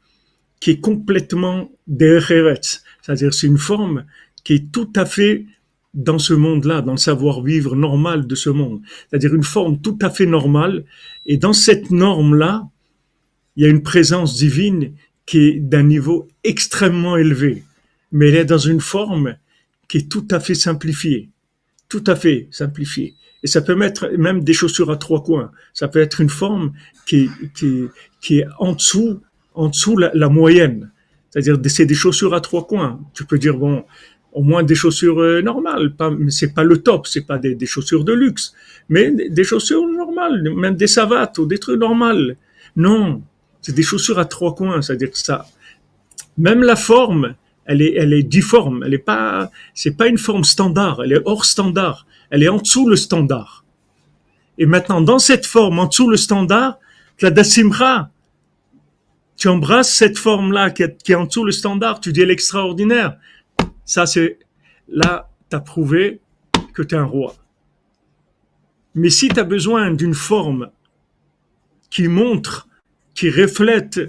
qui 0.59 0.69
est 0.69 0.79
complètement 0.79 1.71
derech. 1.87 2.81
C'est-à-dire 3.01 3.33
c'est 3.33 3.47
une 3.47 3.57
forme 3.57 4.05
qui 4.43 4.53
est 4.53 4.71
tout 4.71 4.91
à 4.95 5.05
fait 5.05 5.47
dans 5.95 6.19
ce 6.19 6.35
monde-là, 6.35 6.81
dans 6.81 6.91
le 6.91 6.99
savoir-vivre 6.99 7.75
normal 7.75 8.27
de 8.27 8.35
ce 8.35 8.51
monde. 8.51 8.81
C'est-à-dire 9.09 9.33
une 9.33 9.43
forme 9.43 9.81
tout 9.81 9.97
à 9.99 10.11
fait 10.11 10.27
normale. 10.27 10.85
Et 11.25 11.37
dans 11.37 11.53
cette 11.53 11.89
norme-là, 11.89 12.69
il 13.55 13.63
y 13.63 13.65
a 13.65 13.69
une 13.69 13.81
présence 13.81 14.35
divine 14.35 14.93
qui 15.25 15.39
est 15.39 15.59
d'un 15.59 15.83
niveau 15.83 16.27
extrêmement 16.43 17.17
élevé. 17.17 17.63
Mais 18.11 18.29
elle 18.29 18.35
est 18.35 18.45
dans 18.45 18.59
une 18.59 18.81
forme 18.81 19.37
qui 19.87 19.97
est 19.97 20.11
tout 20.11 20.27
à 20.29 20.39
fait 20.39 20.53
simplifiée. 20.53 21.29
Tout 21.87 22.03
à 22.05 22.15
fait 22.15 22.47
simplifiée. 22.51 23.15
Et 23.43 23.47
ça 23.47 23.61
peut 23.61 23.75
mettre 23.75 24.09
même 24.17 24.43
des 24.43 24.53
chaussures 24.53 24.91
à 24.91 24.97
trois 24.97 25.23
coins. 25.23 25.51
Ça 25.73 25.87
peut 25.87 25.99
être 25.99 26.21
une 26.21 26.29
forme 26.29 26.73
qui, 27.05 27.29
qui, 27.55 27.85
qui 28.21 28.39
est 28.39 28.45
en 28.59 28.73
dessous, 28.73 29.21
en 29.53 29.69
dessous 29.69 29.97
la, 29.97 30.29
moyenne. 30.29 30.91
C'est-à-dire, 31.29 31.57
c'est 31.67 31.85
des 31.85 31.95
chaussures 31.95 32.33
à 32.33 32.41
trois 32.41 32.67
coins. 32.67 32.99
Tu 33.13 33.23
peux 33.25 33.37
dire, 33.37 33.57
bon, 33.57 33.85
au 34.33 34.43
moins 34.43 34.63
des 34.63 34.75
chaussures 34.75 35.21
euh, 35.21 35.41
normales. 35.41 35.95
Pas, 35.95 36.11
c'est 36.29 36.53
pas 36.53 36.63
le 36.63 36.77
top, 36.77 37.07
c'est 37.07 37.25
pas 37.25 37.37
des, 37.37 37.55
des, 37.55 37.65
chaussures 37.65 38.03
de 38.03 38.13
luxe, 38.13 38.53
mais 38.89 39.11
des 39.11 39.43
chaussures 39.43 39.87
normales, 39.87 40.43
même 40.55 40.75
des 40.75 40.87
savates 40.87 41.37
ou 41.37 41.45
des 41.45 41.57
trucs 41.57 41.79
normaux. 41.79 42.33
Non, 42.75 43.21
c'est 43.61 43.75
des 43.75 43.83
chaussures 43.83 44.19
à 44.19 44.25
trois 44.25 44.55
coins, 44.55 44.81
c'est-à-dire 44.81 45.11
que 45.11 45.17
ça, 45.17 45.45
même 46.37 46.63
la 46.63 46.75
forme, 46.75 47.35
elle 47.65 47.81
est, 47.81 47.93
elle 47.95 48.13
est 48.13 48.23
difforme, 48.23 48.83
elle 48.85 48.93
est 48.93 48.97
pas, 48.97 49.51
c'est 49.73 49.95
pas 49.95 50.07
une 50.07 50.17
forme 50.17 50.43
standard, 50.43 51.03
elle 51.03 51.11
est 51.11 51.21
hors 51.25 51.45
standard, 51.45 52.07
elle 52.29 52.43
est 52.43 52.49
en 52.49 52.57
dessous 52.57 52.87
le 52.87 52.95
standard. 52.95 53.65
Et 54.57 54.65
maintenant, 54.65 55.01
dans 55.01 55.19
cette 55.19 55.45
forme, 55.45 55.79
en 55.79 55.87
dessous 55.87 56.09
le 56.09 56.17
standard, 56.17 56.79
la 57.21 57.31
dasimra, 57.31 58.11
tu 59.37 59.47
embrasses 59.47 59.93
cette 59.93 60.17
forme-là 60.17 60.69
qui 60.69 60.83
est, 60.83 61.15
en 61.15 61.25
dessous 61.25 61.45
le 61.45 61.51
standard, 61.51 62.01
tu 62.01 62.11
dis 62.11 62.25
l'extraordinaire. 62.25 63.17
Ça, 63.85 64.05
c'est 64.05 64.37
là, 64.89 65.29
tu 65.49 65.55
as 65.55 65.61
prouvé 65.61 66.19
que 66.73 66.81
tu 66.83 66.95
es 66.95 66.97
un 66.97 67.05
roi. 67.05 67.35
Mais 68.95 69.09
si 69.09 69.29
tu 69.29 69.39
as 69.39 69.45
besoin 69.45 69.91
d'une 69.91 70.13
forme 70.13 70.71
qui 71.89 72.07
montre, 72.07 72.67
qui 73.13 73.29
reflète 73.29 73.99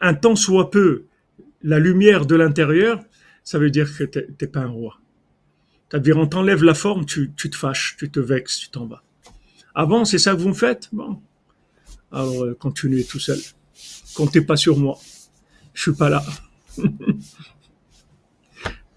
un 0.00 0.14
tant 0.14 0.36
soit 0.36 0.70
peu 0.70 1.06
la 1.62 1.78
lumière 1.78 2.26
de 2.26 2.34
l'intérieur, 2.34 3.02
ça 3.44 3.58
veut 3.58 3.70
dire 3.70 3.88
que 3.96 4.04
tu 4.04 4.18
n'es 4.40 4.48
pas 4.48 4.60
un 4.60 4.68
roi. 4.68 5.01
C'est-à-dire, 5.92 6.16
on 6.16 6.26
t'enlève 6.26 6.64
la 6.64 6.72
forme, 6.72 7.04
tu, 7.04 7.34
te 7.34 7.54
fâches, 7.54 7.96
tu 7.98 8.10
te 8.10 8.18
vexes, 8.18 8.56
tu 8.56 8.70
t'en 8.70 8.86
vas. 8.86 9.02
Avant, 9.74 10.06
c'est 10.06 10.16
ça 10.16 10.32
que 10.32 10.40
vous 10.40 10.48
me 10.48 10.54
faites? 10.54 10.88
Bon. 10.90 11.20
Alors, 12.10 12.44
euh, 12.44 12.56
continuez 12.58 13.04
tout 13.04 13.18
seul. 13.18 13.38
Comptez 14.14 14.40
pas 14.40 14.56
sur 14.56 14.78
moi. 14.78 14.98
Je 15.74 15.82
suis 15.82 15.92
pas 15.92 16.08
là. 16.08 16.24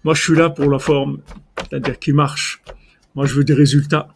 Moi, 0.04 0.14
je 0.14 0.22
suis 0.22 0.34
là 0.34 0.48
pour 0.48 0.70
la 0.70 0.78
forme, 0.78 1.20
c'est-à-dire 1.58 1.98
qui 1.98 2.14
marche. 2.14 2.62
Moi, 3.14 3.26
je 3.26 3.34
veux 3.34 3.44
des 3.44 3.52
résultats. 3.52 4.08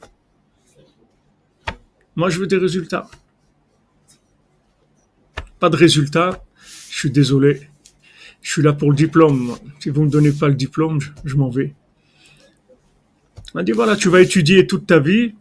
Moi, 2.16 2.30
je 2.30 2.38
veux 2.38 2.46
des 2.46 2.56
résultats. 2.56 3.10
Pas 5.58 5.68
de 5.68 5.76
résultats, 5.76 6.42
je 6.88 6.96
suis 6.96 7.10
désolé. 7.10 7.68
Je 8.40 8.52
suis 8.52 8.62
là 8.62 8.72
pour 8.72 8.88
le 8.88 8.96
diplôme. 8.96 9.54
Si 9.80 9.90
vous 9.90 10.00
ne 10.00 10.06
me 10.06 10.10
donnez 10.10 10.32
pas 10.32 10.48
le 10.48 10.54
diplôme, 10.54 10.98
je, 11.24 11.36
m'en 11.36 11.50
vais. 11.50 11.74
On 13.54 13.62
dit, 13.62 13.72
voilà, 13.72 13.96
tu 13.96 14.08
vas 14.08 14.20
étudier 14.20 14.66
toute 14.66 14.86
ta 14.86 14.98
vie 15.00 15.34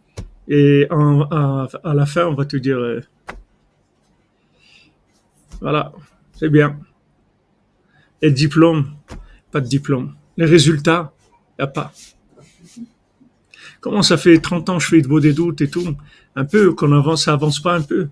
et 0.48 0.88
à, 0.90 1.94
la 1.94 2.06
fin, 2.06 2.26
on 2.26 2.34
va 2.34 2.44
te 2.44 2.56
dire, 2.56 2.78
euh, 2.78 3.00
voilà, 5.60 5.92
c'est 6.34 6.48
bien. 6.48 6.78
Et 8.20 8.32
diplôme, 8.32 8.90
pas 9.52 9.60
de 9.60 9.68
diplôme. 9.68 10.14
Les 10.36 10.46
résultats, 10.46 11.12
il 11.50 11.62
n'y 11.62 11.64
a 11.64 11.66
pas. 11.68 11.92
Comment 13.80 14.02
ça 14.02 14.16
fait 14.16 14.38
30 14.40 14.68
ans 14.68 14.78
que 14.78 14.82
je 14.82 14.88
fais 14.88 15.00
de 15.00 15.08
beau 15.08 15.20
des 15.20 15.32
doutes 15.32 15.60
et 15.60 15.70
tout? 15.70 15.96
Un 16.34 16.44
peu, 16.44 16.72
qu'on 16.74 16.92
avance, 16.92 17.24
ça 17.24 17.32
avance 17.32 17.60
pas 17.60 17.76
un 17.76 17.82
peu 17.82 18.08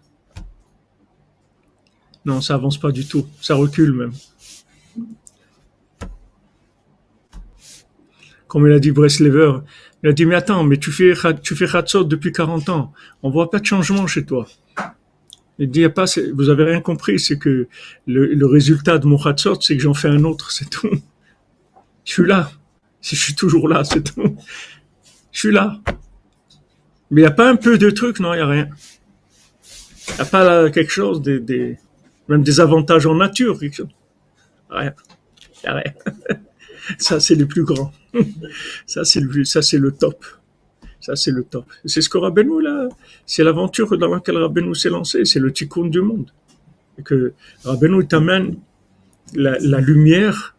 Non, 2.24 2.40
ça 2.40 2.54
avance 2.54 2.78
pas 2.78 2.92
du 2.92 3.06
tout. 3.06 3.26
Ça 3.40 3.54
recule 3.54 3.92
même. 3.92 4.12
Comme 8.46 8.66
il 8.66 8.72
a 8.72 8.78
dit 8.78 8.92
Breslever, 8.92 9.58
il 10.02 10.10
a 10.10 10.12
dit, 10.12 10.26
mais 10.26 10.36
attends, 10.36 10.62
mais 10.62 10.76
tu 10.76 10.92
fais, 10.92 11.12
tu 11.42 11.56
fais 11.56 11.66
depuis 11.66 12.32
40 12.32 12.68
ans. 12.68 12.92
On 13.22 13.30
voit 13.30 13.50
pas 13.50 13.58
de 13.58 13.66
changement 13.66 14.06
chez 14.06 14.24
toi. 14.24 14.46
Il 15.58 15.70
dit, 15.70 15.88
pas, 15.88 16.04
vous 16.34 16.50
avez 16.50 16.64
rien 16.64 16.80
compris, 16.80 17.18
c'est 17.18 17.36
que 17.36 17.66
le, 18.06 18.46
résultat 18.46 18.98
de 18.98 19.06
mon 19.06 19.16
Hatzot, 19.16 19.60
c'est 19.60 19.76
que 19.76 19.82
j'en 19.82 19.94
fais 19.94 20.08
un 20.08 20.22
autre, 20.22 20.52
c'est 20.52 20.70
tout. 20.70 20.88
Je 22.04 22.12
suis 22.12 22.26
là. 22.26 22.50
Je 23.02 23.16
suis 23.16 23.34
toujours 23.34 23.68
là, 23.68 23.84
c'est 23.84 24.02
tout. 24.02 24.36
Je 25.32 25.38
suis 25.38 25.52
là. 25.52 25.80
Mais 27.10 27.22
il 27.22 27.24
n'y 27.24 27.28
a 27.28 27.32
pas 27.32 27.50
un 27.50 27.56
peu 27.56 27.76
de 27.76 27.90
trucs, 27.90 28.20
non, 28.20 28.34
il 28.34 28.36
n'y 28.36 28.42
a 28.42 28.46
rien. 28.46 28.68
Il 30.08 30.14
n'y 30.14 30.20
a 30.20 30.24
pas 30.24 30.70
quelque 30.70 30.90
chose, 30.90 31.20
des, 31.22 31.76
même 32.28 32.42
des 32.42 32.60
avantages 32.60 33.06
en 33.06 33.14
nature. 33.14 33.58
Rien. 33.58 33.70
Il 34.70 35.64
n'y 35.64 35.68
a 35.68 35.74
rien. 35.74 35.92
Ça, 36.96 37.20
c'est 37.20 37.34
le 37.34 37.46
plus 37.46 37.64
grand. 37.64 37.92
Ça, 38.86 39.04
c'est 39.04 39.20
le, 39.20 39.44
ça, 39.44 39.60
c'est 39.62 39.78
le 39.78 39.92
top. 39.92 40.24
Ça, 41.00 41.14
c'est 41.14 41.30
le 41.30 41.44
top. 41.44 41.66
C'est 41.84 42.00
ce 42.00 42.08
que 42.08 42.18
Rabbeinu, 42.18 42.62
là, 42.62 42.88
c'est 43.26 43.44
l'aventure 43.44 43.96
dans 43.98 44.08
laquelle 44.08 44.38
Rabbeinu 44.38 44.74
s'est 44.74 44.90
lancé. 44.90 45.24
C'est 45.24 45.38
le 45.40 45.52
tikkun 45.52 45.86
du 45.86 46.00
monde. 46.00 46.30
Et 46.98 47.02
que 47.02 47.34
Rabbeinu 47.64 48.06
t'amène 48.06 48.56
la, 49.34 49.58
la 49.60 49.80
lumière 49.80 50.56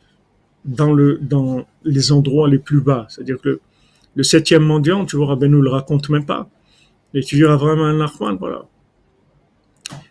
dans, 0.66 0.94
le, 0.94 1.18
dans 1.18 1.66
les 1.84 2.12
endroits 2.12 2.48
les 2.48 2.60
plus 2.60 2.82
bas. 2.82 3.08
C'est-à-dire 3.10 3.40
que 3.42 3.60
le, 4.16 4.24
septième 4.24 4.64
mendiant, 4.64 5.06
tu 5.06 5.18
vois, 5.18 5.36
nous 5.36 5.62
le 5.62 5.70
raconte 5.70 6.10
même 6.10 6.26
pas. 6.26 6.50
Et 7.14 7.22
tu 7.22 7.36
diras 7.36 7.56
vraiment 7.56 7.86
un 7.86 7.98
Nachman, 7.98 8.38
voilà. 8.40 8.66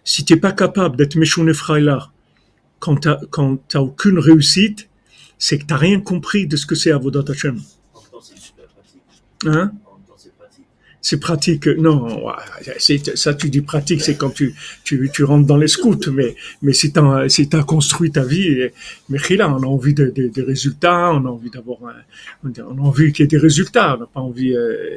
Si 0.04 0.24
tu 0.24 0.34
n'es 0.34 0.40
pas 0.40 0.52
capable 0.52 0.96
d'être 0.96 1.16
méchouné 1.16 1.52
frailar 1.52 2.12
quand 2.80 2.96
tu 2.96 3.08
n'as 3.08 3.80
aucune 3.80 4.18
réussite, 4.18 4.88
c'est 5.38 5.58
que 5.58 5.64
tu 5.64 5.72
n'as 5.72 5.78
rien 5.78 6.00
compris 6.00 6.46
de 6.46 6.56
ce 6.56 6.66
que 6.66 6.74
c'est 6.74 6.90
Avodat 6.90 7.24
Hashem. 7.28 7.60
Hein? 9.46 9.72
c'est 11.00 11.20
pratique. 11.20 11.66
Non, 11.66 12.26
ça 13.14 13.34
tu 13.34 13.48
dis 13.48 13.62
pratique, 13.62 14.02
c'est 14.02 14.16
quand 14.16 14.34
tu, 14.34 14.54
rentres 15.24 15.46
dans 15.46 15.56
les 15.56 15.68
scouts, 15.68 16.10
mais, 16.12 16.34
mais 16.60 16.72
si 16.72 16.92
tu 16.92 17.00
construit 17.66 18.10
ta 18.10 18.24
vie, 18.24 18.68
mais 19.08 19.18
là, 19.36 19.48
on 19.48 19.62
a 19.62 19.66
envie 19.66 19.94
de, 19.94 20.12
des 20.14 20.42
résultats, 20.42 21.12
on 21.12 21.24
a 21.24 21.28
envie 21.28 21.50
d'avoir 21.50 21.78
on 22.44 22.50
a 22.50 22.80
envie 22.80 23.12
qu'il 23.12 23.22
y 23.22 23.24
ait 23.24 23.28
des 23.28 23.38
résultats, 23.38 23.96
on 23.96 24.00
n'a 24.00 24.06
pas 24.06 24.20
envie. 24.20 24.54
Euh... 24.54 24.96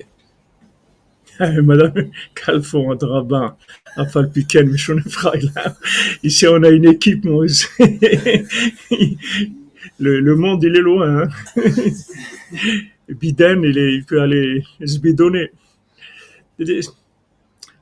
Madame 1.64 1.94
Calfon, 2.36 2.94
Drabin, 2.96 3.56
mais 3.98 4.78
je 4.78 4.94
là. 5.56 5.76
Ici, 6.24 6.48
on 6.48 6.62
a 6.62 6.70
une 6.70 6.86
équipe, 6.86 7.26
moi 7.26 7.46
le, 10.02 10.36
monde, 10.36 10.64
il 10.64 10.76
est 10.76 10.82
loin. 10.82 11.24
Hein. 11.24 11.30
Biden, 13.10 13.64
il, 13.64 13.78
est, 13.78 13.94
il 13.96 14.04
peut 14.04 14.22
aller 14.22 14.64
se 14.84 15.00
bidonner. 15.00 15.52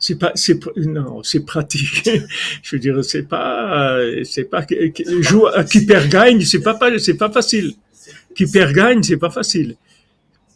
C'est 0.02 0.18
pas 0.18 0.32
c'est 0.36 0.60
non 0.78 1.24
c'est 1.24 1.46
pratique. 1.46 2.10
Je 2.64 2.76
veux 2.76 2.80
dire 2.80 3.04
c'est 3.04 3.24
pas 3.24 4.00
c'est 4.24 4.46
pas 4.46 4.66
jouer 5.20 5.52
qui 5.70 5.86
perd 5.86 6.10
gagne 6.10 6.42
c'est 6.42 6.62
pas 6.62 6.80
c'est 7.00 7.18
pas 7.18 7.30
facile. 7.30 7.74
Qui 8.34 8.46
perd 8.50 8.74
gagne 8.74 9.04
c'est 9.04 9.18
pas 9.18 9.30
facile. 9.30 9.76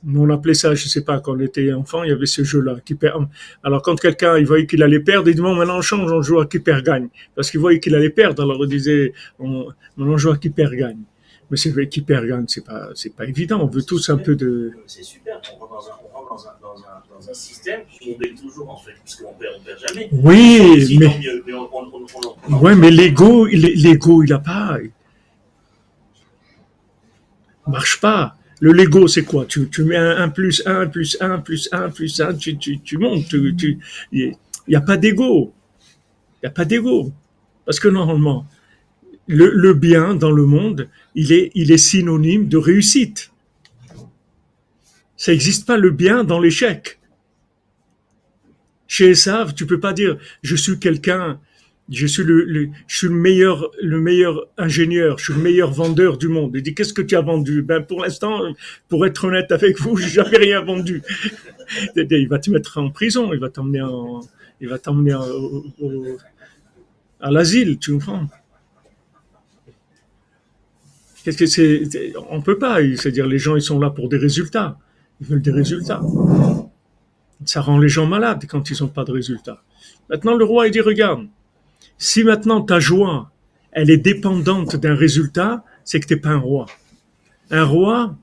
On 0.08 0.30
appelait 0.30 0.54
ça 0.54 0.74
je 0.76 0.88
sais 0.88 1.04
pas 1.04 1.20
quand 1.20 1.36
on 1.36 1.40
était 1.42 1.74
enfant 1.74 2.04
il 2.04 2.10
y 2.10 2.14
avait 2.14 2.26
ce 2.26 2.44
jeu 2.46 2.62
là 2.62 2.78
qui 2.86 2.96
perd 2.96 3.28
alors 3.64 3.82
quand 3.82 4.00
quelqu'un 4.00 4.38
il 4.38 4.46
voyait 4.46 4.66
qu'il 4.66 4.82
allait 4.82 5.02
perdre 5.02 5.28
il 5.28 5.36
dit 5.36 5.42
bon 5.42 5.56
maintenant 5.56 5.78
on 5.78 5.82
change 5.82 6.10
on 6.12 6.22
joue 6.22 6.40
à 6.40 6.46
qui 6.46 6.60
perd 6.60 6.86
gagne. 6.86 7.10
Parce 7.36 7.52
qu'il 7.52 7.60
voyait 7.60 7.82
qu'il 7.82 7.96
allait 7.96 8.10
perdre 8.10 8.44
alors 8.44 8.64
il 8.64 8.70
disait 8.70 9.12
on, 9.40 9.68
on 9.98 10.18
joue 10.18 10.32
à 10.32 10.38
qui 10.38 10.50
perd 10.50 10.74
gagne 10.74 11.04
Mais 11.54 11.58
c'est 11.58 11.70
vrai 11.70 11.88
qu'hyper 11.88 12.26
gagne, 12.26 12.46
c'est 12.48 12.66
pas, 12.66 12.90
c'est 12.96 13.16
pas 13.16 13.26
évident. 13.28 13.60
On 13.62 13.68
veut 13.68 13.84
tous 13.84 14.10
un 14.10 14.18
peu 14.18 14.36
de. 14.36 14.72
C'est 14.88 15.04
super, 15.04 15.40
on 15.56 15.60
rentre 15.64 15.70
dans 15.72 15.88
un, 15.88 15.92
dans 16.34 16.48
un, 16.48 16.52
dans 16.64 16.84
un, 16.84 17.20
dans 17.20 17.30
un 17.30 17.34
système 17.36 17.82
où 18.02 18.10
on 18.16 18.18
gagne 18.18 18.34
toujours 18.34 18.72
en 18.72 18.78
fait, 18.78 18.94
parce 18.98 19.16
qu'on 19.18 19.34
perd, 19.34 19.54
on 19.60 19.64
perd 19.64 19.78
jamais. 19.88 20.10
Oui, 20.12 20.98
mais. 20.98 21.20
mieux, 21.20 21.44
mais 21.46 21.54
on, 21.54 21.70
on, 21.72 21.84
on, 21.94 22.06
on- 22.52 22.56
on- 22.56 22.60
Ouais, 22.60 22.74
mais 22.76 22.90
l'ego, 22.90 23.46
il- 23.46 23.62
l'ego, 23.84 24.24
il 24.24 24.34
a 24.34 24.40
pas. 24.40 24.80
il 24.82 24.92
marche 27.72 28.00
pas. 28.00 28.36
Le 28.60 28.72
Lego, 28.72 29.08
c'est 29.08 29.24
quoi? 29.26 29.46
Tu, 29.46 29.70
tu 29.70 29.84
mets 29.84 29.96
un 29.98 30.18
1 30.24 30.30
plus 30.30 30.64
1 30.66 30.88
plus 30.88 31.18
1 31.22 31.38
plus 31.40 31.70
1 31.72 31.90
plus 31.90 32.20
1, 32.20 32.34
tu, 32.34 32.58
tu, 32.58 32.80
tu 32.80 32.98
montes. 32.98 33.28
Tu, 33.28 33.56
tu, 33.56 33.78
il 34.12 34.36
n'y 34.68 34.76
a 34.76 34.82
pas 34.82 34.98
d'ego. 34.98 35.54
Il 36.42 36.46
n'y 36.46 36.48
a 36.48 36.52
pas 36.52 36.66
d'ego. 36.66 37.12
Parce 37.66 37.80
que 37.80 37.90
normalement, 37.90 38.46
le, 39.28 39.74
bien 39.74 40.16
dans 40.16 40.32
le 40.32 40.46
monde, 40.46 40.90
il 41.16 41.32
est, 41.32 41.52
il 41.56 41.72
est 41.72 41.78
synonyme 41.78 42.48
de 42.48 42.58
réussite. 42.58 43.32
Ça 45.16 45.32
n'existe 45.32 45.66
pas 45.66 45.78
le 45.78 45.90
bien 45.90 46.24
dans 46.24 46.40
l'échec. 46.40 47.00
Chez 48.88 49.12
Esav, 49.12 49.54
tu 49.54 49.66
peux 49.66 49.80
pas 49.80 49.94
dire 49.94 50.18
je 50.44 50.56
suis 50.56 50.78
quelqu'un, 50.78 51.40
je 51.90 52.06
suis 52.06 52.24
le, 52.24 52.70
je 52.88 52.98
suis 52.98 53.08
le 53.08 53.16
meilleur, 53.16 53.72
le 53.82 54.00
meilleur 54.00 54.48
ingénieur, 54.58 55.18
je 55.18 55.26
suis 55.26 55.34
le 55.34 55.40
meilleur 55.40 55.72
vendeur 55.72 56.18
du 56.18 56.28
monde. 56.28 56.52
Il 56.56 56.62
dit 56.62 56.76
qu'est-ce 56.76 56.94
que 56.94 57.02
tu 57.02 57.16
as 57.16 57.22
vendu? 57.22 57.62
Ben 57.62 57.82
pour 57.82 58.02
l'instant, 58.02 58.54
pour 58.90 59.06
être 59.06 59.24
honnête 59.26 59.52
avec 59.52 59.80
vous, 59.80 59.96
j'ai 59.98 60.10
jamais 60.10 60.38
rien 60.38 60.62
vendu. 60.62 61.02
Il 61.96 62.28
va 62.28 62.40
te 62.40 62.52
mettre 62.52 62.78
en 62.78 62.92
prison, 62.92 63.32
il 63.34 63.40
va 63.40 63.50
t'emmener 63.50 63.82
en, 63.82 64.20
il 64.60 64.68
va 64.68 64.78
t'emmener 64.78 65.14
à 67.22 67.32
l'asile, 67.32 67.80
tu 67.80 67.94
comprends? 67.94 68.28
Qu'est-ce 71.24 72.42
peut 72.42 72.60
pas. 72.60 72.80
C'est-à-dire 72.98 73.28
les 73.28 73.38
gens 73.38 73.56
ils 73.56 73.62
sont 73.62 73.80
là 73.80 73.90
pour 73.90 74.10
des 74.10 74.18
résultats. 74.18 74.78
Ils 75.22 75.28
veulent 75.28 75.42
des 75.42 75.52
résultats. 75.52 76.02
Ça 77.46 77.62
rend 77.62 77.78
les 77.78 77.90
gens 77.90 78.06
malades 78.06 78.46
quand 78.48 78.70
ils 78.70 78.78
n'ont 78.82 78.90
pas 78.90 79.04
de 79.04 79.12
résultats. 79.12 79.64
Maintenant, 80.10 80.36
le 80.36 80.46
roi, 80.46 80.68
il 80.68 80.72
dit, 80.72 80.82
regarde, 80.82 81.28
si 81.98 82.24
maintenant 82.24 82.62
ta 82.62 82.80
joie, 82.80 83.32
elle 83.72 83.90
est 83.90 83.98
dépendante 83.98 84.76
d'un 84.76 84.96
résultat, 84.96 85.64
c'est 85.84 86.00
que 86.00 86.08
tu 86.08 86.14
n'es 86.14 86.20
pas 86.20 86.30
un 86.30 86.38
roi. 86.38 86.66
Un 87.50 87.64
roi, 87.64 88.16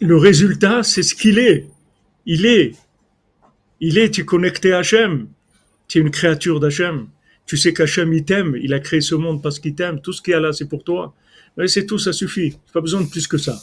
le 0.00 0.16
résultat, 0.16 0.82
c'est 0.82 1.02
ce 1.02 1.14
qu'il 1.14 1.38
est. 1.38 1.68
Il 2.24 2.46
est. 2.46 2.74
Il 3.80 3.98
est, 3.98 4.10
tu 4.10 4.22
es 4.22 4.24
connecté 4.24 4.72
à 4.72 4.78
Hachem. 4.78 5.28
Tu 5.88 5.98
es 5.98 6.00
une 6.00 6.10
créature 6.10 6.60
d'Hachem. 6.60 7.08
Tu 7.46 7.56
sais 7.56 7.72
qu'Hachem, 7.72 8.12
il 8.12 8.24
t'aime. 8.24 8.56
Il 8.60 8.74
a 8.74 8.80
créé 8.80 9.00
ce 9.00 9.14
monde 9.14 9.42
parce 9.42 9.60
qu'il 9.60 9.74
t'aime. 9.74 10.00
Tout 10.00 10.12
ce 10.12 10.20
qu'il 10.20 10.32
y 10.32 10.34
a 10.34 10.40
là, 10.40 10.52
c'est 10.52 10.68
pour 10.68 10.82
toi. 10.82 11.14
Mais 11.56 11.68
c'est 11.68 11.86
tout, 11.86 11.98
ça 11.98 12.12
suffit. 12.12 12.52
Tu 12.52 12.72
pas 12.72 12.80
besoin 12.80 13.00
de 13.00 13.08
plus 13.08 13.26
que 13.26 13.38
ça. 13.38 13.58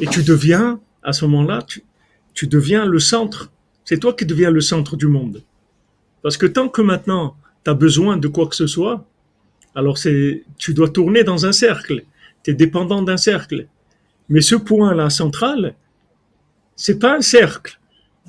Et 0.00 0.06
tu 0.06 0.22
deviens, 0.22 0.80
à 1.02 1.12
ce 1.12 1.24
moment-là, 1.24 1.62
tu, 1.62 1.84
tu 2.34 2.46
deviens 2.46 2.84
le 2.84 2.98
centre. 2.98 3.50
C'est 3.84 3.98
toi 3.98 4.12
qui 4.12 4.26
deviens 4.26 4.50
le 4.50 4.60
centre 4.60 4.96
du 4.96 5.06
monde. 5.06 5.42
Parce 6.22 6.36
que 6.36 6.46
tant 6.46 6.68
que 6.68 6.82
maintenant, 6.82 7.36
tu 7.64 7.70
as 7.70 7.74
besoin 7.74 8.16
de 8.16 8.28
quoi 8.28 8.46
que 8.46 8.56
ce 8.56 8.66
soit, 8.66 9.06
alors 9.74 9.98
c'est, 9.98 10.44
tu 10.58 10.74
dois 10.74 10.88
tourner 10.88 11.24
dans 11.24 11.46
un 11.46 11.52
cercle. 11.52 12.04
Tu 12.42 12.50
es 12.50 12.54
dépendant 12.54 13.02
d'un 13.02 13.16
cercle. 13.16 13.68
Mais 14.28 14.40
ce 14.40 14.56
point-là 14.56 15.10
central, 15.10 15.74
c'est 16.74 16.98
pas 16.98 17.16
un 17.16 17.20
cercle. 17.20 17.78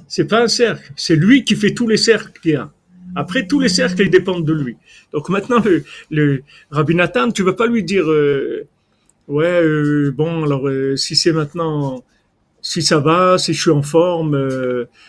C'est 0.08 0.26
pas 0.26 0.44
un 0.44 0.48
cercle. 0.48 0.92
C'est 0.96 1.16
lui 1.16 1.44
qui 1.44 1.56
fait 1.56 1.74
tous 1.74 1.88
les 1.88 1.98
cercles 1.98 2.40
qu'il 2.42 2.52
y 2.52 2.56
a. 2.56 2.72
Après, 3.18 3.48
tous 3.48 3.60
les 3.60 3.68
cercles, 3.68 4.04
ils 4.04 4.12
dépendent 4.12 4.46
de 4.46 4.54
lui. 4.54 4.78
Donc 5.12 5.30
maintenant, 5.30 5.60
le, 5.66 5.84
le 6.12 6.44
Rabbi 6.70 6.94
Nathan, 6.94 7.32
tu 7.32 7.42
vas 7.42 7.54
pas 7.54 7.66
lui 7.66 7.84
dire, 7.84 8.08
euh, 8.08 8.68
ouais, 9.28 9.60
euh, 9.64 10.12
bon, 10.16 10.44
alors 10.44 10.68
euh, 10.68 10.96
si 10.96 11.16
c'est 11.16 11.34
maintenant, 11.34 12.04
si 12.62 12.84
ça 12.84 13.00
va, 13.00 13.40
si 13.40 13.56
je 13.56 13.60
suis 13.60 13.72
en 13.72 13.82
forme, 13.82 14.38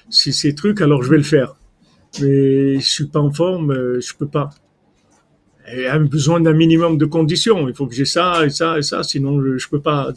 si 0.09 0.33
c'est 0.33 0.55
truc, 0.55 0.81
alors 0.81 1.03
je 1.03 1.11
vais 1.11 1.19
le 1.19 1.23
faire. 1.23 1.57
Mais 2.19 2.81
je 2.81 2.89
suis 2.89 3.05
pas 3.09 3.21
en 3.21 3.31
forme, 3.31 4.01
je 4.01 4.15
peux 4.15 4.27
pas. 4.27 4.49
Il 5.71 5.85
a 5.85 5.99
besoin 5.99 6.41
d'un 6.41 6.55
minimum 6.55 6.97
de 6.97 7.05
conditions. 7.05 7.69
Il 7.69 7.75
faut 7.75 7.87
que 7.87 7.95
j'ai 7.95 8.07
ça 8.07 8.47
et 8.47 8.49
ça 8.49 8.79
et 8.79 8.83
ça, 8.83 9.03
sinon 9.03 9.43
je, 9.43 9.59
je 9.59 9.69
peux 9.69 9.83
pas. 9.83 10.15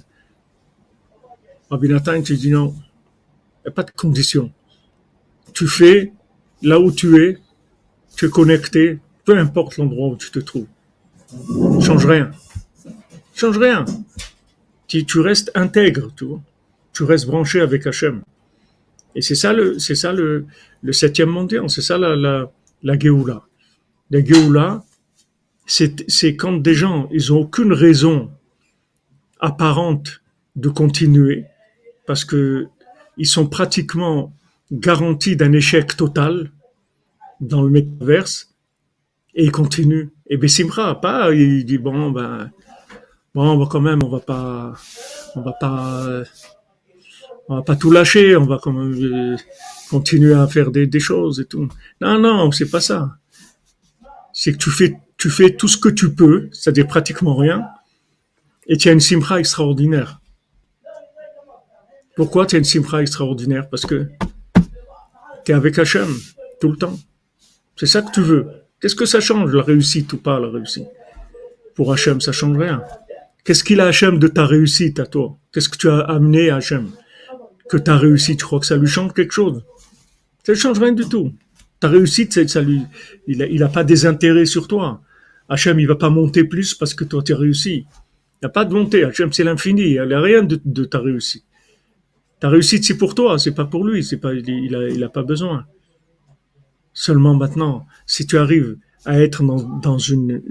Rabbi 1.70 1.90
Nathan, 1.90 2.22
tu 2.22 2.38
dis 2.38 2.52
non, 2.52 2.74
il 2.74 3.64
n'y 3.66 3.68
a 3.68 3.72
pas 3.72 3.84
de 3.84 3.92
conditions. 3.92 4.50
Tu 5.54 5.68
fais 5.68 6.14
là 6.62 6.80
où 6.80 6.90
tu 6.90 7.22
es, 7.22 7.38
tu 8.22 8.28
es 8.28 8.30
connecté, 8.30 9.00
peu 9.26 9.36
importe 9.36 9.78
l'endroit 9.78 10.10
où 10.10 10.16
tu 10.16 10.30
te 10.30 10.38
trouves. 10.38 10.68
Change 11.82 12.06
rien. 12.06 12.30
Change 13.34 13.58
rien. 13.58 13.84
Tu, 14.86 15.04
tu 15.06 15.20
restes 15.22 15.52
intègre, 15.56 16.12
tu 16.16 16.26
vois. 16.26 16.40
Tu 16.94 17.02
restes 17.02 17.26
branché 17.26 17.62
avec 17.62 17.88
Hachem. 17.88 18.22
Et 19.16 19.24
c'est 19.24 19.34
ça 19.34 19.54
le, 19.54 19.80
c'est 19.80 19.96
ça 19.96 20.14
le, 20.14 20.46
septième 20.92 21.30
mondial, 21.30 21.68
c'est 21.68 21.82
ça 21.82 21.98
la, 21.98 22.16
la, 22.16 22.52
la 22.84 23.00
Géoula. 23.00 23.42
La 24.12 24.24
Géoula, 24.24 24.84
c'est, 25.66 26.08
c'est 26.08 26.36
quand 26.36 26.58
des 26.58 26.76
gens, 26.76 27.10
ils 27.12 27.34
ont 27.34 27.40
aucune 27.40 27.74
raison 27.74 28.30
apparente 29.40 30.22
de 30.56 30.70
continuer, 30.70 31.46
parce 32.06 32.24
que 32.24 32.68
ils 33.18 33.26
sont 33.26 33.48
pratiquement 33.48 34.32
garantis 34.72 35.36
d'un 35.36 35.54
échec 35.54 35.98
total 35.98 36.52
dans 37.42 37.62
le 37.62 37.70
métaverse, 37.70 38.54
et 39.34 39.46
ils 39.46 39.52
continuent. 39.52 40.10
Et 40.28 40.38
Bessimra, 40.38 41.02
pas, 41.02 41.34
il 41.34 41.66
dit 41.66 41.78
bon, 41.78 42.12
ben, 42.12 42.52
bon, 43.36 43.58
bah, 43.58 43.68
quand 43.70 43.82
même, 43.82 44.04
on 44.04 44.10
va 44.10 44.20
pas, 44.20 44.74
on 45.36 45.42
va 45.42 45.54
pas, 45.54 46.24
on 47.50 47.56
va 47.56 47.62
pas 47.64 47.76
tout 47.76 47.92
lâcher, 47.92 48.36
on 48.38 48.46
va 48.46 48.60
quand 48.62 48.72
même 48.72 48.94
euh, 48.94 49.36
continuer 49.90 50.34
à 50.34 50.48
faire 50.48 50.72
des, 50.72 50.88
des 50.88 51.00
choses 51.00 51.40
et 51.40 51.46
tout. 51.46 51.68
Non, 52.00 52.20
non, 52.20 52.52
c'est 52.52 52.70
pas 52.70 52.82
ça. 52.82 53.18
C'est 54.32 54.54
que 54.54 54.58
tu 54.58 54.70
fais, 54.70 54.98
tu 55.18 55.30
fais 55.30 55.56
tout 55.56 55.68
ce 55.68 55.78
que 55.78 55.90
tu 55.90 56.14
peux, 56.14 56.50
c'est-à-dire 56.54 56.88
pratiquement 56.88 57.36
rien, 57.36 57.66
et 58.68 58.78
tu 58.78 58.88
as 58.88 58.94
une 58.94 59.02
simra 59.02 59.40
extraordinaire. 59.40 60.22
Pourquoi 62.16 62.46
tu 62.46 62.56
as 62.56 62.60
une 62.60 62.66
simra 62.66 63.02
extraordinaire? 63.02 63.70
Parce 63.70 63.86
que 63.86 64.10
tu 65.44 65.52
es 65.52 65.56
avec 65.56 65.80
Hachem 65.80 66.08
tout 66.60 66.70
le 66.70 66.78
temps. 66.78 66.98
C'est 67.76 67.86
ça 67.86 68.02
que 68.02 68.12
tu 68.12 68.22
veux. 68.22 68.48
Qu'est-ce 68.80 68.96
que 68.96 69.06
ça 69.06 69.20
change, 69.20 69.54
la 69.54 69.62
réussite 69.62 70.12
ou 70.14 70.18
pas 70.18 70.40
la 70.40 70.50
réussite? 70.50 70.88
Pour 71.76 71.94
Hachem, 71.94 72.20
ça 72.20 72.32
change 72.32 72.58
rien. 72.58 72.84
Qu'est-ce 73.44 73.64
qu'il 73.64 73.80
a 73.80 73.88
Hachem 73.88 74.20
de 74.20 74.28
ta 74.28 74.46
réussite 74.46 75.00
à 75.00 75.06
toi? 75.06 75.38
Qu'est-ce 75.52 75.70
que 75.70 75.78
tu 75.78 75.90
as 75.90 76.00
amené 76.00 76.50
à 76.50 76.58
Hachem? 76.58 76.90
Que 77.70 77.78
ta 77.78 77.98
réussite, 77.98 78.40
tu 78.40 78.46
crois 78.46 78.60
que 78.60 78.66
ça 78.66 78.78
lui 78.78 78.88
change 78.88 79.14
quelque 79.14 79.32
chose 79.32 79.64
Ça 80.44 80.52
ne 80.54 80.58
change 80.58 80.80
rien 80.80 80.92
du 80.92 81.06
tout. 81.06 81.34
Ta 81.80 81.90
réussite, 81.90 82.48
ça 82.48 82.62
lui, 82.62 82.82
il 83.28 83.38
n'a 83.38 83.66
a 83.66 83.70
pas 83.70 83.84
des 83.84 84.06
intérêts 84.06 84.46
sur 84.46 84.68
toi. 84.68 85.02
Hachem, 85.50 85.80
il 85.80 85.88
va 85.88 85.96
pas 85.96 86.10
monter 86.10 86.44
plus 86.44 86.74
parce 86.74 86.94
que 86.94 87.04
toi, 87.04 87.24
tu 87.24 87.34
as 87.34 87.38
réussi. 87.38 87.86
Il 88.42 88.46
n'y 88.46 88.48
a 88.48 88.50
pas 88.50 88.66
de 88.66 88.74
montée. 88.74 89.04
Hachem, 89.04 89.32
c'est 89.34 89.44
l'infini. 89.44 89.84
Il 89.84 90.08
n'y 90.08 90.14
a 90.14 90.22
rien 90.22 90.44
de, 90.44 90.86
ta 90.86 91.00
réussite. 91.00 91.46
Ta 92.40 92.50
réussite, 92.50 92.84
c'est 92.84 92.98
pour 92.98 93.16
toi, 93.16 93.38
c'est 93.38 93.54
pas 93.54 93.66
pour 93.66 93.86
lui. 93.86 94.04
C'est 94.04 94.18
pas, 94.18 94.34
il, 94.34 94.48
il 94.50 94.76
a, 94.76 94.88
il 94.88 95.04
a 95.04 95.10
pas 95.10 95.24
besoin. 95.24 95.66
Seulement 96.94 97.36
maintenant, 97.36 97.88
si 98.06 98.26
tu 98.28 98.38
arrives 98.38 98.78
à 99.06 99.20
être 99.20 99.44
dans, 99.44 99.98
une, 99.98 100.42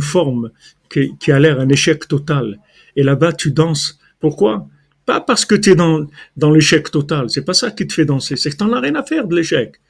forme 0.00 0.50
qui, 0.88 1.32
a 1.32 1.38
l'air 1.38 1.60
un 1.60 1.68
échec 1.68 2.08
total, 2.08 2.58
et 2.96 3.02
là-bas 3.02 3.32
tu 3.32 3.50
danses, 3.50 3.98
pourquoi? 4.20 4.68
Pas 5.04 5.20
parce 5.20 5.44
que 5.44 5.54
tu 5.54 5.70
es 5.70 5.74
dans, 5.74 6.06
l'échec 6.50 6.90
total, 6.90 7.30
c'est 7.30 7.44
pas 7.44 7.54
ça 7.54 7.70
qui 7.70 7.86
te 7.86 7.92
fait 7.92 8.04
danser, 8.04 8.36
c'est 8.36 8.50
que 8.50 8.56
tu 8.56 8.64
n'en 8.64 8.72
as 8.72 8.80
rien 8.80 8.94
à 8.94 9.02
faire 9.02 9.26
de 9.26 9.36
l'échec. 9.36 9.80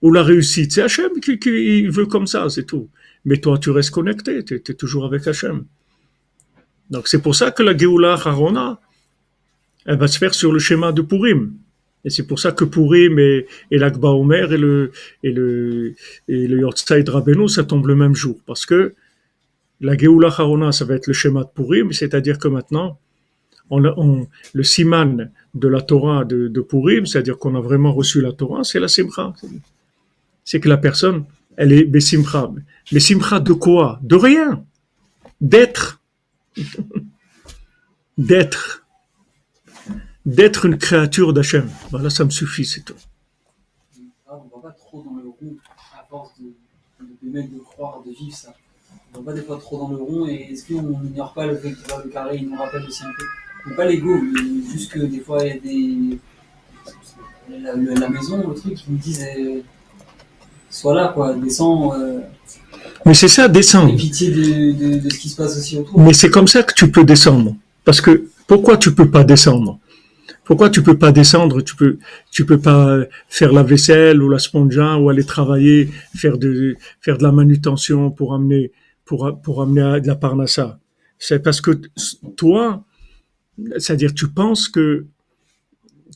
Ou 0.00 0.12
la 0.12 0.22
réussite, 0.22 0.72
c'est 0.72 0.82
Hachem 0.82 1.20
qui, 1.22 1.38
qui 1.38 1.86
veut 1.86 2.06
comme 2.06 2.26
ça, 2.26 2.48
c'est 2.48 2.64
tout. 2.64 2.88
Mais 3.24 3.36
toi, 3.36 3.58
tu 3.58 3.70
restes 3.70 3.90
connecté, 3.90 4.44
tu 4.44 4.54
es, 4.54 4.74
toujours 4.74 5.04
avec 5.04 5.26
Hachem. 5.26 5.64
Donc 6.90 7.08
c'est 7.08 7.22
pour 7.22 7.34
ça 7.34 7.50
que 7.52 7.62
la 7.62 7.76
Géoula 7.76 8.14
Harona, 8.14 8.80
elle 9.86 9.98
va 9.98 10.08
se 10.08 10.18
faire 10.18 10.34
sur 10.34 10.52
le 10.52 10.58
schéma 10.58 10.92
de 10.92 11.02
Purim. 11.02 11.54
Et 12.04 12.10
c'est 12.10 12.26
pour 12.26 12.38
ça 12.38 12.52
que 12.52 12.64
Purim 12.64 13.18
et, 13.18 13.46
et 13.70 13.78
l'Akba 13.78 14.08
Omer 14.08 14.52
et 14.52 14.58
le, 14.58 14.90
et 15.22 15.30
le, 15.30 15.94
et 16.28 16.46
le 16.48 16.60
Yortzeit 16.60 17.04
Rabbeinu, 17.08 17.48
ça 17.48 17.64
tombe 17.64 17.86
le 17.86 17.94
même 17.94 18.14
jour. 18.14 18.38
Parce 18.46 18.66
que 18.66 18.94
la 19.80 19.96
Géoula 19.96 20.28
Harona, 20.28 20.72
ça 20.72 20.84
va 20.84 20.94
être 20.94 21.06
le 21.06 21.12
schéma 21.12 21.44
de 21.44 21.48
Purim, 21.54 21.92
c'est-à-dire 21.92 22.38
que 22.38 22.48
maintenant, 22.48 22.98
on, 23.70 23.84
on, 23.84 24.26
le 24.52 24.62
siman 24.62 25.30
de 25.54 25.68
la 25.68 25.80
Torah 25.80 26.24
de, 26.24 26.48
de 26.48 26.60
Purim, 26.60 27.06
c'est-à-dire 27.06 27.38
qu'on 27.38 27.54
a 27.54 27.60
vraiment 27.60 27.92
reçu 27.92 28.20
la 28.20 28.32
Torah, 28.32 28.64
c'est 28.64 28.80
la 28.80 28.88
Simcha. 28.88 29.32
C'est 30.44 30.60
que 30.60 30.68
la 30.68 30.76
personne, 30.76 31.24
elle 31.56 31.72
est 31.72 31.84
Bessimcha. 31.84 32.50
Mais 32.92 33.00
Simcha 33.00 33.38
de 33.40 33.52
quoi? 33.52 34.00
De 34.02 34.16
rien. 34.16 34.64
D'être. 35.40 36.00
D'être 38.18 38.81
d'être 40.26 40.66
une 40.66 40.78
créature 40.78 41.32
d'Hachem. 41.32 41.68
Voilà, 41.90 42.10
ça 42.10 42.24
me 42.24 42.30
suffit, 42.30 42.64
c'est 42.64 42.80
tout. 42.82 42.94
Ah, 44.28 44.32
on 44.52 44.56
va 44.56 44.68
pas 44.70 44.74
trop 44.76 45.02
dans 45.02 45.16
le 45.16 45.28
roux 45.28 45.56
à 45.98 46.04
force 46.08 46.30
de, 46.40 46.46
de, 47.04 47.40
de, 47.42 47.48
de 47.54 47.58
croire, 47.60 48.02
de 48.06 48.10
vivre 48.12 48.36
ça. 48.36 48.54
on 49.14 49.18
va 49.20 49.24
pas 49.32 49.32
des 49.38 49.42
fois 49.44 49.58
trop 49.58 49.78
dans 49.78 49.88
le 49.90 49.96
rond 49.96 50.26
et 50.26 50.48
est-ce 50.52 50.66
qu'on 50.66 50.82
n'ignore 50.82 51.32
pas 51.34 51.46
le 51.46 51.56
fait 51.56 51.72
que 51.72 52.02
le 52.04 52.10
carré 52.10 52.38
il 52.40 52.48
nous 52.48 52.56
rappelle 52.56 52.84
aussi 52.86 53.02
un 53.04 53.12
peu 53.18 53.24
mais 53.66 53.74
pas 53.76 53.84
l'ego 53.84 54.16
juste 54.70 54.90
que 54.92 55.00
des 55.00 55.20
fois 55.20 55.44
il 55.44 55.48
y 55.48 55.50
a 55.50 55.58
des 55.60 56.18
la, 57.50 57.74
la- 57.76 57.94
la 58.00 58.08
maison 58.08 58.48
le 58.48 58.54
truc 58.54 58.74
ils 58.86 58.92
nous 58.92 58.98
disent 58.98 59.24
euh, 59.36 59.60
sois 60.70 60.94
là 60.94 61.08
quoi 61.14 61.34
descends 61.34 61.92
euh, 61.94 62.20
Mais 63.04 63.14
c'est 63.14 63.28
ça, 63.28 63.48
descendre. 63.48 63.94
pitié 63.96 64.30
de, 64.30 64.72
de, 64.72 64.98
de 65.00 65.10
ce 65.10 65.18
qui 65.18 65.28
se 65.28 65.36
passe 65.36 65.56
aussi 65.58 65.78
autour 65.78 65.98
Mais 66.00 66.12
c'est 66.14 66.30
comme 66.30 66.48
ça 66.48 66.62
que 66.62 66.72
tu 66.74 66.90
peux 66.90 67.04
descendre. 67.04 67.54
Parce 67.84 68.00
que 68.00 68.28
pourquoi 68.46 68.76
tu 68.78 68.94
peux 68.94 69.10
pas 69.10 69.24
descendre? 69.24 69.78
Pourquoi 70.44 70.70
tu 70.70 70.82
peux 70.82 70.98
pas 70.98 71.12
descendre? 71.12 71.60
Tu 71.62 71.76
peux 71.76 71.98
tu 72.30 72.44
peux 72.44 72.58
pas 72.58 73.00
faire 73.28 73.52
la 73.52 73.62
vaisselle 73.62 74.22
ou 74.22 74.28
la 74.28 74.38
spongia 74.38 74.98
ou 74.98 75.08
aller 75.08 75.24
travailler, 75.24 75.88
faire 76.16 76.36
de 76.38 76.76
faire 77.00 77.18
de 77.18 77.22
la 77.22 77.32
manutention 77.32 78.10
pour 78.10 78.34
amener 78.34 78.72
pour 79.04 79.40
pour 79.42 79.62
amener 79.62 80.00
de 80.00 80.06
la 80.08 80.16
parnassa. 80.16 80.80
C'est 81.18 81.40
parce 81.40 81.60
que 81.60 81.80
toi, 82.36 82.84
c'est-à-dire 83.78 84.12
tu 84.14 84.28
penses 84.28 84.68
que 84.68 85.06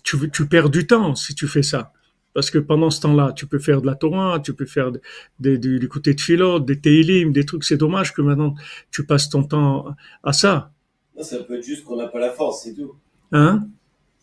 tu 0.03 0.31
tu 0.31 0.47
perds 0.47 0.71
du 0.71 0.87
temps 0.87 1.15
si 1.15 1.35
tu 1.35 1.47
fais 1.47 1.63
ça. 1.63 1.93
Parce 2.35 2.51
que 2.51 2.59
pendant 2.59 2.91
ce 2.91 3.01
temps-là, 3.01 3.33
tu 3.35 3.47
peux 3.47 3.59
faire 3.59 3.81
de 3.81 3.87
la 3.87 3.95
Torah, 3.95 4.41
tu 4.41 4.53
peux 4.53 4.67
faire 4.67 4.93
des, 5.41 5.57
du 5.57 5.89
côté 5.89 6.13
de 6.13 6.21
philo, 6.21 6.61
des 6.61 6.79
Teilim, 6.79 7.33
des 7.33 7.47
trucs. 7.47 7.65
C'est 7.65 7.79
dommage 7.79 8.13
que 8.13 8.21
maintenant 8.21 8.55
tu 8.91 9.07
passes 9.07 9.31
ton 9.31 9.43
temps 9.43 9.87
à 10.23 10.35
ça. 10.35 10.71
Non, 11.17 11.23
ça 11.23 11.39
peut 11.39 11.57
être 11.57 11.65
juste 11.65 11.85
qu'on 11.85 11.97
n'a 11.97 12.09
pas 12.09 12.21
la 12.21 12.31
force, 12.31 12.65
c'est 12.65 12.75
tout. 12.75 12.95
Hein? 13.33 13.67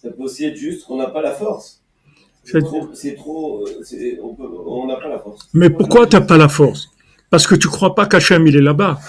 Ça 0.03 0.09
peut 0.11 0.23
aussi 0.23 0.43
être 0.45 0.57
juste 0.57 0.85
qu'on 0.85 0.97
n'a 0.97 1.07
pas 1.07 1.21
la 1.21 1.31
force. 1.31 1.81
C'est- 2.43 2.59
trop, 2.59 2.89
c'est 2.93 3.15
trop, 3.15 3.65
euh, 3.65 4.17
on 4.65 4.85
n'a 4.85 4.97
pas 4.97 5.07
la 5.07 5.17
force. 5.19 5.47
Mais 5.53 5.69
pourquoi 5.69 6.05
t'as 6.07 6.19
pas 6.19 6.37
la 6.37 6.49
force? 6.49 6.89
Parce 7.29 7.47
que 7.47 7.55
tu 7.55 7.69
crois 7.69 7.95
pas 7.95 8.05
qu'Hachem 8.05 8.45
il 8.45 8.55
est 8.57 8.61
là-bas. 8.61 8.99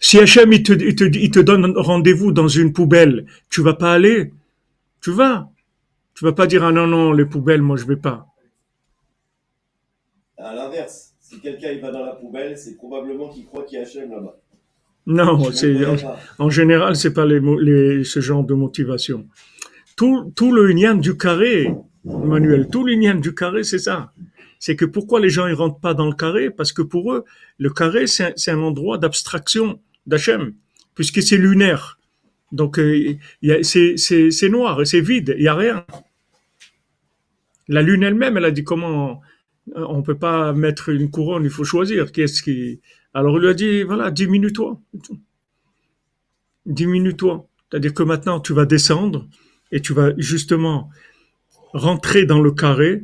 Si 0.00 0.18
Hachem 0.18 0.52
il 0.52 0.62
te, 0.64 0.72
il 0.72 0.96
te, 0.96 1.04
il 1.04 1.30
te 1.30 1.38
donne 1.38 1.72
rendez-vous 1.76 2.32
dans 2.32 2.48
une 2.48 2.72
poubelle, 2.72 3.26
tu 3.50 3.62
vas 3.62 3.74
pas 3.74 3.92
aller. 3.92 4.32
Tu 5.00 5.12
vas. 5.12 5.48
Tu 6.16 6.24
vas 6.24 6.32
pas 6.32 6.48
dire 6.48 6.64
ah 6.64 6.72
non 6.72 6.88
non 6.88 7.12
les 7.12 7.24
poubelles 7.24 7.62
moi 7.62 7.76
je 7.76 7.84
vais 7.86 7.96
pas. 7.96 8.26
À 10.38 10.54
l'inverse, 10.54 11.14
si 11.20 11.38
quelqu'un 11.40 11.70
il 11.70 11.80
va 11.80 11.90
dans 11.92 12.04
la 12.04 12.12
poubelle, 12.12 12.58
c'est 12.58 12.76
probablement 12.76 13.28
qu'il 13.28 13.44
croit 13.46 13.62
qu'il 13.64 13.78
y 13.78 13.80
a 13.80 13.84
Hachem 13.84 14.10
là-bas. 14.10 14.36
Non, 15.06 15.50
c'est 15.52 15.72
ne 15.72 15.86
en, 15.86 15.96
en 16.46 16.50
général 16.50 16.94
c'est 16.96 17.12
pas 17.14 17.24
les, 17.24 17.40
mo- 17.40 17.58
les 17.58 18.02
ce 18.04 18.20
genre 18.20 18.42
de 18.44 18.54
motivation. 18.54 19.26
Tout 19.98 20.52
le 20.52 20.66
lien 20.68 20.94
du 20.94 21.16
carré, 21.16 21.74
Emmanuel, 22.06 22.68
tout 22.70 22.84
le 22.84 22.94
lien 22.94 23.16
du 23.16 23.34
carré 23.34 23.64
c'est 23.64 23.80
ça. 23.80 24.12
C'est 24.60 24.76
que 24.76 24.84
pourquoi 24.84 25.18
les 25.18 25.28
gens 25.28 25.48
ils 25.48 25.54
rentrent 25.54 25.80
pas 25.80 25.92
dans 25.94 26.06
le 26.06 26.14
carré? 26.14 26.50
Parce 26.50 26.72
que 26.72 26.82
pour 26.82 27.12
eux 27.12 27.24
le 27.58 27.70
carré 27.70 28.06
c'est 28.06 28.48
un- 28.48 28.58
endroit 28.58 28.98
d'abstraction 28.98 29.80
d'Hachem 30.06 30.54
puisque 30.94 31.20
c'est 31.20 31.36
lunaire. 31.36 31.98
Donc 32.52 32.78
euh, 32.78 33.16
c'est 33.62 34.48
noir 34.48 34.86
c'est 34.86 35.00
vide, 35.00 35.34
il 35.36 35.42
y 35.42 35.48
a 35.48 35.54
rien. 35.54 35.84
La 37.66 37.82
lune 37.82 38.04
elle-même, 38.04 38.36
elle 38.36 38.44
a 38.44 38.52
dit 38.52 38.64
comment 38.64 39.20
on 39.74 40.00
peut 40.02 40.16
pas 40.16 40.52
mettre 40.52 40.90
une 40.90 41.10
couronne, 41.10 41.44
il 41.44 41.50
faut 41.50 41.64
choisir. 41.64 42.12
Qui 42.12 42.80
Alors 43.14 43.36
il 43.36 43.40
lui 43.42 43.48
a 43.48 43.54
dit 43.54 43.82
voilà, 43.82 44.12
diminue-toi, 44.12 44.80
diminue-toi. 46.66 47.46
C'est-à-dire 47.70 47.94
que 47.94 48.02
maintenant 48.04 48.38
tu 48.40 48.52
vas 48.54 48.64
descendre 48.64 49.26
et 49.72 49.80
tu 49.80 49.92
vas 49.92 50.12
justement 50.16 50.90
rentrer 51.72 52.24
dans 52.24 52.40
le 52.40 52.52
carré 52.52 53.02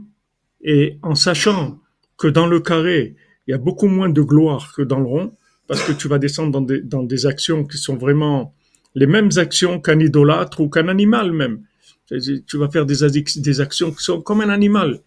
et 0.63 0.99
en 1.03 1.15
sachant 1.15 1.81
que 2.17 2.29
dans 2.29 2.47
le 2.47 2.61
carré 2.61 3.17
il 3.47 3.51
y 3.51 3.55
a 3.55 3.59
beaucoup 3.59 3.89
moins 3.89 4.09
de 4.09 4.23
gloire 4.23 4.73
que 4.75 4.83
dans 4.83 4.99
le 4.99 5.07
rond 5.07 5.37
parce 5.67 5.83
que 5.83 5.93
tu 5.93 6.09
vas 6.09 6.19
descendre 6.19 6.61
dans 6.61 7.03
des, 7.03 7.27
actions 7.27 7.65
qui 7.65 7.79
sont 7.79 7.97
vraiment 7.97 8.55
les 8.95 9.07
mêmes 9.07 9.31
actions 9.37 9.81
qu'un 9.81 9.99
idolâtre 9.99 10.61
ou 10.61 10.69
qu'un 10.69 10.89
animal 10.89 11.33
même. 11.33 11.63
Tu 12.07 12.59
vas 12.59 12.69
faire 12.69 12.85
des, 12.85 13.61
actions 13.61 13.93
qui 13.93 14.05
sont 14.05 14.21
comme 14.21 14.43
un 14.43 14.51
animal. 14.51 15.01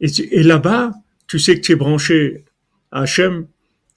Et 0.00 0.42
là-bas, 0.42 0.92
tu 1.28 1.38
sais 1.38 1.54
que 1.56 1.60
tu 1.60 1.72
es 1.72 1.76
branché 1.76 2.44
à 2.90 3.02
Hachem 3.02 3.46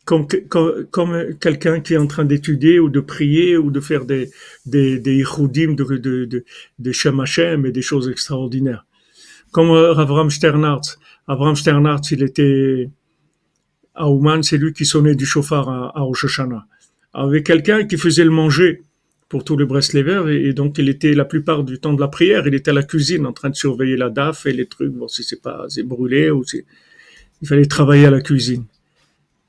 comme, 0.10 0.26
comme, 0.26 0.88
comme 0.90 1.36
quelqu'un 1.40 1.82
qui 1.82 1.94
est 1.94 1.98
en 1.98 2.08
train 2.08 2.26
d'étudier 2.26 2.80
ou 2.80 2.90
de 2.90 3.00
prier 3.00 3.58
ou 3.58 3.70
de 3.70 3.80
faire 3.80 4.06
des, 4.06 4.32
des, 4.66 4.98
des 4.98 5.22
de, 5.22 6.26
de, 6.26 7.68
et 7.68 7.72
des 7.72 7.82
choses 7.84 8.10
extraordinaires. 8.10 8.88
Comme 9.52 9.70
euh, 9.70 9.94
Avram 9.94 10.32
Sternhardt. 10.32 10.98
Avram 11.28 11.56
Sternhardt, 11.56 12.02
il 12.10 12.24
était 12.24 12.90
à 13.94 14.10
Ouman, 14.10 14.42
c'est 14.42 14.58
lui 14.58 14.74
qui 14.74 14.84
sonnait 14.84 15.14
du 15.14 15.28
chauffard 15.28 15.70
à, 15.70 15.96
à 15.96 16.02
Rosh. 16.02 16.42
Avec 17.14 17.46
quelqu'un 17.46 17.86
qui 17.86 17.98
faisait 17.98 18.24
le 18.24 18.32
manger 18.32 18.82
pour 19.28 19.44
tous 19.44 19.58
les 19.58 19.66
Breslevers 19.66 20.28
et, 20.30 20.54
donc 20.54 20.80
il 20.80 20.90
était 20.90 21.14
la 21.14 21.26
plupart 21.26 21.64
du 21.64 21.78
temps 21.78 21.94
de 21.94 22.02
la 22.02 22.08
prière, 22.08 22.48
il 22.48 22.56
était 22.56 22.72
à 22.72 22.74
la 22.74 22.82
cuisine 22.82 23.28
en 23.28 23.34
train 23.34 23.52
de 23.52 23.56
surveiller 23.56 23.96
la 23.96 24.10
DAF 24.10 24.48
et 24.48 24.54
les 24.54 24.66
trucs, 24.66 24.92
voir 24.92 25.12
si 25.12 25.22
c'est 25.22 25.40
pas 25.40 25.66
c'est 25.70 25.84
brûlé 25.84 26.32
ou 26.32 26.44
si 26.44 26.64
il 27.44 27.48
fallait 27.48 27.68
travailler 27.68 28.08
à 28.08 28.12
la 28.12 28.22
cuisine. 28.22 28.66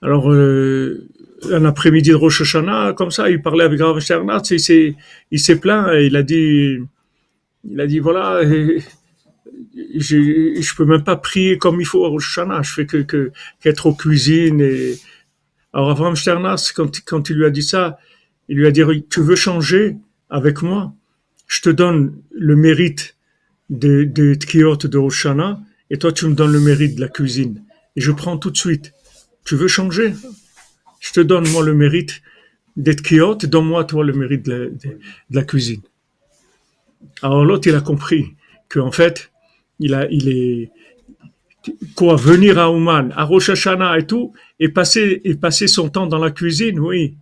Alors 0.02 0.32
euh, 0.32 1.06
un 1.50 1.64
après-midi 1.64 2.10
de 2.10 2.14
Rosh 2.14 2.42
Hashanah, 2.42 2.94
comme 2.94 3.10
ça, 3.10 3.30
il 3.30 3.42
parlait 3.42 3.64
avec 3.64 3.80
Rav 3.80 4.00
Sternhardt, 4.00 4.50
et 4.50 4.56
il 4.56 4.60
s'est 4.60 4.96
il 5.30 5.38
s'est 5.38 5.56
plaint 5.56 5.92
et 5.94 6.06
il 6.06 6.16
a 6.16 6.22
dit 6.22 6.78
il 7.64 7.80
a 7.80 7.86
dit 7.86 7.98
voilà 7.98 8.40
je 9.96 10.60
je 10.60 10.74
peux 10.74 10.84
même 10.84 11.04
pas 11.04 11.16
prier 11.16 11.58
comme 11.58 11.80
il 11.80 11.86
faut 11.86 12.04
à 12.04 12.08
Rosh 12.08 12.38
Hashanah, 12.38 12.62
je 12.62 12.72
fais 12.72 12.86
que 12.86 12.98
que 12.98 13.32
qu'être 13.60 13.86
aux 13.86 13.94
cuisines 13.94 14.60
et 14.60 14.98
alors 15.72 15.90
Avram 15.90 16.16
Sternhardt 16.16 16.72
quand 16.74 17.00
quand 17.04 17.30
il 17.30 17.36
lui 17.36 17.44
a 17.44 17.50
dit 17.50 17.62
ça, 17.62 17.98
il 18.48 18.56
lui 18.56 18.66
a 18.66 18.70
dit 18.70 18.82
tu 19.10 19.20
veux 19.20 19.36
changer 19.36 19.96
avec 20.30 20.62
moi, 20.62 20.94
je 21.46 21.60
te 21.60 21.70
donne 21.70 22.16
le 22.30 22.56
mérite 22.56 23.16
des 23.68 24.06
des 24.06 24.36
de 24.36 24.98
Rosh 24.98 25.26
Hashanah 25.26 25.60
et 25.90 25.98
toi 25.98 26.12
tu 26.12 26.26
me 26.26 26.34
donnes 26.34 26.52
le 26.52 26.60
mérite 26.60 26.96
de 26.96 27.00
la 27.00 27.08
cuisine. 27.08 27.62
Et 27.96 28.00
je 28.00 28.12
prends 28.12 28.38
tout 28.38 28.50
de 28.50 28.56
suite. 28.56 28.92
Tu 29.44 29.56
veux 29.56 29.68
changer? 29.68 30.14
Je 31.00 31.12
te 31.12 31.20
donne 31.20 31.48
moi 31.48 31.64
le 31.64 31.74
mérite 31.74 32.22
des 32.76 32.92
tkiot, 32.92 33.34
donne-moi 33.34 33.84
toi 33.84 34.04
le 34.04 34.12
mérite 34.12 34.44
de 34.46 34.52
la, 34.52 34.58
de, 34.66 34.98
de 35.30 35.36
la 35.36 35.44
cuisine. 35.44 35.82
Alors 37.22 37.44
l'autre 37.44 37.68
il 37.68 37.74
a 37.74 37.80
compris 37.80 38.34
qu'en 38.68 38.92
fait 38.92 39.30
il 39.78 39.94
a 39.94 40.06
il 40.10 40.28
est 40.28 40.70
quoi 41.94 42.16
venir 42.16 42.58
à 42.58 42.70
Ouman, 42.70 43.12
à 43.16 43.24
Rosh 43.24 43.50
Hashanah 43.50 43.98
et 43.98 44.06
tout 44.06 44.32
et 44.58 44.68
passer 44.68 45.20
et 45.24 45.34
passer 45.34 45.66
son 45.66 45.88
temps 45.88 46.06
dans 46.06 46.18
la 46.18 46.30
cuisine, 46.30 46.78
oui. 46.78 47.16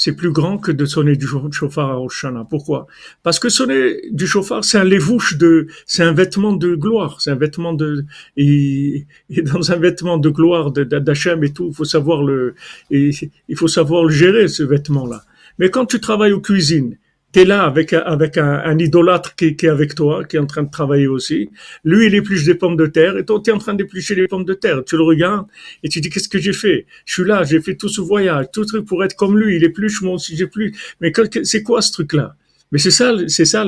C'est 0.00 0.12
plus 0.12 0.30
grand 0.30 0.58
que 0.58 0.70
de 0.70 0.84
sonner 0.84 1.16
du 1.16 1.26
chauffard 1.50 1.90
à 1.90 1.94
Rosh 1.94 2.24
Hashanah. 2.24 2.46
Pourquoi? 2.48 2.86
Parce 3.24 3.40
que 3.40 3.48
sonner 3.48 4.00
du 4.12 4.28
chauffard, 4.28 4.62
c'est 4.62 4.78
un 4.78 4.84
lévouche 4.84 5.36
de, 5.38 5.66
c'est 5.86 6.04
un 6.04 6.12
vêtement 6.12 6.52
de 6.52 6.76
gloire, 6.76 7.20
c'est 7.20 7.32
un 7.32 7.34
vêtement 7.34 7.72
de, 7.72 8.04
et, 8.36 9.08
et 9.28 9.42
dans 9.42 9.72
un 9.72 9.76
vêtement 9.76 10.16
de 10.16 10.28
gloire 10.28 10.70
d'Hachem 10.70 11.42
et 11.42 11.52
tout, 11.52 11.66
il 11.70 11.74
faut 11.74 11.84
savoir 11.84 12.22
le, 12.22 12.54
et 12.92 13.10
il 13.48 13.56
faut 13.56 13.66
savoir 13.66 14.04
le 14.04 14.10
gérer 14.10 14.46
ce 14.46 14.62
vêtement-là. 14.62 15.24
Mais 15.58 15.68
quand 15.68 15.86
tu 15.86 15.98
travailles 15.98 16.32
aux 16.32 16.40
cuisines, 16.40 16.96
tu 17.32 17.40
es 17.40 17.44
là 17.44 17.64
avec, 17.64 17.92
avec 17.92 18.38
un, 18.38 18.62
un 18.64 18.78
idolâtre 18.78 19.34
qui, 19.34 19.54
qui 19.54 19.66
est 19.66 19.68
avec 19.68 19.94
toi, 19.94 20.24
qui 20.24 20.36
est 20.36 20.38
en 20.38 20.46
train 20.46 20.62
de 20.62 20.70
travailler 20.70 21.08
aussi. 21.08 21.50
Lui, 21.84 22.06
il 22.06 22.14
épluche 22.14 22.44
des 22.44 22.54
pommes 22.54 22.76
de 22.76 22.86
terre 22.86 23.18
et 23.18 23.24
toi, 23.24 23.40
tu 23.44 23.50
es 23.50 23.52
en 23.52 23.58
train 23.58 23.74
d'éplucher 23.74 24.14
des 24.14 24.26
pommes 24.26 24.46
de 24.46 24.54
terre. 24.54 24.82
Tu 24.84 24.96
le 24.96 25.02
regardes 25.02 25.46
et 25.82 25.90
tu 25.90 26.00
dis, 26.00 26.08
qu'est-ce 26.08 26.28
que 26.28 26.38
j'ai 26.38 26.54
fait? 26.54 26.86
Je 27.04 27.12
suis 27.12 27.24
là, 27.24 27.44
j'ai 27.44 27.60
fait 27.60 27.76
tout 27.76 27.90
ce 27.90 28.00
voyage, 28.00 28.46
tout 28.52 28.64
truc 28.64 28.86
pour 28.86 29.04
être 29.04 29.14
comme 29.14 29.38
lui. 29.38 29.56
Il 29.56 29.64
épluche, 29.64 30.00
moi 30.00 30.14
aussi 30.14 30.36
j'épluche. 30.36 30.96
Mais 31.00 31.12
c'est 31.42 31.62
quoi 31.62 31.82
ce 31.82 31.92
truc-là? 31.92 32.34
Mais 32.72 32.78
c'est 32.78 32.90
ça, 32.90 33.12
c'est 33.26 33.44
ça, 33.44 33.64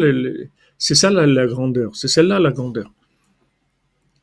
c'est 0.78 0.94
ça 0.94 1.10
la, 1.10 1.26
la 1.26 1.46
grandeur. 1.46 1.94
C'est 1.94 2.08
celle-là 2.08 2.38
la 2.38 2.52
grandeur. 2.52 2.90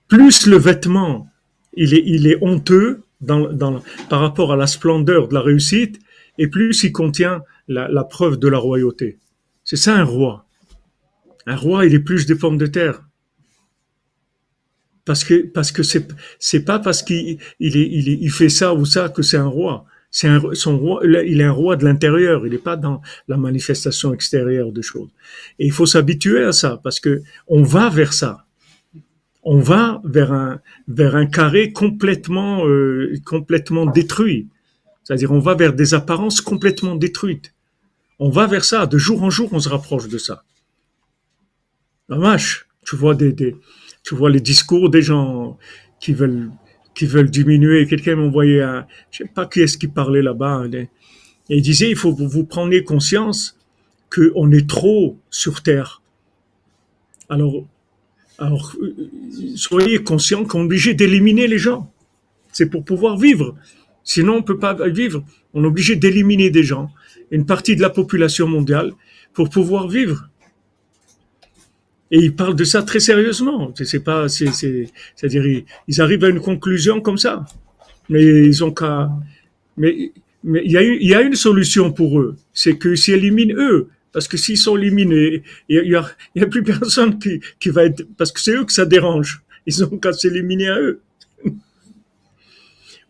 Plus 0.08 0.48
le 0.48 0.58
vêtement, 0.58 1.28
il 1.74 1.94
est, 1.94 2.04
il 2.06 2.26
est 2.26 2.38
honteux 2.42 3.02
dans, 3.22 3.52
dans, 3.52 3.84
par 4.10 4.22
rapport 4.22 4.52
à 4.52 4.56
la 4.56 4.68
splendeur 4.68 5.28
de 5.28 5.34
la 5.36 5.42
réussite, 5.42 6.00
et 6.40 6.48
plus 6.48 6.84
il 6.84 6.92
contient 6.92 7.44
la, 7.68 7.88
la 7.88 8.04
preuve 8.04 8.38
de 8.38 8.48
la 8.48 8.58
royauté. 8.58 9.18
C'est 9.68 9.76
ça 9.76 9.98
un 9.98 10.06
roi. 10.06 10.46
Un 11.46 11.58
roi, 11.58 11.86
il 11.86 11.94
épluche 11.94 12.26
des 12.26 12.36
pommes 12.36 12.58
de 12.58 12.68
terre. 12.68 13.04
Parce 15.04 15.26
que 15.26 15.46
parce 15.46 15.74
que 15.74 15.84
c'est 15.84 16.08
c'est 16.40 16.64
pas 16.64 16.80
parce 16.80 17.04
qu'il 17.04 17.38
il 17.60 17.76
est, 17.76 17.90
il 17.92 18.24
est- 18.26 18.30
fait 18.30 18.48
ça 18.48 18.74
ou 18.74 18.86
ça 18.86 19.10
que 19.10 19.22
c'est 19.22 19.36
un 19.36 19.52
roi. 19.60 19.84
C'est 20.10 20.30
un 20.30 20.42
son 20.54 20.78
roi. 20.78 21.02
Il 21.04 21.42
est 21.42 21.44
un 21.44 21.52
roi 21.52 21.76
de 21.76 21.84
l'intérieur. 21.84 22.46
Il 22.48 22.54
n'est 22.54 22.66
pas 22.70 22.78
dans 22.78 23.02
la 23.28 23.36
manifestation 23.36 24.14
extérieure 24.14 24.72
des 24.72 24.82
choses. 24.82 25.10
Et 25.60 25.66
il 25.66 25.74
faut 25.74 25.86
s'habituer 25.86 26.44
à 26.46 26.54
ça 26.54 26.80
parce 26.82 27.02
que 27.02 27.22
on 27.48 27.62
va 27.64 27.90
vers 27.90 28.14
ça. 28.14 28.46
On 29.44 29.60
va 29.60 30.02
vers 30.06 30.32
un 30.32 30.62
vers 30.88 31.18
un 31.18 31.26
carré 31.26 31.74
complètement 31.74 32.66
euh, 32.66 33.14
complètement 33.26 33.86
détruit. 33.86 34.48
C'est-à-dire 35.04 35.34
on 35.34 35.40
va 35.40 35.56
vers 35.56 35.74
des 35.74 35.94
apparences 35.94 36.40
complètement 36.40 36.96
détruites. 36.96 37.54
On 38.20 38.30
va 38.30 38.48
vers 38.48 38.66
ça. 38.66 38.86
De 38.86 38.98
jour 38.98 39.24
en 39.24 39.30
jour, 39.30 39.50
on 39.52 39.60
se 39.60 39.70
rapproche 39.70 40.08
de 40.08 40.18
ça. 40.18 40.44
La 42.10 42.38
tu 42.86 42.96
vois 42.96 43.16
des, 43.16 43.34
des 43.34 43.56
tu 44.04 44.16
vois 44.16 44.30
les 44.30 44.40
discours 44.40 44.90
des 44.90 45.02
gens 45.02 45.58
qui 46.00 46.14
veulent 46.14 46.52
qui 46.96 47.06
veulent 47.06 47.30
diminuer. 47.30 47.86
Quelqu'un 47.86 48.16
m'a 48.16 48.24
envoyé 48.24 48.62
un, 48.62 48.88
je 49.12 49.20
sais 49.20 49.30
pas 49.30 49.46
qui 49.46 49.62
est-ce 49.62 49.78
qui 49.78 49.88
parlait 49.88 50.22
là-bas, 50.22 50.66
et 51.50 51.58
il 51.58 51.62
disait, 51.62 51.90
il 51.90 51.96
faut 51.96 52.14
que 52.16 52.24
vous 52.24 52.44
preniez 52.44 52.84
conscience 52.84 53.58
qu'on 54.14 54.52
est 54.52 54.68
trop 54.68 55.18
sur 55.30 55.62
Terre. 55.62 56.02
Alors, 57.30 57.66
soyez 59.56 60.04
conscients 60.04 60.44
qu'on 60.46 60.62
est 60.62 60.66
obligé 60.66 60.94
d'éliminer 60.94 61.48
les 61.48 61.58
gens. 61.58 61.92
C'est 62.52 62.70
pour 62.70 62.84
pouvoir 62.84 63.18
vivre. 63.18 63.56
Sinon, 64.04 64.38
on 64.38 64.44
peut 64.44 64.58
pas 64.58 64.74
vivre. 64.88 65.24
On 65.58 65.64
est 65.64 65.68
obligé 65.68 65.96
d'éliminer 65.96 66.52
des 66.52 66.62
gens, 66.62 66.92
une 67.32 67.48
partie 67.48 67.76
de 67.76 67.82
la 67.82 67.90
population 67.90 68.48
mondiale, 68.48 68.94
pour 69.34 69.50
pouvoir 69.50 69.88
vivre. 69.88 70.30
Et 72.12 72.20
ils 72.20 72.36
parlent 72.36 72.56
de 72.56 72.64
ça 72.64 72.84
très 72.84 73.00
sérieusement. 73.00 73.74
C'est 73.74 74.04
pas, 74.04 74.30
c'est, 74.30 74.50
à 75.24 75.28
dire 75.28 75.64
ils, 75.88 76.00
arrivent 76.00 76.24
à 76.26 76.30
une 76.30 76.42
conclusion 76.42 77.02
comme 77.02 77.18
ça. 77.18 77.44
Mais 78.08 78.24
ils 78.24 78.64
ont 78.64 78.72
qu'à, 78.72 79.10
il 79.80 80.12
y 80.44 81.16
a, 81.16 81.22
une 81.24 81.34
solution 81.34 81.92
pour 81.92 82.22
eux. 82.22 82.36
C'est 82.54 82.78
que 82.78 82.94
s'ils 82.94 83.16
éliminent 83.16 83.56
eux, 83.58 83.90
parce 84.12 84.28
que 84.28 84.38
s'ils 84.38 84.60
sont 84.60 84.78
éliminés, 84.78 85.42
il 85.70 85.88
y 85.88 85.96
a, 85.96 86.46
plus 86.46 86.62
personne 86.64 87.18
qui, 87.18 87.42
qui 87.60 87.70
va 87.70 87.86
être, 87.86 88.06
parce 88.16 88.32
que 88.32 88.40
c'est 88.40 88.54
eux 88.54 88.64
que 88.64 88.74
ça 88.74 88.86
dérange. 88.86 89.42
Ils 89.66 89.84
ont 89.84 89.98
qu'à 89.98 90.14
s'éliminer 90.14 90.68
à 90.68 90.80
eux. 90.80 91.02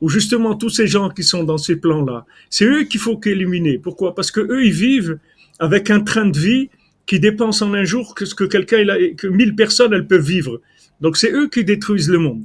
Ou 0.02 0.10
justement, 0.10 0.56
tous 0.56 0.70
ces 0.70 0.88
gens 0.88 1.10
qui 1.10 1.24
sont 1.24 1.44
dans 1.44 1.58
ces 1.58 1.76
plans-là, 1.76 2.26
c'est 2.50 2.66
eux 2.66 2.84
qu'il 2.84 3.00
faut 3.00 3.18
qu'éliminer. 3.18 3.80
Pourquoi? 3.80 4.14
Parce 4.14 4.30
que 4.32 4.42
eux, 4.42 4.64
ils 4.64 4.72
vivent 4.72 5.18
avec 5.60 5.90
un 5.90 6.02
train 6.02 6.28
de 6.28 6.38
vie 6.38 6.70
qui 7.08 7.20
dépense 7.20 7.62
en 7.62 7.74
un 7.74 7.84
jour 7.84 8.14
que 8.14 8.26
ce 8.26 8.36
que 8.36 8.44
quelqu'un, 8.44 8.86
que 9.18 9.28
mille 9.28 9.56
personnes, 9.56 9.94
elles 9.94 10.08
peuvent 10.08 10.26
vivre. 10.26 10.62
Donc 11.02 11.18
c'est 11.18 11.32
eux 11.32 11.48
qui 11.48 11.64
détruisent 11.64 12.10
le 12.10 12.20
monde. 12.20 12.44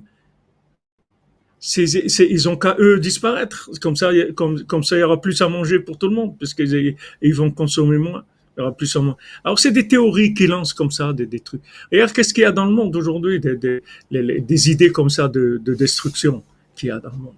Ils 1.77 2.49
ont 2.49 2.57
qu'à 2.57 2.77
eux 2.81 2.99
disparaître. 2.99 3.71
Comme 3.81 3.97
ça, 3.97 4.11
comme, 4.35 4.65
comme 4.65 4.83
ça, 4.83 4.97
il 4.97 5.01
y 5.01 5.03
aura 5.03 5.21
plus 5.21 5.41
à 5.43 5.49
manger 5.49 5.79
pour 5.79 5.99
tout 5.99 6.09
le 6.09 6.15
monde, 6.15 6.37
parce 6.39 6.55
qu'ils 6.55 6.97
ils 7.21 7.35
vont 7.35 7.51
consommer 7.51 7.99
moins. 7.99 8.25
Il 8.57 8.61
y 8.61 8.63
aura 8.63 8.77
plus 8.77 8.95
à 8.97 9.01
manger. 9.01 9.17
Alors 9.45 9.59
c'est 9.59 9.71
des 9.71 9.87
théories 9.89 10.35
qui 10.35 10.47
lancent 10.47 10.75
comme 10.75 10.91
ça 10.91 11.13
des, 11.13 11.27
des 11.27 11.41
trucs. 11.41 11.63
Regarde 11.91 12.13
qu'est-ce 12.13 12.35
qu'il 12.35 12.43
y 12.43 12.47
a 12.47 12.53
dans 12.53 12.65
le 12.65 12.73
monde 12.73 12.95
aujourd'hui, 12.97 13.41
des, 13.41 13.57
des, 13.57 13.83
des, 14.11 14.71
idées 14.71 14.91
comme 14.91 15.11
ça 15.11 15.29
de, 15.29 15.61
de 15.65 15.75
destruction? 15.75 16.43
Qu'il 16.83 16.89
y 16.89 16.93
a 16.93 16.99
dans 16.99 17.11
le 17.11 17.17
monde 17.17 17.35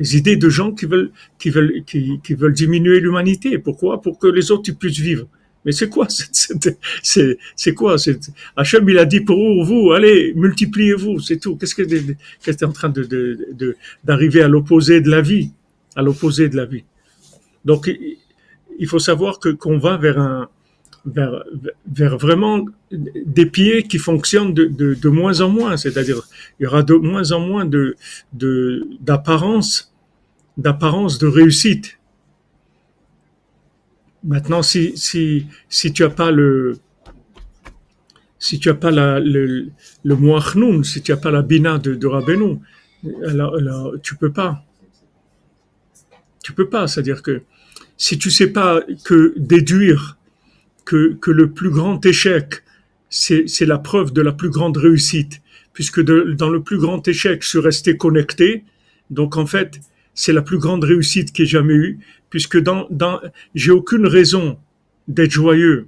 des 0.00 0.16
idées 0.16 0.36
de 0.36 0.48
gens 0.48 0.72
qui 0.72 0.86
veulent, 0.86 1.10
qui 1.38 1.50
veulent, 1.50 1.84
qui, 1.84 2.34
veulent 2.34 2.54
diminuer 2.54 3.00
l'humanité. 3.00 3.58
Pourquoi? 3.58 4.00
Pour 4.00 4.18
que 4.18 4.26
les 4.26 4.50
autres 4.50 4.72
puissent 4.72 4.98
vivre. 4.98 5.26
Mais 5.66 5.72
c'est 5.72 5.90
quoi? 5.90 6.08
C'est 7.02 7.74
quoi? 7.74 7.96
Hachem, 8.56 8.88
il 8.88 8.98
a 8.98 9.04
dit 9.04 9.20
pour 9.20 9.62
vous, 9.62 9.92
allez, 9.92 10.32
multipliez-vous, 10.34 11.20
c'est 11.20 11.36
tout. 11.36 11.56
Qu'est-ce 11.56 11.74
que 11.74 11.82
qu'est-ce 11.82 12.56
que 12.56 12.64
en 12.64 12.72
train 12.72 12.90
d'arriver 14.02 14.40
à 14.40 14.48
l'opposé 14.48 15.02
de 15.02 15.10
la 15.10 15.20
vie, 15.20 15.50
à 15.96 16.00
l'opposé 16.00 16.48
de 16.48 16.56
la 16.56 16.64
vie. 16.64 16.84
Donc 17.66 17.90
il 18.78 18.86
faut 18.86 18.98
savoir 18.98 19.38
que 19.38 19.50
qu'on 19.50 19.76
va 19.76 19.98
vers 19.98 20.18
un 20.18 20.48
vers, 21.06 22.18
vraiment 22.18 22.66
des 22.92 23.46
pieds 23.46 23.82
qui 23.84 23.98
fonctionnent 23.98 24.52
de, 24.52 24.66
de, 24.66 24.94
de 24.94 25.08
moins 25.08 25.40
en 25.40 25.48
moins, 25.48 25.76
c'est-à-dire 25.76 26.22
il 26.58 26.64
y 26.64 26.66
aura 26.66 26.82
de 26.82 26.94
moins 26.94 27.32
en 27.32 27.40
moins 27.40 27.64
de 27.64 27.96
d'apparence 29.00 29.94
d'apparence 30.58 31.18
de 31.18 31.26
réussite 31.26 32.00
Maintenant, 34.22 34.62
si, 34.62 34.96
si, 34.96 35.46
si 35.68 35.92
tu 35.92 36.04
as 36.04 36.10
pas 36.10 36.30
le, 36.30 36.76
si 38.38 38.58
tu 38.58 38.68
as 38.68 38.74
pas 38.74 38.90
la, 38.90 39.18
le, 39.18 39.70
si 40.82 41.02
tu 41.02 41.12
as 41.12 41.16
pas 41.16 41.30
la 41.30 41.42
bina 41.42 41.78
de, 41.78 41.94
de 41.94 42.08
alors, 43.26 43.56
alors, 43.56 43.94
tu 44.02 44.16
peux 44.16 44.32
pas. 44.32 44.62
Tu 46.42 46.52
peux 46.52 46.68
pas. 46.68 46.86
C'est-à-dire 46.86 47.22
que 47.22 47.42
si 47.96 48.18
tu 48.18 48.30
sais 48.30 48.48
pas 48.48 48.82
que 49.04 49.32
déduire 49.38 50.18
que, 51.20 51.30
le 51.30 51.50
plus 51.50 51.70
grand 51.70 52.04
échec, 52.04 52.62
c'est, 53.08 53.46
la 53.60 53.78
preuve 53.78 54.12
de 54.12 54.22
la 54.22 54.32
plus 54.32 54.50
grande 54.50 54.76
réussite, 54.76 55.40
puisque 55.72 56.00
dans 56.00 56.50
le 56.50 56.62
plus 56.62 56.78
grand 56.78 57.06
échec, 57.06 57.42
je 57.42 57.48
suis 57.48 57.58
resté 57.58 57.96
connecté. 57.96 58.64
Donc, 59.10 59.36
en 59.36 59.46
fait, 59.46 59.80
c'est 60.14 60.32
la 60.32 60.42
plus 60.42 60.58
grande 60.58 60.84
réussite 60.84 61.32
que 61.32 61.44
j'ai 61.44 61.58
jamais 61.58 61.74
eue, 61.74 61.98
puisque 62.28 62.58
dans, 62.58 62.88
j'ai 63.54 63.70
aucune 63.70 64.06
raison 64.06 64.58
d'être 65.06 65.30
joyeux. 65.30 65.86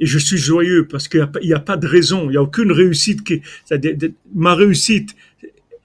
Et 0.00 0.06
je 0.06 0.18
suis 0.18 0.38
joyeux 0.38 0.88
parce 0.88 1.06
qu'il 1.06 1.26
n'y 1.42 1.52
a, 1.52 1.60
pas 1.60 1.76
de 1.76 1.86
raison, 1.86 2.24
il 2.24 2.30
n'y 2.30 2.36
a 2.36 2.42
aucune 2.42 2.72
réussite 2.72 3.22
qui, 3.22 3.42
ma 4.34 4.56
réussite, 4.56 5.14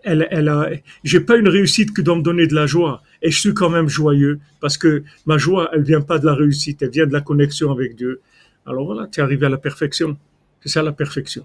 elle, 0.04 0.28
elle 0.32 0.48
a, 0.48 0.72
j'ai 1.04 1.20
pas 1.20 1.38
une 1.38 1.48
réussite 1.48 1.94
que 1.94 2.02
doit 2.02 2.16
me 2.16 2.24
donner 2.24 2.48
de 2.48 2.56
la 2.56 2.66
joie. 2.66 3.04
Et 3.22 3.30
je 3.30 3.40
suis 3.40 3.54
quand 3.54 3.70
même 3.70 3.90
joyeux 3.90 4.40
parce 4.60 4.78
que 4.78 5.04
ma 5.28 5.38
joie, 5.38 5.70
elle 5.74 5.84
vient 5.84 6.02
pas 6.02 6.18
de 6.18 6.26
la 6.26 6.34
réussite, 6.34 6.82
elle 6.82 6.90
vient 6.90 7.06
de 7.06 7.14
la 7.14 7.22
connexion 7.22 7.72
avec 7.72 7.96
Dieu. 7.96 8.22
Alors 8.70 8.86
voilà, 8.86 9.08
tu 9.08 9.20
es 9.20 9.24
arrivé 9.24 9.48
à 9.48 9.50
la 9.50 9.58
perfection. 9.58 10.16
C'est 10.62 10.70
ça 10.70 10.84
la 10.84 10.92
perfection. 10.92 11.44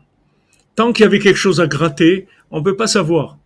Tant 0.76 0.92
qu'il 0.92 1.04
y 1.04 1.06
avait 1.06 1.18
quelque 1.18 1.38
chose 1.38 1.60
à 1.60 1.66
gratter, 1.66 2.28
on 2.50 2.62
peut 2.62 2.76
pas 2.76 2.86
savoir. 2.86 3.38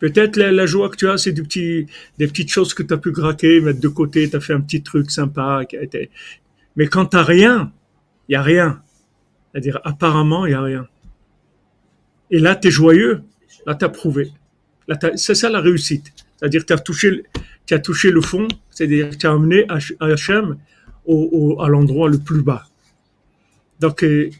Peut-être 0.00 0.36
la, 0.36 0.66
joie 0.66 0.88
que 0.88 0.96
tu 0.96 1.08
as, 1.08 1.16
c'est 1.16 1.32
des, 1.32 1.86
petites 2.18 2.50
choses 2.50 2.74
que 2.74 2.82
tu 2.82 2.92
as 2.92 2.96
pu 2.96 3.12
graquer, 3.12 3.60
mettre 3.60 3.80
de 3.80 3.88
côté, 3.88 4.28
tu 4.28 4.36
as 4.36 4.40
fait 4.40 4.52
un 4.52 4.60
petit 4.60 4.82
truc 4.82 5.10
sympa. 5.10 5.62
Mais 6.74 6.88
quand 6.88 7.06
tu 7.06 7.16
rien, 7.16 7.72
il 8.28 8.32
n'y 8.32 8.36
a 8.36 8.42
rien. 8.42 8.82
C'est-à-dire, 9.52 9.80
apparemment, 9.84 10.46
il 10.46 10.50
n'y 10.50 10.54
a 10.54 10.62
rien. 10.62 10.88
Et 12.30 12.40
là, 12.40 12.56
tu 12.56 12.68
es 12.68 12.70
joyeux. 12.70 13.22
Là, 13.66 13.76
tu 13.76 13.84
as 13.84 13.88
prouvé. 13.88 14.32
C'est 15.14 15.36
ça 15.36 15.48
la 15.50 15.60
réussite. 15.60 16.12
C'est-à-dire, 16.36 16.66
tu 16.66 16.72
as 16.72 16.78
touché, 16.78 17.22
tu 17.64 17.74
as 17.74 17.78
touché 17.78 18.10
le 18.10 18.20
fond. 18.20 18.48
C'est-à-dire, 18.70 19.16
tu 19.16 19.26
as 19.26 19.30
amené 19.30 19.66
Hachem 20.00 20.56
au, 21.06 21.60
à 21.60 21.68
l'endroit 21.68 22.08
le 22.08 22.18
plus 22.18 22.42
bas. 22.42 22.66
Donc, 23.80 24.02
euh, 24.04 24.30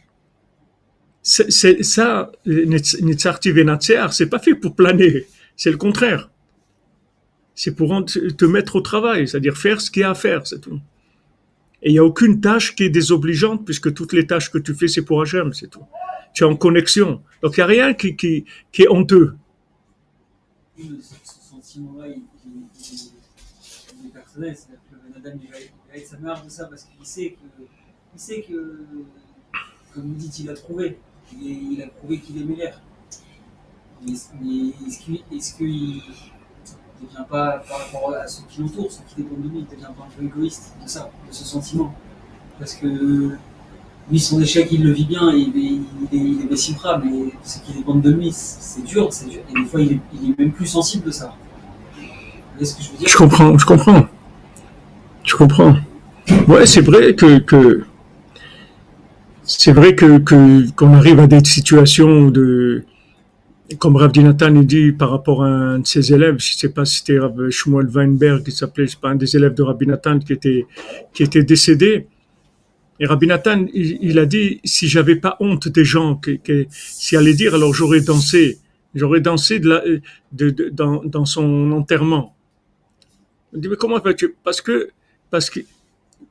c'est 1.21 1.83
ça, 1.83 2.31
c'est 2.45 4.29
pas 4.29 4.39
fait 4.39 4.55
pour 4.55 4.75
planer, 4.75 5.25
c'est 5.55 5.71
le 5.71 5.77
contraire. 5.77 6.29
C'est 7.55 7.73
pour 7.73 8.05
te 8.05 8.45
mettre 8.45 8.75
au 8.75 8.81
travail, 8.81 9.27
c'est-à-dire 9.27 9.57
faire 9.57 9.81
ce 9.81 9.89
qu'il 9.89 10.01
y 10.01 10.03
a 10.03 10.11
à 10.11 10.13
faire, 10.13 10.45
c'est 10.45 10.59
tout. 10.59 10.79
Et 11.81 11.89
il 11.89 11.93
n'y 11.93 11.99
a 11.99 12.03
aucune 12.03 12.41
tâche 12.41 12.75
qui 12.75 12.83
est 12.83 12.89
désobligeante, 12.89 13.65
puisque 13.65 13.93
toutes 13.93 14.13
les 14.13 14.27
tâches 14.27 14.51
que 14.51 14.57
tu 14.57 14.75
fais, 14.75 14.87
c'est 14.87 15.03
pour 15.03 15.21
Hachem, 15.21 15.53
c'est 15.53 15.67
tout. 15.67 15.85
Tu 16.33 16.43
es 16.43 16.47
en 16.47 16.55
connexion. 16.55 17.21
Donc 17.41 17.57
il 17.57 17.59
n'y 17.59 17.63
a 17.63 17.67
rien 17.67 17.93
qui, 17.93 18.45
est 18.77 18.87
honteux. 18.89 19.35
Ce 20.77 20.83
sentiment-là, 21.49 22.07
il, 22.07 22.23
est 24.07 24.13
personnel, 24.13 24.55
c'est-à-dire 24.55 24.79
que 24.91 25.13
Nadam, 25.13 25.39
il 25.41 25.49
va 25.49 25.57
être 25.97 26.07
sa 26.07 26.17
de 26.17 26.49
ça, 26.49 26.65
parce 26.65 26.83
qu'il 26.83 27.05
sait 27.05 28.41
que, 28.41 28.53
comme 29.95 30.03
vous 30.03 30.15
dites, 30.15 30.39
il 30.39 30.49
a 30.49 30.53
trouvé 30.53 30.99
il, 31.41 31.81
a 31.81 31.87
prouvé 31.87 32.19
qu'il 32.19 32.41
est 32.41 32.45
meilleur. 32.45 32.73
Mais, 34.05 34.13
est-ce 34.13 35.55
qu'il 35.55 35.65
ne 35.65 37.07
devient 37.07 37.25
pas, 37.29 37.63
par 37.67 37.79
rapport 37.79 38.13
à 38.15 38.27
ceux 38.27 38.43
qui 38.49 38.61
l'entourent, 38.61 38.91
ceux 38.91 39.03
qui 39.07 39.23
dépendent 39.23 39.43
de 39.43 39.49
lui, 39.49 39.59
il 39.59 39.65
devient 39.65 39.93
pas 39.97 40.05
un 40.05 40.17
peu 40.17 40.25
égoïste 40.25 40.73
de 40.81 40.87
ça, 40.87 41.09
de 41.27 41.33
ce 41.33 41.43
sentiment? 41.43 41.93
Parce 42.59 42.75
que 42.75 42.87
lui, 44.11 44.19
son 44.19 44.39
échec, 44.41 44.67
il 44.71 44.83
le 44.83 44.91
vit 44.91 45.05
bien, 45.05 45.31
il, 45.31 45.55
il, 45.55 45.77
est, 46.11 46.17
il 46.17 46.47
mais 46.49 46.55
ceux 46.55 47.59
qui 47.61 47.73
dépendent 47.73 48.01
de 48.01 48.11
lui, 48.11 48.31
c'est 48.31 48.83
dur, 48.83 49.11
c'est 49.11 49.27
dur. 49.27 49.41
Et 49.49 49.59
des 49.59 49.65
fois, 49.65 49.81
il 49.81 49.93
est, 49.93 50.39
même 50.39 50.51
plus 50.51 50.67
sensible 50.67 51.05
de 51.05 51.11
ça. 51.11 51.33
ce 52.61 52.75
que 52.75 52.83
je 52.83 52.91
veux 52.91 52.97
dire? 52.97 53.07
Je 53.07 53.17
comprends, 53.17 53.57
je 53.57 53.65
comprends. 53.65 54.05
Je 55.23 55.35
comprends. 55.35 55.75
Ouais, 56.47 56.65
c'est 56.65 56.81
vrai 56.81 57.15
que 57.15 57.83
c'est 59.45 59.71
vrai 59.71 59.95
que 59.95 60.17
qu'on 60.71 60.93
arrive 60.93 61.19
à 61.19 61.27
des 61.27 61.43
situations 61.43 62.29
de 62.29 62.83
comme 63.79 63.95
Rav 63.95 64.11
Dinatan 64.11 64.61
dit 64.61 64.91
par 64.91 65.09
rapport 65.09 65.43
à 65.43 65.47
un 65.47 65.79
de 65.79 65.87
ses 65.87 66.13
élèves, 66.13 66.35
je 66.39 66.53
ne 66.53 66.57
sais 66.57 66.69
pas 66.69 66.85
si 66.85 66.99
c'était 66.99 67.17
Rav 67.17 67.49
Shmuel 67.49 67.87
Weinberg 67.87 68.43
qui 68.43 68.51
s'appelait, 68.51 68.85
pas 69.01 69.09
un 69.09 69.15
des 69.15 69.35
élèves 69.35 69.53
de 69.53 69.63
Rav 69.63 69.77
Dinatan 69.77 70.19
qui 70.19 70.33
était 70.33 70.65
qui 71.13 71.23
était 71.23 71.43
décédé. 71.43 72.07
Et 72.99 73.05
Rabbi 73.05 73.27
Nathan, 73.27 73.65
il, 73.73 74.17
a 74.19 74.25
dit, 74.25 74.61
si 74.63 74.87
j'avais 74.87 75.17
pas 75.17 75.35
honte 75.41 75.67
des 75.67 75.83
gens 75.83 76.15
qui, 76.15 76.39
qui 76.39 76.65
s'y 76.69 77.17
allaient 77.17 77.33
dire, 77.33 77.53
alors 77.53 77.73
j'aurais 77.73 77.99
dansé, 77.99 78.59
j'aurais 78.93 79.19
dansé 79.19 79.59
de 79.59 79.67
la, 79.67 79.83
de, 80.31 80.49
de, 80.49 80.69
dans, 80.69 81.03
dans 81.03 81.25
son 81.25 81.73
enterrement. 81.73 82.37
Il 83.53 83.59
dit, 83.59 83.67
mais 83.67 83.75
comment 83.75 83.99
vas-tu 83.99 84.35
Parce 84.45 84.61
que, 84.61 84.91
parce 85.29 85.49
que, 85.49 85.59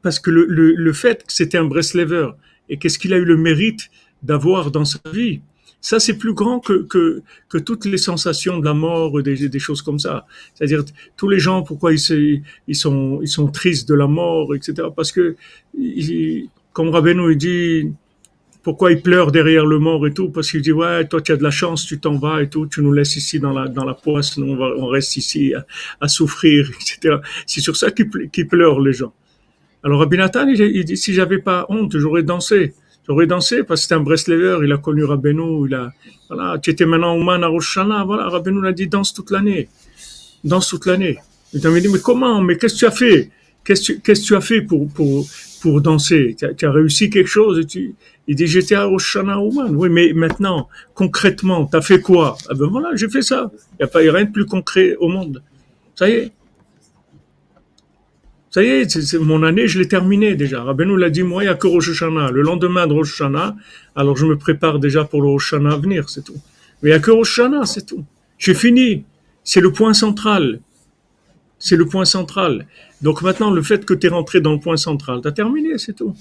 parce 0.01 0.19
que 0.19 0.31
le, 0.31 0.47
le, 0.47 0.73
le 0.73 0.93
fait 0.95 1.27
que 1.27 1.35
c'était 1.35 1.59
un 1.59 1.67
Breslever, 1.67 2.29
et 2.69 2.77
qu'est-ce 2.79 2.99
qu'il 2.99 3.13
a 3.13 3.17
eu 3.17 3.25
le 3.25 3.37
mérite 3.37 3.91
d'avoir 4.23 4.71
dans 4.71 4.85
sa 4.85 4.99
vie? 5.13 5.41
Ça, 5.81 6.01
c'est 6.01 6.17
plus 6.17 6.33
grand 6.33 6.61
que, 6.61 6.85
que, 6.85 7.23
que, 7.51 7.59
toutes 7.59 7.85
les 7.85 7.99
sensations 7.99 8.59
de 8.59 8.65
la 8.65 8.73
mort, 8.73 9.23
des, 9.23 9.51
des 9.51 9.59
choses 9.59 9.83
comme 9.83 9.99
ça. 9.99 10.27
C'est-à-dire, 10.55 10.83
tous 11.19 11.29
les 11.29 11.39
gens, 11.39 11.63
pourquoi 11.63 11.93
ils, 11.93 12.43
ils, 12.67 12.75
sont, 12.75 13.21
ils 13.21 13.29
sont 13.29 13.49
tristes 13.49 13.87
de 13.87 13.95
la 13.95 14.07
mort, 14.07 14.55
etc. 14.55 14.89
Parce 14.97 15.13
que, 15.13 15.37
comme 16.73 16.89
Rabbeinu 16.89 17.37
dit, 17.37 17.93
pourquoi 18.65 18.93
il 18.93 19.03
pleure 19.03 19.31
derrière 19.31 19.67
le 19.67 19.79
mort 19.79 20.07
et 20.07 20.15
tout? 20.15 20.31
Parce 20.31 20.51
qu'il 20.51 20.63
dit 20.63 20.73
ouais, 20.73 21.07
toi 21.07 21.21
tu 21.21 21.33
as 21.33 21.37
de 21.37 21.43
la 21.43 21.51
chance, 21.51 21.85
tu 21.85 22.01
t'en 22.01 22.17
vas 22.17 22.43
et 22.43 22.49
tout, 22.49 22.67
tu 22.67 22.81
nous 22.81 22.93
laisses 22.93 23.15
ici 23.17 23.39
dans 23.39 23.53
la 23.53 23.69
dans 23.69 23.85
la 23.85 23.93
poisse, 23.95 24.39
nous 24.39 24.53
on, 24.53 24.57
va- 24.57 24.75
on 24.79 24.87
reste 24.87 25.17
ici 25.19 25.53
à, 26.01 26.09
souffrir, 26.09 26.69
etc. 26.71 27.17
C'est 27.47 27.61
sur 27.61 27.77
ça 27.77 27.91
qu'ils 27.91 28.11
qu'ils 28.33 28.49
pleurent 28.49 28.81
les 28.81 28.95
gens. 28.95 29.13
Alors 29.85 30.01
Rabbi 30.01 30.17
Nathan, 30.17 30.49
il, 30.49 30.85
dit 30.85 30.97
si 30.97 31.13
j'avais 31.13 31.39
pas 31.39 31.67
honte, 31.69 31.99
j'aurais 31.99 32.23
dansé. 32.23 32.73
J'aurais 33.07 33.27
dansé 33.27 33.65
parce 33.65 33.81
que 33.81 33.83
c'était 33.83 33.95
un 33.97 34.01
Breslever, 34.01 34.61
il 34.65 34.73
a 34.73 34.79
connu 34.79 35.05
Rabbeinu, 35.05 35.69
il 35.69 35.75
a 35.75 35.93
voilà, 36.31 36.59
tu 36.59 36.71
étais 36.71 36.87
maintenant 36.87 37.19
Ouman 37.19 37.45
à 37.45 37.49
Rosh 37.49 37.77
Hashanah, 37.77 38.05
voilà, 38.05 38.31
Rabbeinu 38.31 38.63
l'a 38.63 38.73
dit 38.73 38.87
danse 38.87 39.13
toute 39.13 39.31
l'année. 39.31 39.69
Danse 40.43 40.69
toute 40.69 40.87
l'année. 40.87 41.19
Il 41.53 41.61
m'a 41.69 41.81
dit 41.81 41.89
mais 41.89 41.99
comment 41.99 42.41
Mais 42.41 42.57
qu'est-ce 42.57 42.75
que 42.75 42.79
tu 42.79 42.87
as 42.87 42.91
fait? 42.91 43.31
Qu'est-ce 43.63 43.93
que 43.93 44.13
tu- 44.13 44.35
as 44.35 44.41
fait 44.41 44.63
pour 44.63 44.89
pour 44.89 45.27
pour 45.61 45.83
danser? 45.83 46.35
Tu 46.39 46.67
as, 46.67 46.71
réussi 46.73 47.11
quelque 47.11 47.29
chose 47.29 47.59
et 47.59 47.67
tu, 47.67 47.95
Il 48.27 48.37
dit 48.37 48.47
j'étais 48.47 48.77
à 48.77 48.85
Rosh 48.85 49.17
Hashanah 49.17 49.39
Ouman. 49.39 49.77
Oui, 49.77 49.91
mais 49.91 50.15
maintenant, 50.15 50.69
concrètement, 50.95 51.67
tu 51.67 51.77
as 51.77 51.83
fait 51.83 52.01
quoi? 52.01 52.39
Ah 52.49 52.55
ben 52.55 52.69
voilà, 52.69 52.97
j'ai 52.97 53.11
fait 53.11 53.23
ça. 53.23 53.51
Il 53.73 53.77
n'y 53.81 53.85
a 53.85 53.89
pas 53.89 53.99
a 53.99 54.13
rien 54.13 54.25
de 54.25 54.33
plus 54.33 54.47
concret 54.47 54.97
au 54.99 55.09
monde. 55.09 55.43
Ça 55.95 56.09
y 56.09 56.13
est. 56.13 56.33
Ça 58.55 58.63
y 58.63 58.69
est, 58.69 58.89
c'est- 58.89 59.19
mon 59.19 59.43
année, 59.43 59.67
je 59.67 59.81
l'ai 59.81 59.89
terminée 59.89 60.37
déjà. 60.37 60.63
Rabbeinu 60.63 60.97
l'a 60.97 61.11
dit, 61.11 61.25
moi, 61.25 61.43
il 61.43 61.47
n'y 61.47 61.51
a 61.51 61.57
que 61.57 61.67
Rosh. 61.67 61.89
Le 62.01 62.41
lendemain 62.41 62.87
de 62.87 62.93
Rosh 62.93 63.21
alors 63.97 64.17
je 64.17 64.27
me 64.27 64.37
prépare 64.39 64.79
déjà 64.79 65.03
pour 65.05 65.23
le 65.23 65.29
Rosh 65.29 65.55
à 65.55 65.59
venir, 65.77 66.09
c'est 66.09 66.23
tout. 66.25 66.41
Mais 66.81 66.91
il 66.91 66.93
n'y 66.93 66.97
a 66.97 67.01
que 67.01 67.11
Rosh 67.11 67.41
c'est 67.65 67.85
tout. 67.85 68.05
J'ai 68.39 68.55
fini. 68.55 69.03
C'est 69.43 69.61
le 69.61 69.73
point 69.73 69.93
central. 69.93 70.61
C'est 71.59 71.75
le 71.75 71.87
point 71.87 72.05
central. 72.05 72.69
Donc 73.03 73.23
maintenant, 73.23 73.51
le 73.51 73.61
fait 73.61 73.85
que 73.85 73.93
tu 73.93 74.07
es 74.07 74.11
rentré 74.11 74.41
dans 74.41 74.53
le 74.53 74.61
point 74.61 74.77
central, 74.77 75.21
tu 75.21 75.27
as 75.27 75.33
terminé, 75.33 75.77
c'est 75.79 75.95
tout. 75.95 76.15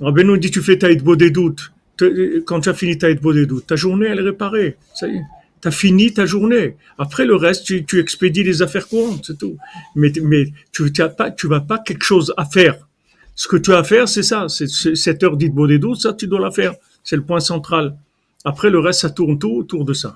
Rabbeinu 0.00 0.38
dit, 0.38 0.52
tu 0.52 0.62
fais 0.62 0.78
ta 0.78 0.92
hitbo 0.92 1.16
des 1.16 1.32
doutes. 1.32 1.72
Te- 1.96 2.38
Quand 2.46 2.60
tu 2.60 2.68
as 2.68 2.74
fini 2.74 2.96
ta 2.96 3.10
hitbo 3.10 3.32
des 3.32 3.46
doutes, 3.46 3.66
ta 3.66 3.74
journée, 3.74 4.06
elle 4.06 4.20
est 4.20 4.28
réparée. 4.30 4.76
Ça 4.94 5.08
y 5.08 5.16
est. 5.16 5.22
Tu 5.64 5.68
as 5.68 5.70
fini 5.70 6.12
ta 6.12 6.26
journée. 6.26 6.76
Après 6.98 7.24
le 7.24 7.36
reste, 7.36 7.64
tu, 7.86 7.98
expédies 7.98 8.42
les 8.42 8.60
affaires 8.60 8.86
courantes, 8.86 9.24
c'est 9.28 9.38
tout. 9.38 9.56
Mais, 9.94 10.12
mais 10.22 10.52
tu 10.72 10.92
n'as 10.98 11.08
pas, 11.08 11.34
vas 11.44 11.60
pas 11.62 11.78
quelque 11.78 12.04
chose 12.04 12.34
à 12.36 12.44
faire. 12.44 12.86
Ce 13.34 13.48
que 13.48 13.56
tu 13.56 13.72
as 13.72 13.78
à 13.78 13.82
faire, 13.82 14.06
c'est 14.06 14.22
ça. 14.22 14.44
C'est 14.50 14.68
cette 14.94 15.22
heure 15.22 15.38
d'Itbo 15.38 15.66
des 15.66 15.78
doutes, 15.78 16.02
ça, 16.02 16.12
tu 16.12 16.26
dois 16.26 16.38
la 16.38 16.50
faire. 16.50 16.74
C'est 17.02 17.16
le 17.16 17.22
point 17.22 17.40
central. 17.40 17.96
Après, 18.44 18.68
le 18.68 18.78
reste, 18.78 19.00
ça 19.00 19.08
tourne 19.08 19.38
tout 19.38 19.52
autour 19.52 19.86
de 19.86 19.94
ça. 19.94 20.14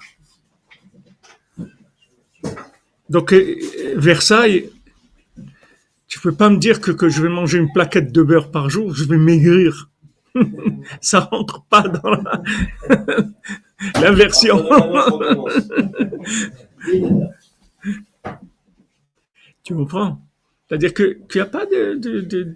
Donc, 3.08 3.32
euh, 3.32 3.56
Versailles, 3.96 4.68
tu 6.08 6.20
peux 6.20 6.34
pas 6.34 6.50
me 6.50 6.58
dire 6.58 6.82
que, 6.82 6.90
que 6.90 7.08
je 7.08 7.22
vais 7.22 7.30
manger 7.30 7.56
une 7.56 7.72
plaquette 7.72 8.12
de 8.12 8.22
beurre 8.22 8.50
par 8.50 8.68
jour, 8.68 8.94
je 8.94 9.04
vais 9.04 9.16
maigrir. 9.16 9.88
ça 11.00 11.20
rentre 11.20 11.64
pas 11.70 11.88
dans 11.88 12.10
la- 12.10 12.42
l'inversion. 14.00 14.64
Tu 19.64 19.74
comprends? 19.74 20.20
C'est-à-dire 20.68 20.94
que 20.94 21.18
qu'il 21.28 21.40
n'y 21.40 21.46
a 21.46 21.50
pas 21.50 21.66
de, 21.66 21.94
de, 21.94 22.20
de- 22.20 22.54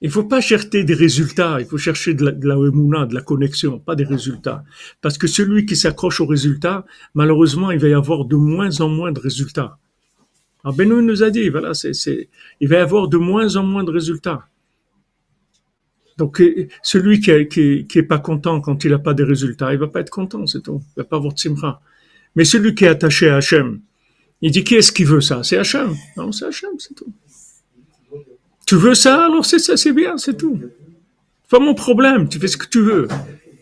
Il 0.00 0.10
faut 0.10 0.24
pas 0.24 0.40
chercher 0.40 0.84
des 0.84 0.94
résultats, 0.94 1.56
il 1.60 1.66
faut 1.66 1.78
chercher 1.78 2.12
de 2.14 2.26
la, 2.26 2.32
de 2.32 2.46
la 2.46 2.54
émouna, 2.56 3.06
de 3.06 3.14
la 3.14 3.22
connexion, 3.22 3.78
pas 3.78 3.94
des 3.94 4.04
résultats. 4.04 4.64
Parce 5.00 5.16
que 5.16 5.26
celui 5.26 5.64
qui 5.64 5.76
s'accroche 5.76 6.20
aux 6.20 6.26
résultats, 6.26 6.84
malheureusement, 7.14 7.70
il 7.70 7.78
va 7.78 7.88
y 7.88 7.94
avoir 7.94 8.24
de 8.26 8.36
moins 8.36 8.80
en 8.80 8.88
moins 8.88 9.12
de 9.12 9.20
résultats. 9.20 9.78
Alors 10.62 10.76
Benoît 10.76 11.00
nous 11.02 11.22
a 11.22 11.30
dit, 11.30 11.48
voilà, 11.48 11.72
c'est, 11.74 12.28
il 12.60 12.68
va 12.68 12.76
y 12.76 12.78
avoir 12.78 13.08
de 13.08 13.16
moins 13.16 13.56
en 13.56 13.62
moins 13.62 13.84
de 13.84 13.90
résultats. 13.90 14.48
Donc, 16.16 16.40
celui 16.82 17.20
qui, 17.20 17.30
est- 17.32 17.48
qui, 17.48 17.98
est- 17.98 18.02
pas 18.04 18.18
content 18.18 18.60
quand 18.60 18.84
il 18.84 18.90
n'a 18.92 18.98
pas 18.98 19.14
de 19.14 19.24
résultats, 19.24 19.72
il 19.72 19.78
va 19.78 19.88
pas 19.88 20.00
être 20.00 20.10
content, 20.10 20.46
c'est 20.46 20.62
tout. 20.62 20.80
Il 20.96 21.00
va 21.00 21.04
pas 21.04 21.16
avoir 21.16 21.32
de 21.34 21.38
simra. 21.38 21.80
Mais 22.36 22.44
celui 22.44 22.74
qui 22.74 22.84
est 22.84 22.88
attaché 22.88 23.28
à 23.28 23.36
Hachem, 23.36 23.80
il 24.40 24.50
dit 24.52 24.62
qui 24.64 24.74
est-ce 24.76 24.92
qui 24.92 25.04
veut 25.04 25.20
ça? 25.20 25.42
C'est 25.42 25.56
Hachem. 25.56 25.94
Non, 26.16 26.30
c'est 26.32 26.46
Hachem, 26.46 26.70
c'est 26.78 26.94
tout. 26.94 27.12
Tu 28.66 28.76
veux 28.76 28.94
ça 28.94 29.26
Alors 29.26 29.44
c'est 29.44 29.58
ça, 29.58 29.76
c'est 29.76 29.92
bien, 29.92 30.16
c'est 30.16 30.36
tout. 30.36 30.58
Pas 31.50 31.58
mon 31.58 31.74
problème. 31.74 32.28
Tu 32.28 32.38
fais 32.38 32.48
ce 32.48 32.56
que 32.56 32.66
tu 32.66 32.80
veux. 32.80 33.08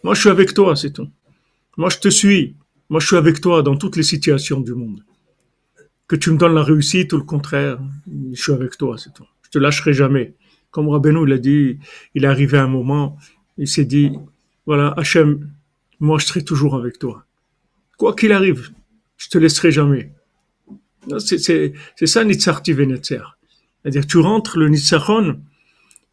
Moi, 0.05 0.15
je 0.15 0.21
suis 0.21 0.29
avec 0.31 0.55
toi, 0.55 0.77
c'est 0.77 0.91
tout. 0.93 1.09
Moi, 1.77 1.89
je 1.91 1.99
te 1.99 2.09
suis. 2.09 2.55
Moi, 2.89 3.01
je 3.01 3.07
suis 3.07 3.17
avec 3.17 3.41
toi 3.41 3.63
dans 3.63 3.77
toutes 3.77 3.97
les 3.97 4.03
situations 4.03 4.61
du 4.61 4.75
monde. 4.75 5.03
Que 6.07 6.17
tu 6.17 6.31
me 6.31 6.37
donnes 6.37 6.55
la 6.55 6.63
réussite 6.63 7.13
ou 7.15 7.17
le 7.17 7.23
contraire, 7.25 7.79
je 8.33 8.41
suis 8.41 8.53
avec 8.53 8.77
toi, 8.77 8.97
c'est 8.99 9.13
tout. 9.15 9.25
Je 9.43 9.51
te 9.51 9.59
lâcherai 9.59 9.93
jamais. 9.95 10.35
Comme 10.73 10.89
Rabbeinu, 10.89 11.25
il 11.27 11.33
a 11.33 11.39
dit, 11.39 11.79
il 12.15 12.25
est 12.25 12.27
arrivé 12.27 12.59
à 12.59 12.65
un 12.65 12.69
moment, 12.69 13.17
il 13.59 13.69
s'est 13.69 13.85
dit, 13.85 14.11
voilà, 14.67 14.93
Hachem, 14.97 15.51
moi, 16.01 16.19
je 16.19 16.27
serai 16.27 16.45
toujours 16.45 16.75
avec 16.75 16.99
toi. 16.99 17.25
Quoi 17.99 18.17
qu'il 18.17 18.33
arrive, 18.33 18.73
je 19.17 19.29
te 19.29 19.39
laisserai 19.39 19.71
jamais. 19.71 20.11
C'est 21.19 22.07
ça, 22.07 22.25
Nitzarti 22.25 22.73
Venetzer. 22.73 23.23
C'est-à-dire, 23.83 24.07
tu 24.07 24.19
rentres 24.19 24.59
le 24.59 24.69
Nitzachon, 24.69 25.41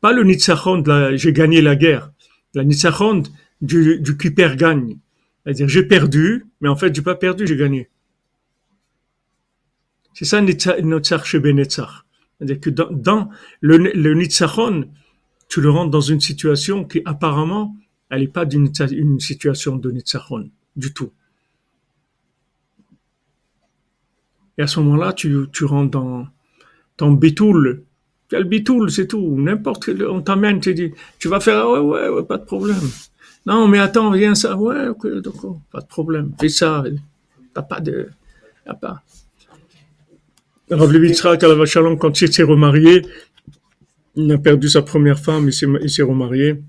pas 0.01 0.13
le 0.13 0.23
Nitzachon 0.23 0.79
de 0.79 0.89
la, 0.89 1.15
j'ai 1.15 1.33
gagné 1.33 1.61
la 1.61 1.75
guerre. 1.75 2.11
La 2.53 2.63
Nitzachon 2.63 3.23
du, 3.61 3.99
du 3.99 4.17
qui 4.17 4.31
perd 4.31 4.57
gagne. 4.57 4.97
C'est-à-dire, 5.43 5.69
j'ai 5.69 5.83
perdu, 5.83 6.45
mais 6.61 6.67
en 6.69 6.75
fait, 6.75 6.93
j'ai 6.93 7.01
pas 7.01 7.15
perdu, 7.15 7.47
j'ai 7.47 7.55
gagné. 7.55 7.89
C'est 10.13 10.25
ça, 10.25 10.41
Nitza- 10.41 10.81
Nitzach 10.81 11.23
Shebe 11.25 11.47
Netzach. 11.47 12.03
C'est-à-dire 12.39 12.59
que 12.59 12.69
dans, 12.69 12.89
dans 12.91 13.29
le, 13.61 13.77
le 13.77 14.27
tu 15.49 15.61
le 15.61 15.69
rentres 15.69 15.91
dans 15.91 16.01
une 16.01 16.21
situation 16.21 16.85
qui, 16.85 17.01
apparemment, 17.05 17.75
elle 18.09 18.21
n'est 18.21 18.27
pas 18.27 18.45
une 18.45 19.19
situation 19.19 19.75
de 19.75 19.91
Nitzachon, 19.91 20.49
du 20.75 20.93
tout. 20.93 21.11
Et 24.57 24.61
à 24.61 24.67
ce 24.67 24.79
moment-là, 24.79 25.13
tu, 25.13 25.45
tu 25.51 25.65
rentres 25.65 25.91
dans 25.91 26.27
ton 26.97 27.11
bitoul. 27.13 27.83
Tu 28.29 28.35
as 28.35 28.39
le 28.39 28.45
bitoul, 28.45 28.91
c'est 28.91 29.07
tout. 29.07 29.35
N'importe 29.37 29.85
quel, 29.85 30.05
on 30.05 30.21
t'amène, 30.21 30.59
tu 30.59 30.73
dis, 30.73 30.91
tu 31.17 31.27
vas 31.29 31.39
faire, 31.39 31.69
ouais, 31.69 31.79
ouais, 31.79 32.09
ouais, 32.09 32.23
pas 32.23 32.37
de 32.37 32.45
problème. 32.45 32.89
Non, 33.45 33.67
mais 33.67 33.79
attends, 33.79 34.11
viens 34.11 34.35
ça, 34.35 34.57
ouais, 34.57 34.87
d'accord, 35.21 35.61
pas 35.71 35.81
de 35.81 35.87
problème. 35.87 36.33
Fais 36.39 36.49
ça. 36.49 36.83
T'as 37.53 37.63
pas 37.63 37.79
de, 37.79 38.09
t'as 38.65 38.73
pas. 38.75 39.01
Rav 40.71 40.91
Levi 40.91 41.09
Yitzhak, 41.09 41.43
alav 41.43 41.65
shalom, 41.65 41.97
quand 41.97 42.21
il 42.21 42.31
s'est 42.31 42.43
remarié, 42.43 43.01
il 44.15 44.31
a 44.31 44.37
perdu 44.37 44.69
sa 44.69 44.83
première 44.83 45.19
femme, 45.19 45.49
il 45.49 45.89
s'est, 45.89 46.03
remarié. 46.03 46.61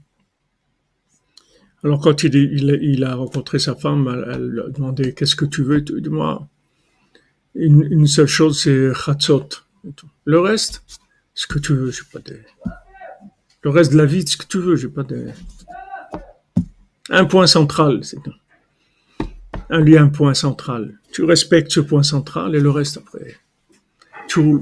Alors 1.85 2.01
quand 2.01 2.23
il, 2.25 3.05
a 3.05 3.15
rencontré 3.15 3.59
sa 3.59 3.75
femme, 3.75 4.09
elle, 4.33 4.47
lui 4.47 4.61
a 4.61 4.69
demandé 4.69 5.13
qu'est-ce 5.13 5.37
que 5.37 5.45
tu 5.45 5.63
veux, 5.63 5.79
et 5.79 5.85
tout. 5.85 5.97
il 5.99 6.03
dit 6.03 6.09
moi, 6.09 6.49
une, 7.55 8.07
seule 8.07 8.27
chose, 8.27 8.63
c'est 8.63 8.95
chatzot. 8.95 9.49
Le 10.25 10.41
reste, 10.41 10.83
ce 11.35 11.47
que 11.47 11.59
tu 11.59 11.75
veux, 11.75 11.91
j'ai 11.91 12.03
pas 12.11 12.21
de. 12.21 12.39
Le 13.63 13.71
reste 13.71 13.93
de 13.93 13.99
la 13.99 14.07
vie, 14.07 14.27
ce 14.27 14.39
que 14.39 14.47
tu 14.47 14.59
veux, 14.59 14.77
j'ai 14.77 14.89
pas 14.89 15.03
de. 15.03 15.27
Un 17.11 17.27
point 17.27 17.47
central, 17.47 18.03
c'est 18.03 18.23
tout. 18.23 18.33
Un 19.69 19.81
lien, 19.81 20.05
un 20.05 20.09
point 20.09 20.33
central. 20.33 20.99
Tu 21.13 21.25
respectes 21.25 21.71
ce 21.73 21.81
point 21.81 22.03
central 22.03 22.55
et 22.55 22.61
le 22.61 22.71
reste 22.71 22.97
après, 22.97 23.37
tu. 24.31 24.61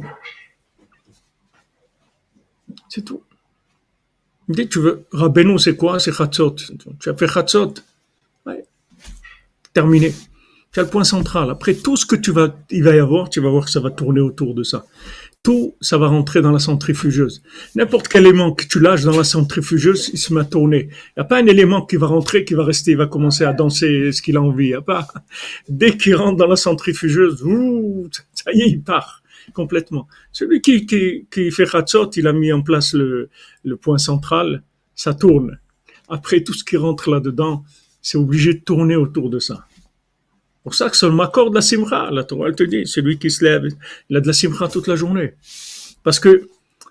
C'est 2.88 3.04
tout. 3.04 3.22
Il 4.48 4.54
dit, 4.54 4.68
tu 4.68 4.80
veux, 4.80 5.04
Rabbeinu, 5.12 5.58
c'est 5.58 5.76
quoi? 5.76 6.00
C'est 6.00 6.12
chatzot. 6.12 6.56
Tu 7.00 7.10
as 7.10 7.14
fait 7.14 7.28
chatzot. 7.28 7.74
Ouais. 8.46 8.64
Terminé. 9.74 10.14
Tu 10.72 10.80
as 10.80 10.84
le 10.84 10.88
point 10.88 11.04
central. 11.04 11.50
Après, 11.50 11.74
tout 11.74 11.96
ce 11.96 12.06
que 12.06 12.16
tu 12.16 12.32
vas, 12.32 12.54
il 12.70 12.82
va 12.82 12.94
y 12.94 12.98
avoir, 12.98 13.28
tu 13.28 13.40
vas 13.40 13.50
voir 13.50 13.66
que 13.66 13.70
ça 13.70 13.80
va 13.80 13.90
tourner 13.90 14.20
autour 14.20 14.54
de 14.54 14.62
ça. 14.62 14.86
Tout, 15.42 15.74
ça 15.82 15.98
va 15.98 16.08
rentrer 16.08 16.40
dans 16.40 16.50
la 16.50 16.58
centrifugeuse. 16.58 17.42
N'importe 17.74 18.08
quel 18.08 18.26
élément 18.26 18.52
que 18.52 18.64
tu 18.64 18.80
lâches 18.80 19.04
dans 19.04 19.16
la 19.16 19.24
centrifugeuse, 19.24 20.10
il 20.14 20.18
se 20.18 20.32
met 20.32 20.40
à 20.40 20.44
tourner. 20.44 20.88
Il 20.90 21.18
n'y 21.18 21.20
a 21.20 21.24
pas 21.24 21.38
un 21.38 21.46
élément 21.46 21.84
qui 21.84 21.96
va 21.96 22.06
rentrer, 22.06 22.44
qui 22.44 22.54
va 22.54 22.64
rester, 22.64 22.92
il 22.92 22.96
va 22.96 23.06
commencer 23.06 23.44
à 23.44 23.52
danser 23.52 24.12
ce 24.12 24.22
qu'il 24.22 24.38
a 24.38 24.42
envie. 24.42 24.68
Il 24.68 24.78
y. 24.78 25.02
Dès 25.68 25.96
qu'il 25.96 26.16
rentre 26.16 26.38
dans 26.38 26.46
la 26.46 26.56
centrifugeuse, 26.56 27.44
ça 28.34 28.50
y 28.52 28.62
est, 28.62 28.70
il 28.70 28.82
part 28.82 29.22
complètement. 29.54 30.08
Celui 30.32 30.60
qui, 30.60 30.86
qui, 30.86 31.50
fait 31.50 31.74
Hatzot, 31.74 32.10
il 32.16 32.26
a 32.26 32.32
mis 32.32 32.52
en 32.52 32.62
place 32.62 32.94
le, 32.94 33.28
le 33.64 33.76
point 33.76 33.98
central, 33.98 34.62
ça 34.94 35.14
tourne. 35.14 35.58
Après, 36.08 36.42
tout 36.42 36.54
ce 36.54 36.64
qui 36.64 36.76
rentre 36.76 37.10
là-dedans, 37.10 37.64
c'est 38.00 38.18
obligé 38.18 38.54
de 38.54 38.60
tourner 38.60 38.96
autour 38.96 39.30
de 39.30 39.38
ça. 39.38 39.66
pour 40.62 40.74
ça 40.74 40.88
que 40.90 40.96
ça 40.96 41.08
m'accorde 41.10 41.54
la 41.54 41.60
simra. 41.60 42.10
La 42.10 42.24
Torah, 42.24 42.48
elle 42.48 42.54
te 42.54 42.62
dit, 42.62 42.86
celui 42.86 43.18
qui 43.18 43.30
se 43.30 43.44
lève, 43.44 43.68
il 44.08 44.16
a 44.16 44.20
de 44.20 44.26
la 44.26 44.32
simra 44.32 44.68
toute 44.68 44.86
la 44.86 44.96
journée. 44.96 45.34
Parce 46.02 46.20
que 46.20 46.48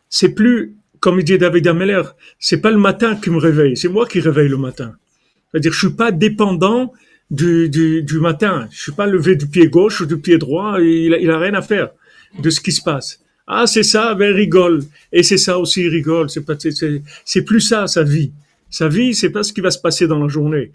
c'est 0.10 0.30
plus, 0.30 0.76
comme 1.00 1.20
il 1.20 1.24
dit 1.24 1.38
David 1.38 1.68
Ameller, 1.68 2.04
c'est 2.40 2.62
pas 2.62 2.72
le 2.72 2.78
matin 2.78 3.16
qui 3.16 3.30
me 3.30 3.38
réveille, 3.38 3.76
c'est 3.76 3.90
moi 3.90 4.06
qui 4.06 4.20
réveille 4.20 4.50
le 4.50 4.58
matin. 4.58 4.96
C'est-à-dire, 5.52 5.74
je 5.74 5.80
suis 5.80 5.96
pas 5.96 6.12
dépendant 6.12 6.94
du, 7.32 7.70
du, 7.70 8.20
matin. 8.20 8.68
Je 8.72 8.82
suis 8.82 8.92
pas 8.92 9.08
levé 9.08 9.36
du 9.36 9.48
pied 9.48 9.68
gauche 9.68 10.02
ou 10.02 10.06
du 10.06 10.18
pied 10.18 10.38
droit, 10.38 10.78
il 10.80 11.18
il 11.20 11.32
a 11.32 11.40
rien 11.40 11.54
à 11.54 11.62
faire 11.62 11.90
de 12.40 12.50
ce 12.50 12.60
qui 12.60 12.72
se 12.72 12.82
passe. 12.82 13.22
Ah, 13.48 13.66
c'est 13.66 13.84
ça, 13.84 14.14
ben 14.14 14.34
rigole. 14.34 14.84
Et 15.12 15.24
c'est 15.24 15.38
ça 15.38 15.58
aussi, 15.58 15.84
il 15.84 15.90
rigole. 15.90 16.30
C'est 16.30 16.46
pas, 16.46 16.56
c'est, 16.60 17.42
plus 17.44 17.62
ça, 17.62 17.88
sa 17.88 18.04
vie. 18.04 18.34
Sa 18.70 18.90
vie, 18.90 19.14
c'est 19.14 19.30
pas 19.30 19.44
ce 19.44 19.54
qui 19.54 19.62
va 19.62 19.72
se 19.72 19.80
passer 19.80 20.06
dans 20.08 20.20
la 20.20 20.28
journée. 20.28 20.74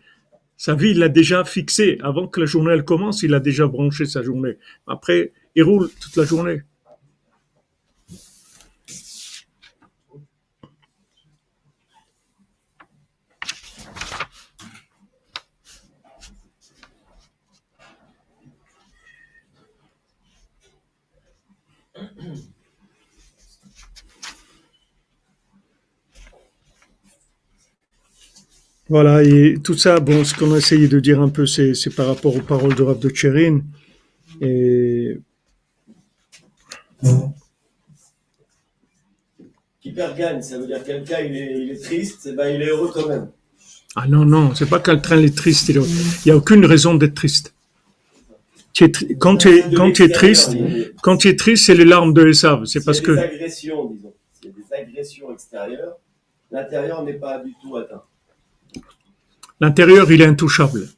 Sa 0.56 0.74
vie, 0.74 0.90
il 0.90 0.98
l'a 0.98 1.10
déjà 1.10 1.44
fixé. 1.44 1.98
Avant 2.02 2.26
que 2.26 2.40
la 2.40 2.46
journée 2.46 2.72
elle 2.72 2.84
commence, 2.84 3.22
il 3.22 3.34
a 3.34 3.40
déjà 3.40 3.66
branché 3.66 4.06
sa 4.06 4.22
journée. 4.22 4.56
Après, 4.86 5.32
il 5.54 5.64
roule 5.64 5.90
toute 6.00 6.16
la 6.16 6.24
journée. 6.24 6.62
Voilà, 28.92 29.22
et 29.22 29.56
tout 29.64 29.72
ça, 29.84 30.00
bon, 30.00 30.22
ce 30.22 30.34
qu'on 30.34 30.52
a 30.52 30.58
essayé 30.58 30.86
de 30.86 31.00
dire 31.00 31.18
un 31.22 31.30
peu, 31.30 31.46
c'est, 31.46 31.72
c'est 31.72 31.94
par 31.98 32.06
rapport 32.08 32.36
aux 32.36 32.42
paroles 32.42 32.74
de 32.74 32.82
Rav 32.82 32.98
de 32.98 33.08
Tcherin. 33.08 33.60
Et 34.42 35.18
Qui 39.80 39.92
perd 39.92 40.14
gagne, 40.18 40.42
ça 40.42 40.58
veut 40.58 40.66
dire 40.66 40.84
quelqu'un 40.84 41.20
il 41.20 41.34
est, 41.34 41.52
il 41.62 41.70
est 41.70 41.82
triste, 41.82 42.26
et 42.26 42.32
ben 42.32 42.48
il 42.54 42.60
est 42.60 42.68
heureux 42.68 42.90
quand 42.92 43.08
même. 43.08 43.30
Ah 43.96 44.06
non, 44.06 44.26
non, 44.26 44.54
c'est 44.54 44.68
pas 44.68 44.78
qu'un 44.78 44.98
train 44.98 45.22
est 45.22 45.34
triste. 45.34 45.70
Il 45.70 45.80
n'y 46.26 46.30
a 46.30 46.36
aucune 46.36 46.66
raison 46.66 46.94
d'être 46.94 47.14
triste. 47.14 47.54
Tu 48.74 48.84
es 48.84 48.90
tri- 48.90 49.16
quand, 49.18 49.38
tu 49.38 49.48
es, 49.48 49.74
quand 49.74 49.90
tu 49.92 50.02
es 50.02 50.10
triste, 50.10 50.54
quand 51.02 51.16
tu 51.16 51.28
es 51.28 51.36
triste, 51.36 51.64
c'est 51.64 51.74
les 51.74 51.86
larmes 51.86 52.12
de 52.12 52.28
Esav. 52.28 52.66
C'est 52.66 52.84
parce 52.84 53.00
des 53.00 53.06
que 53.06 53.12
agressions, 53.12 53.86
disons. 53.86 54.12
C'est 54.38 54.54
des 54.54 54.66
agressions 54.70 55.32
extérieures. 55.32 55.96
L'intérieur 56.50 57.02
n'est 57.02 57.14
pas 57.14 57.38
du 57.38 57.54
tout 57.62 57.74
atteint. 57.78 58.02
L'intérieur, 59.62 60.10
il 60.10 60.20
est 60.20 60.26
intouchable. 60.26 60.88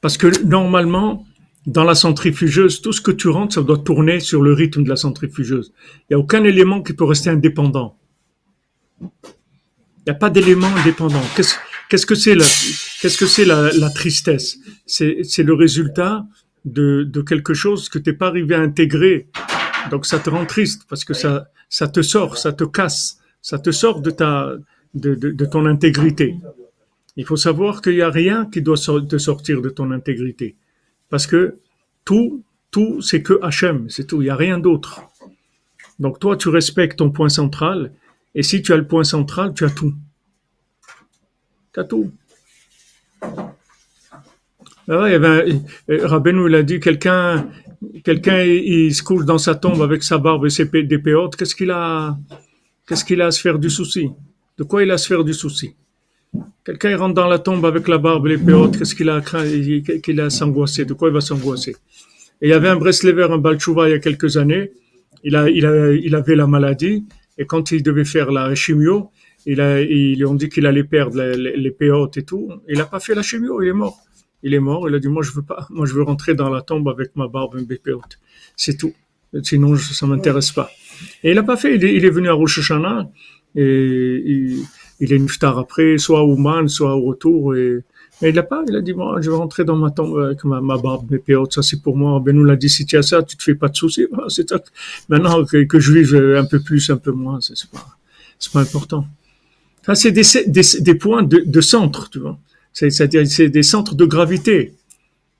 Parce 0.00 0.16
que 0.16 0.28
normalement, 0.44 1.26
dans 1.66 1.84
la 1.84 1.96
centrifugeuse, 1.96 2.80
tout 2.80 2.92
ce 2.92 3.00
que 3.00 3.10
tu 3.10 3.28
rentres, 3.28 3.54
ça 3.54 3.62
doit 3.62 3.78
tourner 3.78 4.20
sur 4.20 4.40
le 4.40 4.52
rythme 4.54 4.84
de 4.84 4.88
la 4.88 4.96
centrifugeuse. 4.96 5.74
Il 6.02 6.04
n'y 6.10 6.14
a 6.14 6.18
aucun 6.18 6.44
élément 6.44 6.80
qui 6.80 6.92
peut 6.94 7.04
rester 7.04 7.28
indépendant. 7.28 7.98
Il 9.02 9.08
n'y 10.06 10.12
a 10.12 10.14
pas 10.14 10.30
d'élément 10.30 10.72
indépendant. 10.76 11.22
Qu'est-ce 11.34 12.06
que 12.06 12.14
c'est 12.14 13.44
la, 13.44 13.90
tristesse? 13.90 14.58
C'est 14.86 15.42
le 15.42 15.54
résultat 15.54 16.24
de, 16.64 17.24
quelque 17.26 17.52
chose 17.52 17.88
que 17.88 17.98
tu 17.98 18.10
n'es 18.10 18.16
pas 18.16 18.28
arrivé 18.28 18.54
à 18.54 18.60
intégrer. 18.60 19.28
Donc 19.90 20.06
ça 20.06 20.20
te 20.20 20.30
rend 20.30 20.46
triste 20.46 20.82
parce 20.88 21.04
que 21.04 21.14
ça 21.14 21.88
te 21.92 22.00
sort, 22.00 22.38
ça 22.38 22.52
te 22.52 22.64
casse, 22.64 23.18
ça 23.42 23.58
te 23.58 23.70
sort 23.72 24.00
de 24.00 24.10
ta, 24.10 24.54
de, 24.94 25.44
ton 25.44 25.66
intégrité. 25.66 26.36
Il 27.16 27.24
faut 27.24 27.36
savoir 27.36 27.82
qu'il 27.82 27.94
n'y 27.94 28.02
a 28.02 28.10
rien 28.10 28.46
qui 28.46 28.62
doit 28.62 28.76
te 28.76 29.18
sortir 29.18 29.60
de 29.60 29.68
ton 29.68 29.90
intégrité. 29.90 30.56
Parce 31.08 31.26
que 31.26 31.58
tout, 32.04 32.42
tout, 32.70 33.00
c'est 33.02 33.22
que 33.22 33.38
Hachem, 33.42 33.88
c'est 33.90 34.06
tout. 34.06 34.22
Il 34.22 34.26
n'y 34.26 34.30
a 34.30 34.36
rien 34.36 34.58
d'autre. 34.58 35.02
Donc 35.98 36.18
toi, 36.18 36.36
tu 36.36 36.48
respectes 36.48 36.98
ton 36.98 37.10
point 37.10 37.28
central. 37.28 37.92
Et 38.34 38.42
si 38.42 38.62
tu 38.62 38.72
as 38.72 38.76
le 38.76 38.86
point 38.86 39.04
central, 39.04 39.52
tu 39.54 39.64
as 39.64 39.70
tout. 39.70 39.94
Tu 41.72 41.80
as 41.80 41.84
tout. 41.84 42.10
Ah 44.92 45.04
avait 45.04 45.26
un- 45.26 45.60
euh, 45.90 46.06
Rabbeinu, 46.06 46.48
il 46.48 46.54
a 46.54 46.62
dit 46.62 46.80
quelqu'un, 46.80 47.48
quelqu'un, 48.02 48.42
il, 48.42 48.92
se 48.94 49.02
couche 49.02 49.24
dans 49.24 49.38
sa 49.38 49.54
tombe 49.54 49.82
avec 49.82 50.02
sa 50.02 50.18
barbe 50.18 50.46
et 50.46 50.50
ses 50.50 50.64
des 50.64 50.98
péotes. 50.98 51.36
Qu'est-ce 51.36 51.54
qu'il 51.54 51.70
a, 51.70 52.18
qu'est-ce 52.88 53.04
qu'il 53.04 53.20
a 53.20 53.26
à 53.26 53.30
se 53.30 53.40
faire 53.40 53.58
du 53.58 53.70
souci? 53.70 54.10
De 54.60 54.64
quoi 54.64 54.82
il 54.82 54.90
a 54.90 54.94
à 54.94 54.98
se 54.98 55.06
faire 55.06 55.24
du 55.24 55.32
souci? 55.32 55.74
Quelqu'un 56.66 56.94
rentre 56.98 57.14
dans 57.14 57.26
la 57.26 57.38
tombe 57.38 57.64
avec 57.64 57.88
la 57.88 57.96
barbe 57.96 58.26
et 58.26 58.36
les 58.36 58.36
péotes, 58.36 58.76
qu'est-ce 58.76 58.94
qu'il 58.94 59.08
a 59.08 59.16
à 59.16 59.22
qu'il 60.02 60.20
a 60.20 60.28
s'angoisser? 60.28 60.84
De 60.84 60.92
quoi 60.92 61.08
il 61.08 61.14
va 61.14 61.22
s'angoisser? 61.22 61.76
Il 62.42 62.50
y 62.50 62.52
avait 62.52 62.68
un 62.68 62.76
Breslever, 62.76 63.28
un 63.30 63.38
Balchouva, 63.38 63.88
il 63.88 63.92
y 63.92 63.94
a 63.94 63.98
quelques 64.00 64.36
années. 64.36 64.72
Il 65.24 65.34
a, 65.34 65.48
il 65.48 65.64
a, 65.64 65.92
il 65.92 66.14
avait 66.14 66.36
la 66.36 66.46
maladie. 66.46 67.06
Et 67.38 67.46
quand 67.46 67.72
il 67.72 67.82
devait 67.82 68.04
faire 68.04 68.30
la 68.30 68.54
chimio, 68.54 69.10
il 69.46 69.62
a, 69.62 69.80
ils 69.80 70.18
lui 70.18 70.26
ont 70.26 70.34
dit 70.34 70.50
qu'il 70.50 70.66
allait 70.66 70.84
perdre 70.84 71.16
les, 71.16 71.56
les, 71.56 71.76
et 72.16 72.22
tout. 72.22 72.52
Il 72.68 72.76
n'a 72.76 72.84
pas 72.84 73.00
fait 73.00 73.14
la 73.14 73.22
chimio, 73.22 73.62
il 73.62 73.68
est 73.68 73.72
mort. 73.72 73.98
Il 74.42 74.52
est 74.52 74.60
mort, 74.60 74.90
il 74.90 74.94
a 74.94 74.98
dit, 74.98 75.08
moi 75.08 75.22
je 75.22 75.32
veux 75.32 75.42
pas, 75.42 75.66
moi 75.70 75.86
je 75.86 75.94
veux 75.94 76.02
rentrer 76.02 76.34
dans 76.34 76.50
la 76.50 76.60
tombe 76.60 76.86
avec 76.90 77.16
ma 77.16 77.28
barbe 77.28 77.56
et 77.58 77.64
mes 77.66 77.78
péotes. 77.78 78.18
C'est 78.56 78.76
tout. 78.76 78.92
Sinon, 79.42 79.74
ça 79.76 80.06
m'intéresse 80.06 80.52
pas. 80.52 80.70
Et 81.24 81.30
il 81.30 81.36
n'a 81.36 81.44
pas 81.44 81.56
fait, 81.56 81.76
il 81.76 81.82
est, 81.82 81.94
il 81.94 82.04
est 82.04 82.10
venu 82.10 82.28
à 82.28 82.34
Rosh 82.34 82.60
et 83.56 84.22
il, 84.26 84.64
il 85.00 85.12
est 85.12 85.18
niftar 85.18 85.58
après, 85.58 85.98
soit 85.98 86.22
au 86.22 86.36
Man, 86.36 86.68
soit 86.68 86.94
au 86.96 87.02
retour, 87.02 87.54
et, 87.56 87.82
mais 88.22 88.28
il 88.30 88.34
n'a 88.34 88.42
pas, 88.42 88.62
il 88.68 88.76
a 88.76 88.80
dit, 88.82 88.92
moi, 88.92 89.18
je 89.20 89.30
vais 89.30 89.36
rentrer 89.36 89.64
dans 89.64 89.76
ma 89.76 89.90
tombe 89.90 90.18
avec 90.18 90.44
ma, 90.44 90.60
barbe, 90.76 91.10
mes 91.10 91.18
péotes, 91.18 91.52
ça 91.54 91.62
c'est 91.62 91.80
pour 91.82 91.96
moi. 91.96 92.20
Ben 92.20 92.36
nous 92.36 92.44
l'a 92.44 92.56
dit, 92.56 92.68
si 92.68 92.84
tu 92.84 92.96
as 92.96 93.02
ça, 93.02 93.22
tu 93.22 93.36
te 93.36 93.42
fais 93.42 93.54
pas 93.54 93.68
de 93.68 93.76
soucis. 93.76 94.06
Voilà, 94.12 94.28
c'est. 94.28 94.52
Maintenant, 95.08 95.44
que, 95.44 95.80
je 95.80 95.92
vive 95.92 96.14
un 96.36 96.44
peu 96.44 96.60
plus, 96.60 96.90
un 96.90 96.98
peu 96.98 97.12
moins, 97.12 97.40
c'est 97.40 97.54
pas, 97.70 97.86
c'est 98.38 98.52
pas 98.52 98.60
important. 98.60 99.06
Ça, 99.86 99.94
c'est 99.94 100.12
des, 100.12 100.22
des, 100.46 100.62
des 100.80 100.94
points 100.94 101.22
de, 101.22 101.42
de 101.46 101.60
centre, 101.62 102.10
tu 102.10 102.18
vois. 102.18 102.38
C'est- 102.72 102.90
C'est-à-dire, 102.90 103.26
c'est 103.26 103.48
des 103.48 103.62
centres 103.62 103.94
de 103.94 104.04
gravité. 104.04 104.74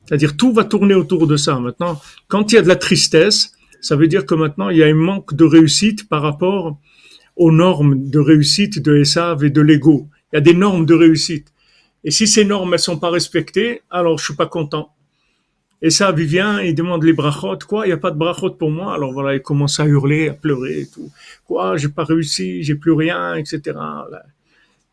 C'est-à-dire, 0.06 0.36
tout 0.36 0.52
va 0.52 0.64
tourner 0.64 0.94
autour 0.94 1.26
de 1.26 1.36
ça. 1.36 1.60
Maintenant, 1.60 2.00
quand 2.28 2.50
il 2.50 2.54
y 2.54 2.58
a 2.58 2.62
de 2.62 2.68
la 2.68 2.76
tristesse, 2.76 3.52
ça 3.82 3.94
veut 3.94 4.08
dire 4.08 4.24
que 4.26 4.34
maintenant, 4.34 4.70
il 4.70 4.78
y 4.78 4.82
a 4.82 4.86
un 4.86 4.94
manque 4.94 5.34
de 5.34 5.44
réussite 5.44 6.08
par 6.08 6.22
rapport 6.22 6.78
aux 7.40 7.50
normes 7.50 8.10
de 8.10 8.18
réussite 8.18 8.82
de 8.82 8.98
Esav 8.98 9.42
et 9.44 9.48
de 9.48 9.62
l'ego. 9.62 10.06
Il 10.30 10.36
y 10.36 10.38
a 10.38 10.42
des 10.42 10.52
normes 10.52 10.84
de 10.84 10.92
réussite. 10.92 11.48
Et 12.04 12.10
si 12.10 12.26
ces 12.26 12.44
normes, 12.44 12.74
elles 12.74 12.80
sont 12.80 12.98
pas 12.98 13.08
respectées, 13.08 13.80
alors 13.90 14.18
je 14.18 14.26
suis 14.26 14.36
pas 14.36 14.46
content. 14.46 14.92
Et 15.80 15.88
ça, 15.88 16.14
il 16.14 16.24
vient, 16.26 16.60
il 16.60 16.74
demande 16.74 17.02
les 17.02 17.14
brachot. 17.14 17.56
Quoi, 17.66 17.86
il 17.86 17.88
n'y 17.88 17.94
a 17.94 17.96
pas 17.96 18.10
de 18.10 18.18
brachot 18.18 18.50
pour 18.50 18.70
moi. 18.70 18.92
Alors 18.92 19.14
voilà, 19.14 19.34
il 19.34 19.40
commence 19.40 19.80
à 19.80 19.86
hurler, 19.86 20.28
à 20.28 20.34
pleurer 20.34 20.80
et 20.80 20.86
tout. 20.86 21.10
Quoi, 21.46 21.78
j'ai 21.78 21.88
pas 21.88 22.04
réussi, 22.04 22.62
j'ai 22.62 22.74
plus 22.74 22.92
rien, 22.92 23.34
etc. 23.36 23.78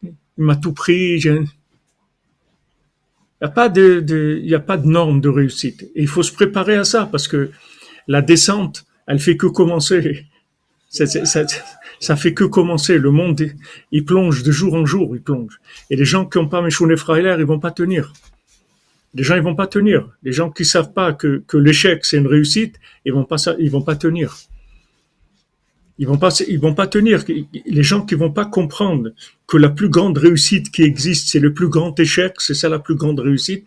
Il 0.04 0.14
m'a 0.38 0.56
tout 0.56 0.72
pris. 0.72 1.20
Il 1.20 1.32
n'y 1.41 1.48
a 3.41 3.50
pas 3.50 3.68
de, 3.68 4.00
de, 4.00 4.39
y 4.41 4.56
a 4.56 4.62
pas 4.62 4.78
de 4.78 4.88
norme 4.88 5.20
de 5.20 5.28
réussite. 5.28 5.84
Et 5.95 6.04
il 6.04 6.08
faut 6.08 6.24
se 6.24 6.32
préparer 6.32 6.76
à 6.78 6.86
ça 6.86 7.10
parce 7.12 7.28
que 7.28 7.52
la 8.08 8.22
descente, 8.22 8.86
elle 9.06 9.20
fait 9.20 9.36
que 9.36 9.48
commencer. 9.48 10.26
Ça, 10.89 11.06
ça 12.00 12.16
fait 12.16 12.34
que 12.34 12.43
commencer. 12.43 12.98
Le 12.98 13.12
monde, 13.12 13.41
il 13.91 14.06
plonge 14.06 14.43
de 14.43 14.52
jour 14.52 14.74
en 14.74 14.86
jour, 14.86 15.16
il 15.16 15.22
plonge. 15.22 15.60
Et 15.89 15.95
les 15.95 16.06
gens 16.06 16.26
qui 16.26 16.38
n'ont 16.38 16.48
pas 16.48 16.62
Meshouné 16.62 16.98
Freiler, 16.98 17.36
ils 17.39 17.45
vont 17.45 17.60
pas 17.60 17.72
tenir. 17.72 18.14
Les 19.14 19.24
gens, 19.24 19.36
ils 19.36 19.41
vont 19.41 19.56
pas 19.56 19.68
tenir. 19.68 20.10
Les 20.24 20.32
gens 20.32 20.52
qui 20.52 20.66
savent 20.66 20.93
pas 20.93 21.14
que, 21.14 21.43
que 21.48 21.58
l'échec, 21.58 22.06
c'est 22.06 22.18
une 22.18 22.28
réussite, 22.28 22.76
ils 23.06 23.14
vont 23.14 23.24
pas, 23.24 23.38
ils 23.60 23.72
vont 23.72 23.82
pas 23.82 23.95
tenir. 23.95 24.36
Ils 26.00 26.06
vont 26.08 26.18
pas, 26.18 26.30
ils 26.48 26.60
vont 26.60 26.76
pas 26.76 26.86
tenir. 26.86 27.24
Les 27.66 27.82
gens 27.84 28.06
qui 28.06 28.14
vont 28.14 28.30
pas 28.32 28.45
comprendre 28.45 29.10
que 29.48 29.58
la 29.58 29.70
plus 29.70 29.89
grande 29.89 30.18
réussite 30.20 30.70
qui 30.70 30.84
existe, 30.84 31.30
c'est 31.30 31.39
le 31.39 31.54
plus 31.54 31.70
grand 31.70 32.00
échec, 32.00 32.36
c'est 32.38 32.54
ça 32.54 32.70
la 32.70 32.78
plus 32.78 32.95
grande 32.95 33.20
réussite. 33.20 33.66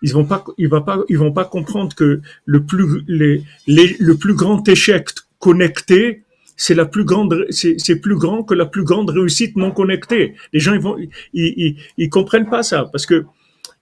Ils 0.00 0.12
vont 0.12 0.24
pas, 0.24 0.42
ils 0.56 0.68
vont 0.68 0.80
pas, 0.82 1.00
ils 1.10 1.18
vont 1.18 1.32
pas 1.32 1.44
comprendre 1.44 1.94
que 1.94 2.22
le 2.46 2.64
plus, 2.64 3.02
les, 3.08 3.42
les- 3.66 3.96
le 3.98 4.16
plus 4.16 4.34
grand 4.34 4.66
échec 4.68 5.10
connecté, 5.38 6.22
c'est 6.56 6.74
la 6.74 6.86
plus 6.86 7.04
grande, 7.04 7.46
c'est 7.50 7.96
plus 8.00 8.16
grand 8.16 8.42
que 8.42 8.54
la 8.54 8.66
plus 8.66 8.84
grande 8.84 9.10
réussite 9.10 9.56
non 9.56 9.70
connectée. 9.72 10.34
Les 10.52 10.60
gens, 10.60 10.74
ils 10.74 10.80
vont, 10.80 10.96
ils, 10.98 11.10
ils, 11.34 11.76
ils 11.98 12.10
comprennent 12.10 12.48
pas 12.48 12.62
ça 12.62 12.86
parce 12.90 13.06
que 13.06 13.24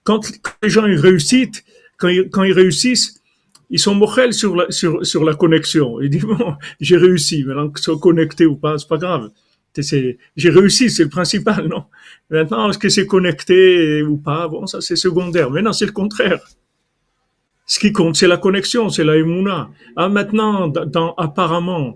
quand, 0.03 0.19
quand 0.41 0.51
les 0.63 0.69
gens 0.69 0.85
ils 0.85 0.99
réussissent, 0.99 1.63
quand 1.97 2.09
ils, 2.09 2.29
quand 2.29 2.43
ils 2.43 2.53
réussissent, 2.53 3.21
ils 3.69 3.79
sont 3.79 3.95
mochels 3.95 4.33
sur 4.33 4.55
la, 4.55 4.69
sur, 4.71 5.05
sur 5.05 5.23
la 5.23 5.33
connexion. 5.35 6.01
Ils 6.01 6.09
disent, 6.09 6.23
bon, 6.25 6.55
j'ai 6.79 6.97
réussi, 6.97 7.43
maintenant 7.43 7.69
qu'ils 7.69 7.83
soient 7.83 7.99
connectés 7.99 8.45
ou 8.45 8.55
pas, 8.55 8.77
c'est 8.77 8.87
pas 8.87 8.97
grave. 8.97 9.29
J'ai 10.37 10.49
réussi, 10.49 10.89
c'est 10.89 11.03
le 11.03 11.09
principal, 11.09 11.67
non? 11.67 11.83
Maintenant, 12.29 12.69
est-ce 12.69 12.77
que 12.79 12.87
c'est 12.87 13.05
connecté 13.05 14.03
ou 14.03 14.15
pas? 14.17 14.47
Bon, 14.47 14.65
ça, 14.67 14.79
c'est 14.79 14.95
secondaire. 14.95 15.49
Maintenant, 15.51 15.73
c'est 15.73 15.85
le 15.85 15.91
contraire. 15.91 16.39
Ce 17.65 17.79
qui 17.79 17.91
compte, 17.91 18.15
c'est 18.15 18.27
la 18.27 18.37
connexion, 18.37 18.89
c'est 18.89 19.03
la 19.03 19.15
émouna. 19.17 19.69
Ah, 19.95 20.07
maintenant, 20.09 20.67
dans- 20.67 21.13
apparemment, 21.15 21.95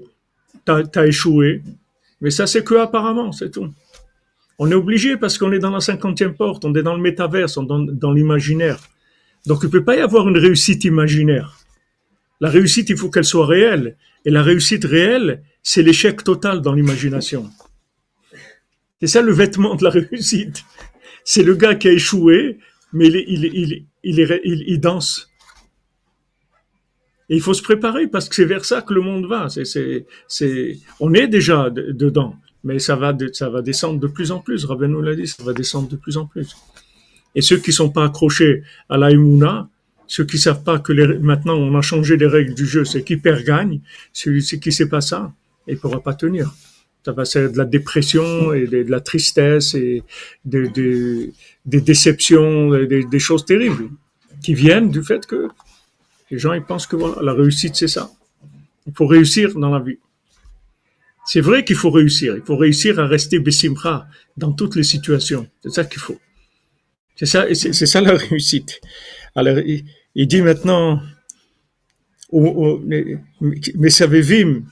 t'as, 0.70 0.84
t'as 0.84 1.08
échoué. 1.08 1.64
Mais 2.22 2.30
ça, 2.30 2.46
c'est 2.46 2.64
que 2.64 2.76
apparemment, 2.76 3.32
c'est 3.32 3.50
tout. 3.50 3.74
On 4.60 4.70
est 4.70 4.76
obligé 4.76 5.18
parce 5.18 5.38
qu'on 5.38 5.52
est 5.52 5.60
dans 5.60 5.72
la 5.72 5.80
cinquantième 5.80 6.36
porte, 6.36 6.64
on 6.66 6.76
est 6.76 6.84
dans 6.84 6.96
le 6.96 7.02
métaverse, 7.02 7.58
on 7.58 7.64
est 7.64 7.94
dans, 7.94 8.12
l'imaginaire. 8.12 8.80
Donc, 9.48 9.62
il 9.64 9.70
peut 9.70 9.84
pas 9.84 9.96
y 9.96 10.02
avoir 10.02 10.28
une 10.28 10.38
réussite 10.38 10.84
imaginaire. 10.84 11.58
La 12.42 12.50
réussite, 12.50 12.90
il 12.90 12.98
faut 12.98 13.10
qu'elle 13.10 13.24
soit 13.26 13.48
réelle. 13.48 13.96
Et 14.26 14.30
la 14.30 14.44
réussite 14.44 14.86
réelle, 14.86 15.42
c'est 15.64 15.82
l'échec 15.82 16.24
total 16.24 16.62
dans 16.62 16.74
l'imagination. 16.74 17.50
C'est 19.00 19.08
ça 19.08 19.22
le 19.22 19.32
vêtement 19.32 19.76
de 19.76 19.84
la 19.86 19.90
réussite. 19.90 20.66
C'est 21.24 21.44
le 21.44 21.56
gars 21.56 21.76
qui 21.76 21.88
a 21.88 21.94
échoué, 21.94 22.60
mais 22.92 23.08
il- 23.08 23.86
il 24.04 24.80
danse. 24.80 25.29
Et 27.30 27.36
il 27.36 27.42
faut 27.42 27.54
se 27.54 27.62
préparer 27.62 28.08
parce 28.08 28.28
que 28.28 28.36
c'est 28.36 28.46
vers 28.46 28.66
ça 28.66 28.82
que 28.82 28.94
le 28.94 29.02
monde 29.02 29.26
va. 29.28 29.50
C'est, 29.50 29.66
c'est, 30.28 30.78
on 31.00 31.14
est 31.14 31.28
déjà 31.28 31.70
de- 31.70 31.92
dedans. 31.92 32.36
mais 32.64 32.80
ça 32.80 32.96
va, 32.96 33.14
descendre 33.62 34.00
de 34.00 34.08
plus 34.08 34.32
en 34.32 34.40
plus. 34.40 34.66
Rabbeinu 34.66 35.02
l'a 35.04 35.16
dit, 35.16 35.28
ça 35.28 35.44
va 35.44 35.54
descendre 35.54 35.88
de 35.90 35.96
plus 35.96 36.18
en 36.18 36.26
plus. 36.26 36.56
Et 37.36 37.42
ceux 37.42 37.58
qui 37.58 37.72
sont 37.72 37.90
pas 37.92 38.06
accrochés 38.06 38.64
à 38.90 38.98
la 38.98 39.12
Emouna, 39.12 39.70
ceux 40.08 40.26
qui 40.26 40.38
savent 40.40 40.64
pas 40.64 40.80
que 40.80 40.92
maintenant 41.20 41.56
on 41.56 41.78
a 41.78 41.82
changé 41.82 42.18
les 42.18 42.26
règles 42.26 42.56
du 42.56 42.66
jeu, 42.66 42.84
c'est 42.84 43.04
qui 43.04 43.16
perd 43.18 43.44
gagne, 43.46 43.80
celui 44.12 44.42
qui 44.44 44.72
sait 44.72 44.90
pas 44.90 45.02
ça, 45.02 45.32
il 45.68 45.78
pourra 45.78 46.02
pas 46.02 46.16
tenir. 46.16 46.52
Ça 47.06 47.12
va 47.14 47.24
ser 47.26 47.48
de 47.50 47.58
la 47.58 47.66
dépression 47.66 48.52
et 48.54 48.66
de, 48.68 48.84
la 48.90 49.00
tristesse 49.00 49.74
et 49.76 50.04
de- 50.46 50.66
de- 50.74 51.30
des 51.66 51.80
déceptions, 51.82 52.72
des 52.86 53.20
choses 53.20 53.46
terribles 53.46 53.90
qui 54.44 54.54
viennent 54.56 54.90
du 54.90 55.04
fait 55.04 55.26
que 55.28 55.48
les 56.32 56.38
gens 56.40 56.54
ils 56.54 56.64
pensent 56.64 56.88
que 56.88 56.96
voilà, 56.96 57.22
la 57.22 57.34
réussite 57.34 57.76
c'est 57.76 57.88
ça. 57.88 58.12
Il 58.88 58.94
faut 58.96 59.08
réussir 59.08 59.54
dans 59.58 59.70
la 59.70 59.80
vie. 59.80 59.98
C'est 61.26 61.42
vrai 61.42 61.64
qu'il 61.64 61.76
faut 61.76 61.92
réussir. 61.92 62.36
Il 62.36 62.42
faut 62.44 62.58
réussir 62.58 63.00
à 63.00 63.06
rester 63.06 63.38
bessimra 63.40 64.08
dans 64.36 64.52
toutes 64.52 64.76
les 64.76 64.84
situations. 64.84 65.48
C'est 65.62 65.70
ça 65.70 65.84
qu'il 65.86 66.00
faut. 66.02 66.20
C'est 67.16 67.28
ça, 67.28 67.46
c'est 67.54 67.86
ça 67.86 68.02
la 68.02 68.16
réussite. 68.26 68.82
Alors, 69.36 69.60
il, 70.16 70.28
dit 70.28 70.42
maintenant, 70.42 71.02
au- 72.30 72.42
au- 72.64 72.84
mais 73.76 73.90
savez-vous, 73.90 74.64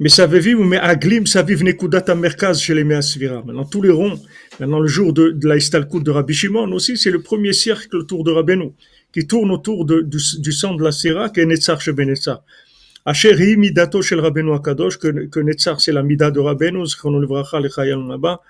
mais 0.00 0.08
savez-vous, 0.08 0.64
mais 0.64 0.78
aglim 0.78 1.26
saviv 1.26 1.62
nekudat 1.62 2.14
merkaz 2.14 2.60
chez 2.60 2.74
les 2.74 2.84
Measvira. 2.84 3.42
Maintenant, 3.44 3.64
tous 3.64 3.82
les 3.82 3.90
ronds, 3.90 4.18
maintenant 4.58 4.80
le 4.80 4.88
jour 4.88 5.12
de, 5.12 5.30
de 5.30 5.46
la 5.48 5.56
de 5.56 6.10
Rabbi 6.10 6.34
Shimon 6.34 6.70
aussi, 6.72 6.96
c'est 6.98 7.10
le 7.10 7.22
premier 7.22 7.52
cercle 7.52 7.96
autour 7.96 8.24
de 8.24 8.32
Rabbeinu, 8.32 8.72
qui 9.12 9.26
tourne 9.26 9.50
autour 9.50 9.84
de- 9.84 10.02
du, 10.02 10.18
du 10.38 10.50
de 10.50 10.84
la 10.84 10.92
Sera, 10.92 11.28
qui 11.28 11.40
est 11.40 11.46
Netzar 11.46 11.80
chez 11.80 11.92
Benetzar. 11.92 12.42
Asher 13.04 13.34
hi 13.38 13.56
midato 13.56 14.02
shel 14.02 14.20
Rabbeinu 14.20 14.52
Akadosh, 14.54 14.98
que, 14.98 15.26
que 15.26 15.40
Netzar 15.40 15.80
c'est 15.80 15.92
la 15.92 16.02
mida 16.02 16.30
de 16.30 16.38
Rabbeinu, 16.40 16.86
zchrono 16.86 17.18
levracha 17.20 17.60
lechayal 17.60 18.06
naba. 18.06 18.40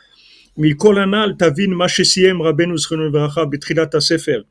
Mikol 0.56 0.98
anal 0.98 1.36
tavin 1.36 1.74
ma 1.74 1.88
shesiem 1.88 2.40
Rabbeinu 2.40 2.76
zchrono 2.76 3.04
levracha 3.04 3.46
betrilat 3.46 3.98
sefer. 4.00 4.42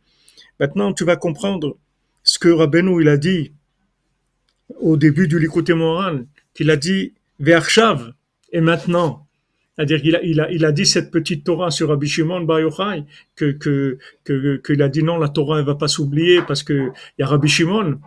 Maintenant, 0.60 0.93
tu 0.93 1.05
vas 1.05 1.16
comprendre 1.16 1.78
ce 2.24 2.39
que 2.39 2.49
Rabbeinu 2.49 3.01
il 3.01 3.07
a 3.07 3.18
dit 3.18 3.53
au 4.80 4.97
début 4.97 5.28
du 5.28 5.39
Likutei 5.39 5.74
Moran, 5.74 6.26
qu'il 6.53 6.70
a 6.70 6.76
dit 6.76 7.14
Ve'achshav, 7.39 8.14
et 8.51 8.62
maintenant. 8.62 9.28
C'est-à-dire 9.80 10.01
qu'il 10.01 10.15
a, 10.17 10.23
il 10.23 10.41
a, 10.41 10.51
il 10.51 10.65
a 10.65 10.73
dit 10.73 10.86
cette 10.86 11.09
petite 11.09 11.45
Torah 11.45 11.71
sur 11.71 11.88
Rabbi 11.88 12.05
Shimon 12.05 12.41
Bar 12.41 12.59
Yochai, 12.59 13.05
que, 13.38 13.51
que, 13.51 13.97
que, 14.25 14.57
qu'il 14.57 14.82
a 14.82 14.89
dit 14.89 15.03
non, 15.03 15.17
la 15.17 15.30
Torah, 15.30 15.59
elle 15.59 15.65
va 15.65 15.75
pas 15.75 15.88
s'oublier 15.88 16.41
parce 16.45 16.63
que 16.63 16.89
il 17.17 17.21
y 17.21 17.23
a 17.23 17.27
Rabbi 17.27 17.47
Shimon. 17.47 17.97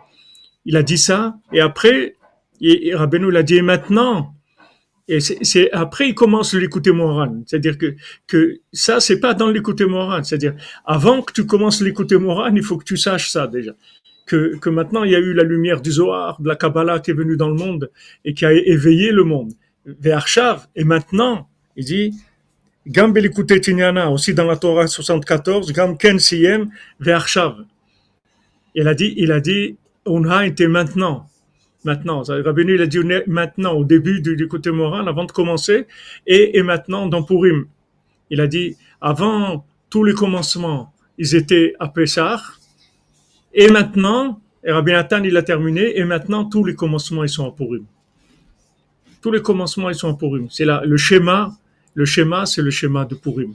Il 0.65 0.77
a 0.77 0.83
dit 0.83 0.99
ça, 0.99 1.35
et 1.51 1.61
après, 1.61 2.15
et, 2.61 2.89
et 2.89 2.95
Rabbeinu 2.95 3.31
l'a 3.31 3.41
dit 3.41 3.55
et 3.55 3.63
maintenant? 3.63 4.35
Et 5.07 5.19
c'est, 5.19 5.71
après, 5.71 6.09
il 6.09 6.13
commence 6.13 6.53
l'écouter 6.53 6.91
Moran. 6.91 7.41
C'est-à-dire 7.47 7.79
que, 7.79 7.95
que 8.27 8.59
ça, 8.71 8.99
c'est 8.99 9.19
pas 9.19 9.33
dans 9.33 9.49
l'écouter 9.49 9.87
Moran. 9.87 10.23
C'est-à-dire, 10.23 10.53
avant 10.85 11.23
que 11.23 11.33
tu 11.33 11.47
commences 11.47 11.81
l'écouter 11.81 12.17
Moran, 12.17 12.55
il 12.55 12.61
faut 12.61 12.77
que 12.77 12.85
tu 12.85 12.97
saches 12.97 13.31
ça 13.31 13.47
déjà. 13.47 13.73
Que, 14.27 14.57
que 14.57 14.69
maintenant, 14.69 15.03
il 15.03 15.11
y 15.11 15.15
a 15.15 15.19
eu 15.19 15.33
la 15.33 15.43
lumière 15.43 15.81
du 15.81 15.91
Zohar, 15.91 16.39
de 16.39 16.47
la 16.47 16.55
Kabbalah 16.55 16.99
qui 16.99 17.09
est 17.09 17.15
venue 17.15 17.35
dans 17.35 17.49
le 17.49 17.55
monde 17.55 17.89
et 18.23 18.35
qui 18.35 18.45
a 18.45 18.53
éveillé 18.53 19.11
le 19.11 19.23
monde. 19.23 19.53
Ve'arshav, 19.85 20.67
et 20.75 20.83
maintenant, 20.83 21.49
il 21.75 21.85
dit, 21.85 22.13
Gam 22.85 23.13
aussi 24.11 24.33
dans 24.33 24.45
la 24.45 24.57
Torah 24.57 24.87
74, 24.87 25.71
Gam 25.71 25.97
ken 25.97 26.19
siyem. 26.19 26.69
Il 28.75 28.87
a 28.87 28.93
dit, 28.93 29.13
il 29.17 29.31
a 29.31 29.39
dit, 29.39 29.77
était 30.43 30.67
maintenant. 30.67 31.29
Maintenant. 31.85 32.23
Il 32.23 32.81
a 32.81 32.87
dit 32.87 32.99
maintenant, 33.27 33.73
au 33.73 33.83
début 33.83 34.21
du, 34.21 34.35
du 34.35 34.47
côté 34.47 34.71
moral, 34.71 35.07
avant 35.07 35.25
de 35.25 35.31
commencer, 35.31 35.87
et, 36.27 36.57
et 36.57 36.63
maintenant 36.63 37.07
dans 37.07 37.23
Purim. 37.23 37.65
Il 38.29 38.41
a 38.41 38.47
dit, 38.47 38.75
avant 38.99 39.65
tous 39.89 40.03
les 40.03 40.13
commencements, 40.13 40.93
ils 41.17 41.35
étaient 41.35 41.75
à 41.79 41.87
Pessah, 41.87 42.41
et 43.53 43.69
maintenant, 43.69 44.41
et 44.63 44.71
Rabbi 44.71 44.91
Nathan, 44.91 45.23
il 45.23 45.37
a 45.37 45.43
terminé, 45.43 45.97
et 45.97 46.03
maintenant 46.03 46.45
tous 46.45 46.65
les 46.65 46.75
commencements, 46.75 47.23
ils 47.23 47.29
sont 47.29 47.47
à 47.47 47.51
Purim. 47.51 47.85
Tous 49.21 49.31
les 49.31 49.41
commencements, 49.41 49.89
ils 49.89 49.95
sont 49.95 50.09
à 50.09 50.17
Purim. 50.17 50.47
C'est 50.49 50.65
là, 50.65 50.81
le 50.85 50.97
schéma, 50.97 51.51
le 51.93 52.05
schéma, 52.05 52.45
c'est 52.45 52.61
le 52.61 52.71
schéma 52.71 53.05
de 53.05 53.15
Purim. 53.15 53.53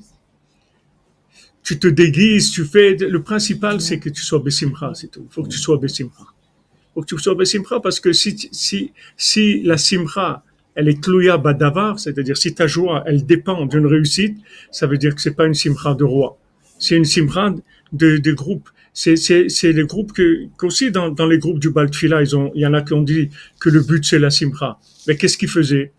Tu 1.62 1.78
te 1.78 1.88
déguises, 1.88 2.50
tu 2.50 2.64
fais, 2.64 2.96
le 2.96 3.22
principal, 3.22 3.80
c'est 3.80 3.98
que 3.98 4.08
tu 4.08 4.22
sois 4.22 4.38
Bessimcha, 4.38 4.92
c'est 4.94 5.08
tout. 5.08 5.26
Il 5.28 5.32
faut 5.32 5.42
que 5.42 5.48
tu 5.48 5.58
sois 5.58 5.76
Bessimcha. 5.76 6.22
Il 6.22 6.94
faut 6.94 7.00
que 7.02 7.06
tu 7.06 7.18
sois 7.18 7.34
Bessimcha 7.34 7.80
parce 7.80 8.00
que 8.00 8.12
si, 8.12 8.48
si, 8.52 8.92
si 9.16 9.62
la 9.62 9.76
Simcha, 9.76 10.42
elle 10.74 10.88
est 10.88 11.02
Tlouya 11.02 11.36
Badavar, 11.36 11.98
c'est-à-dire 11.98 12.36
si 12.36 12.54
ta 12.54 12.66
joie, 12.66 13.02
elle 13.06 13.26
dépend 13.26 13.66
d'une 13.66 13.86
réussite, 13.86 14.38
ça 14.70 14.86
veut 14.86 14.96
dire 14.96 15.14
que 15.14 15.20
c'est 15.20 15.34
pas 15.34 15.46
une 15.46 15.54
Simcha 15.54 15.94
de 15.94 16.04
roi. 16.04 16.38
C'est 16.78 16.96
une 16.96 17.04
Simcha 17.04 17.54
de, 17.92 18.16
de 18.16 18.32
groupe. 18.32 18.68
C'est, 18.94 19.14
les 19.62 19.84
groupes 19.84 20.12
que, 20.12 20.46
qu'aussi 20.56 20.90
dans, 20.90 21.10
dans 21.10 21.26
les 21.26 21.38
groupes 21.38 21.60
du 21.60 21.70
Baltfila, 21.70 22.22
ils 22.22 22.34
ont, 22.36 22.50
il 22.54 22.62
y 22.62 22.66
en 22.66 22.74
a 22.74 22.82
qui 22.82 22.94
ont 22.94 23.02
dit 23.02 23.30
que 23.60 23.68
le 23.68 23.80
but 23.80 24.04
c'est 24.04 24.18
la 24.18 24.30
Simcha. 24.30 24.78
Mais 25.06 25.16
qu'est-ce 25.16 25.36
qu'ils 25.36 25.48
faisaient? 25.48 25.92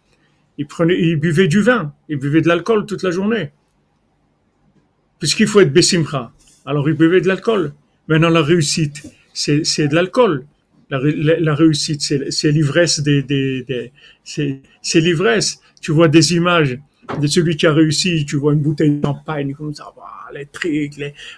Ils 0.59 0.67
prenaient, 0.67 0.99
ils 0.99 1.15
buvaient 1.15 1.47
du 1.47 1.61
vin, 1.61 1.93
ils 2.09 2.17
buvaient 2.17 2.41
de 2.41 2.47
l'alcool 2.49 2.85
toute 2.85 3.01
la 3.01 3.11
journée. 3.11 3.49
Puisqu'il 5.19 5.47
faut 5.47 5.61
être 5.61 5.73
Bessimcha. 5.73 6.31
Alors 6.65 6.87
ils 6.89 6.95
buvaient 6.95 7.21
de 7.21 7.27
l'alcool. 7.27 7.73
Maintenant 8.07 8.29
la 8.29 8.43
réussite, 8.43 9.03
c'est, 9.33 9.87
de 9.87 9.95
l'alcool. 9.95 10.45
La, 10.91 10.99
ré- 10.99 11.15
la, 11.15 11.39
la 11.39 11.55
réussite, 11.55 12.01
c'est, 12.01 12.51
l'ivresse 12.51 12.99
des, 12.99 13.23
des, 13.23 13.63
des- 13.63 13.91
c'est, 14.23 14.61
l'ivresse. 14.95 15.61
Tu 15.81 15.91
vois 15.91 16.07
des 16.07 16.33
images 16.35 16.77
de 17.21 17.27
celui 17.27 17.55
qui 17.55 17.65
a 17.65 17.73
réussi, 17.73 18.25
tu 18.25 18.35
vois 18.35 18.53
une 18.53 18.61
bouteille 18.61 18.91
de 18.99 19.05
champagne 19.05 19.53
comme 19.55 19.73
ça, 19.73 19.91
les 20.33 20.45
trucs, 20.45 20.93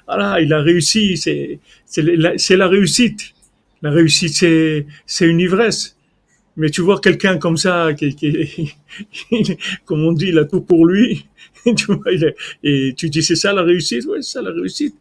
voilà, 0.05 0.41
il 0.41 0.51
a 0.51 0.59
réussi, 0.61 1.15
c'est, 1.15 1.59
la, 1.97 2.67
réussite. 2.67 3.34
La 3.82 3.89
réussite, 3.91 4.34
c'est 4.34 5.28
une 5.28 5.39
ivresse. 5.39 5.95
Mais 6.58 6.70
tu 6.70 6.82
vois 6.82 6.99
quelqu'un 6.99 7.38
comme 7.38 7.58
ça, 7.58 7.93
qui, 7.93 8.16
qui, 8.16 8.76
comme 9.86 10.06
on 10.06 10.12
dit, 10.12 10.28
il 10.30 10.38
a 10.38 10.45
tout 10.45 10.62
pour 10.62 10.86
lui. 10.86 11.26
tu 11.76 11.86
vois, 11.86 12.12
il 12.12 12.34
et 12.64 12.93
tu 12.95 13.10
dis, 13.10 13.24
c'est 13.24 13.36
ça 13.36 13.54
la 13.54 13.64
réussite? 13.64 14.06
Oui, 14.08 14.18
c'est 14.22 14.34
ça 14.34 14.41
la 14.41 14.52
réussite. 14.52 14.95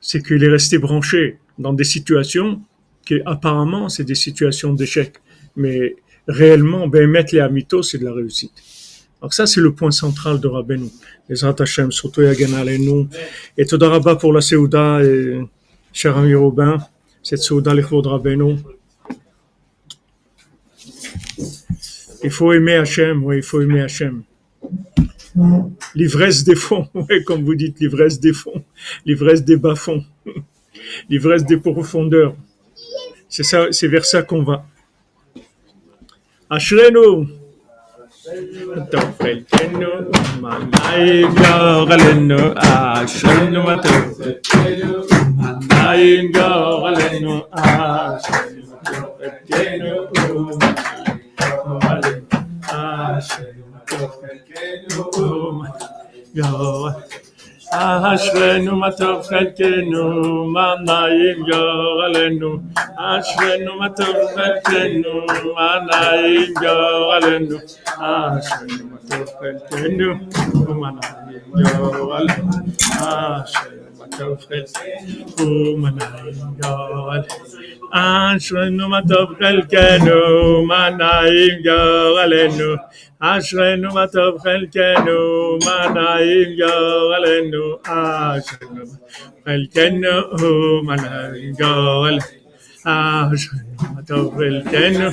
C'est 0.00 0.22
qu'il 0.24 0.42
est 0.44 0.48
resté 0.48 0.78
branché 0.78 1.38
dans 1.58 1.72
des 1.72 1.84
situations 1.84 2.60
qui, 3.04 3.20
apparemment, 3.24 3.88
c'est 3.88 4.04
des 4.04 4.14
situations 4.14 4.72
d'échec. 4.74 5.14
Mais 5.56 5.96
réellement, 6.28 6.86
ben, 6.88 7.08
mettre 7.08 7.34
les 7.34 7.40
amitos, 7.40 7.82
c'est 7.82 7.98
de 7.98 8.04
la 8.04 8.12
réussite. 8.12 8.52
Donc 9.22 9.32
ça, 9.32 9.46
c'est 9.46 9.60
le 9.60 9.72
point 9.72 9.90
central 9.90 10.40
de 10.40 10.48
Rabbeinu. 10.48 10.88
Les 11.28 11.44
Hashem, 11.44 11.90
surtout 11.90 12.22
Yagan 12.22 12.52
Aleinu. 12.52 13.08
Et 13.56 13.64
Toda 13.64 13.88
Rabba 13.88 14.16
pour 14.16 14.32
la 14.32 14.40
Seouda, 14.40 15.02
et 15.02 15.40
cher 15.92 16.16
ami 16.16 16.34
Robin, 16.34 16.78
cette 17.22 17.40
Seouda, 17.40 17.74
les 17.74 17.82
de 17.82 18.08
Rabbeinu. 18.08 18.56
Il 22.26 22.32
faut 22.32 22.52
aimer 22.52 22.74
Hachem, 22.74 23.24
oui, 23.24 23.36
il 23.36 23.42
faut 23.44 23.60
aimer 23.60 23.82
Hachem. 23.82 24.24
L'ivresse 25.94 26.42
des 26.42 26.56
fonds, 26.56 26.88
oui, 26.94 27.22
comme 27.22 27.44
vous 27.44 27.54
dites, 27.54 27.78
l'ivresse 27.78 28.18
des 28.18 28.32
fonds, 28.32 28.64
l'ivresse 29.04 29.44
des 29.44 29.56
bas-fonds, 29.56 30.04
l'ivresse 31.08 31.44
des 31.44 31.58
profondeurs. 31.58 32.34
C'est 33.28 33.86
vers 33.86 34.04
ça 34.04 34.22
qu'on 34.24 34.42
va. 34.42 34.66
אשרנו 57.73 58.75
מה 58.75 58.91
טוב 58.91 59.21
חלקנו, 59.21 60.45
מה 60.45 60.73
נעים 60.85 61.43
גורלנו, 61.51 62.57
אשרנו 62.95 63.75
מה 63.79 63.89
טוב 63.89 64.15
חלקנו, 64.35 65.25
מה 65.55 65.79
נעים 65.87 66.53
גורלנו, 66.59 67.57
אשרנו 67.97 68.89
מה 68.91 68.97
טוב 69.09 69.27
חלקנו, 69.39 70.13
מה 70.75 70.89
נעים 70.91 71.65
גורלנו, 71.95 72.49
אשרנו 72.97 73.84
מה 74.05 74.05
טוב 74.17 74.37
חלקנו, 74.39 75.77
מה 75.77 75.89
נעים 75.89 76.35
גורלנו. 76.61 77.23
אשרנו 77.91 78.89
מה 78.89 78.99
טוב 79.07 79.29
חלקנו, 79.39 80.65
מה 80.67 80.89
נעים 80.89 81.63
גורלנו. 81.63 82.75
אשרנו 83.19 83.93
מה 83.93 84.07
טוב 84.07 84.39
חלקנו, 84.39 85.57
מה 85.65 85.89
נעים 85.95 86.57
גורלנו. 86.59 87.75
אשרנו 87.83 88.83
חלקנו, 89.45 90.83
מה 90.83 90.95
נעים 90.95 91.53
גורלנו. 91.59 92.19
אשרנו 92.85 93.93
מה 93.95 94.01
טוב 94.07 94.35
חלקנו, 94.37 95.09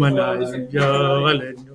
מה 0.00 0.10
נעים 0.10 0.66
גורלנו. 0.72 1.74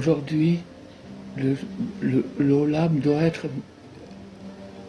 Aujourd'hui, 0.00 0.60
le, 1.36 1.58
le, 2.00 2.24
l'Olam 2.38 3.00
doit 3.00 3.20
être 3.20 3.48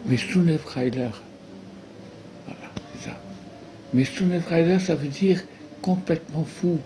Meshune 0.06 0.56
Freiler. 0.56 1.10
Voilà, 2.46 2.70
c'est 2.94 3.10
ça. 3.10 4.40
Freiler, 4.40 4.78
ça 4.78 4.94
veut 4.94 5.08
dire 5.08 5.42
complètement 5.82 6.44
fou. 6.44 6.78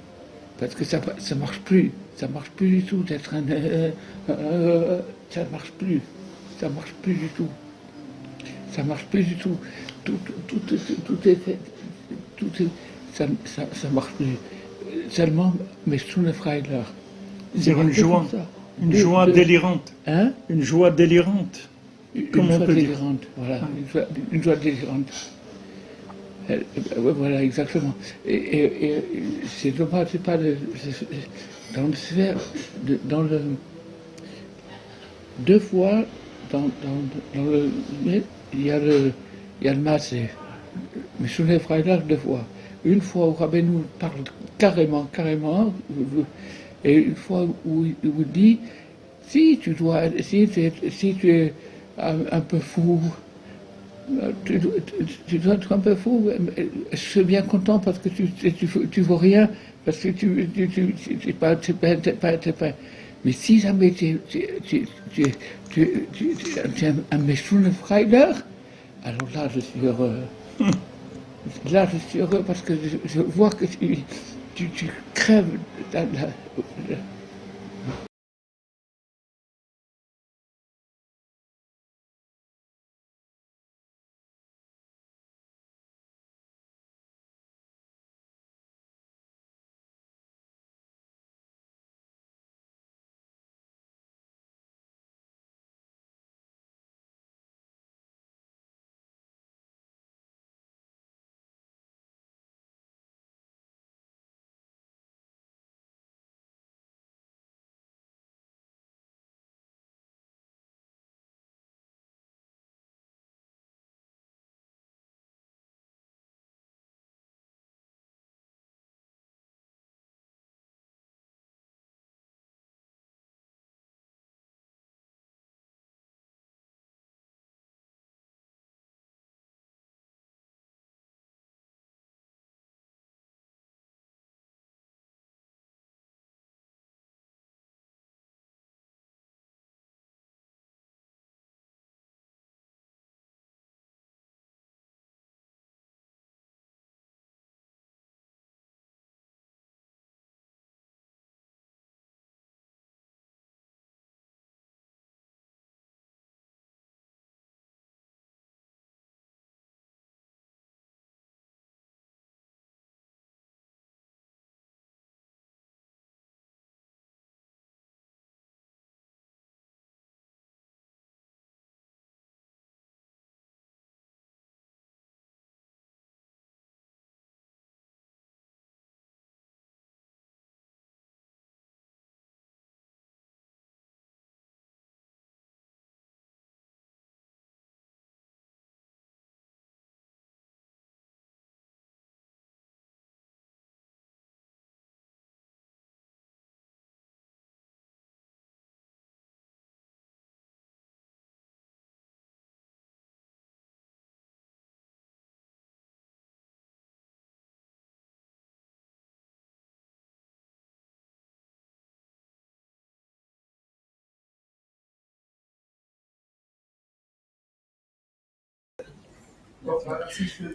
Parce 0.59 0.75
que 0.75 0.83
ça 0.83 0.99
ne 0.99 1.35
marche 1.37 1.61
plus. 1.61 1.93
Ça 2.17 2.27
marche 2.27 2.51
plus 2.51 2.69
du 2.69 2.83
tout 2.83 3.05
d'être 3.05 3.33
un. 3.33 3.49
euh, 3.49 3.91
euh, 4.29 5.01
ça 5.31 5.45
marche 5.53 5.71
plus. 5.79 6.01
Ça 6.59 6.69
marche 6.69 6.95
plus 7.03 7.15
du 7.15 7.29
tout. 7.29 7.49
Ça 8.73 8.83
marche 8.83 9.05
plus 9.05 9.23
du 9.23 9.37
tout. 9.37 9.57
Tout, 10.03 10.19
tout, 10.49 10.59
tout, 10.59 11.29
est 11.29 11.37
fait. 11.37 11.59
Tout 12.37 12.51
est, 12.59 12.67
ça, 13.15 13.27
ça, 13.45 13.63
ça 13.73 13.89
marche 13.91 14.11
plus. 14.15 14.37
Seulement 15.11 15.55
Meshune 15.87 16.33
Freiler. 16.33 16.83
C'est 17.59 17.73
une 17.73 17.93
joie. 17.93 18.27
Une 18.83 18.91
De- 18.91 18.97
joie 18.97 19.27
de- 19.27 19.33
délirante. 19.33 19.93
Hein? 20.07 20.33
Une 20.51 20.63
joie 20.63 20.91
délirante. 20.91 21.69
Une 22.15 22.27
Comment 22.29 22.55
on 22.55 22.57
joie 22.59 22.67
peut 22.67 22.75
dire 22.75 22.83
délirante, 22.89 23.23
voilà, 23.37 23.61
une 23.79 23.89
joie, 23.93 24.03
une 24.33 24.43
joie 24.43 24.57
délirante. 24.57 25.31
Euh, 26.51 26.59
euh, 26.97 27.13
voilà, 27.17 27.43
exactement. 27.43 27.95
Et, 28.27 28.35
et- 28.35 28.87
et 28.89 29.05
c'est 29.47 29.71
dommage, 29.73 30.09
c'est 30.13 30.23
pas 30.23 30.37
le, 30.37 30.57
dans 31.75 31.87
le 31.89 31.95
sphère, 31.95 32.37
de- 32.85 32.99
dans 33.05 33.23
le, 33.23 33.41
deux 35.41 35.59
fois 35.59 36.05
dans, 36.53 36.61
dans, 36.61 36.65
dans 37.35 37.45
le, 37.51 37.71
il 38.55 38.67
y 38.67 38.71
a 38.71 38.79
le, 38.79 39.13
il 39.61 39.67
y 39.67 39.69
a 39.69 39.75
le 39.75 39.81
massé. 39.81 40.31
Mais 41.21 41.29
sur 41.29 41.45
les 41.45 41.59
deux 42.09 42.17
fois. 42.17 42.45
Une 42.85 43.01
fois 43.01 43.27
où 43.27 43.33
Rabbeinu 43.33 43.81
parle 43.99 44.13
carrément, 44.59 45.09
carrément, 45.13 45.75
et 46.87 46.95
une 46.95 47.17
fois 47.17 47.47
où 47.67 47.85
il 47.85 48.11
vous 48.11 48.25
dit, 48.25 48.59
si 49.27 49.59
tu 49.61 49.71
dois, 49.75 50.03
si 50.21 50.47
tu 50.49 50.61
es, 50.63 50.73
si 50.91 51.15
tu 51.15 51.31
es 51.31 51.53
un, 51.99 52.15
un 52.31 52.41
peu 52.41 52.61
fou, 52.61 53.01
euh, 54.23 54.31
tu, 54.45 54.59
dois- 54.59 54.81
tu- 54.87 55.05
tu 55.27 55.39
dois 55.39 55.55
être 55.55 55.73
un 55.73 55.81
peu 55.81 55.97
fou. 55.97 56.31
Je 56.93 56.97
suis 56.97 57.25
bien 57.25 57.43
content 57.43 57.81
parce 57.81 57.99
que 57.99 58.09
tu, 58.09 58.29
tu, 58.31 58.53
tu, 58.53 59.01
vaux 59.01 59.17
rien, 59.17 59.51
parce 59.85 59.99
que 59.99 60.11
tu, 60.11 60.49
tu, 60.55 60.69
tu, 60.69 61.33
pas, 61.33 61.57
es 61.73 61.73
pas, 61.73 61.89
es 61.89 62.13
pas, 62.13 62.37
tu 62.39 62.49
es 62.51 62.53
pas- 62.53 62.73
Mais 63.25 63.33
si 63.33 63.59
jamais 63.59 63.91
tu, 63.91 64.19
tu, 64.29 64.45
tu, 64.65 64.87
tu, 65.13 65.25
tu, 65.71 65.91
tu, 66.15 66.87
un 67.11 67.19
Freiler, 67.73 68.31
alors 69.05 69.29
là 69.35 69.49
je 69.53 69.59
suis 69.59 69.81
heureux. 69.85 70.21
Là 71.73 71.89
je 71.93 71.99
suis 72.09 72.21
heureux 72.21 72.45
parce 72.47 72.63
que 72.63 72.75
je, 72.75 72.97
je 73.13 73.21
vois 73.21 73.51
que 73.51 73.65
tu, 73.65 73.99
tu, 74.55 74.69
tu 74.71 74.87
crèves 75.15 75.47
la- 75.93 76.03
la- 76.05 76.46
Yeah. 76.57 77.16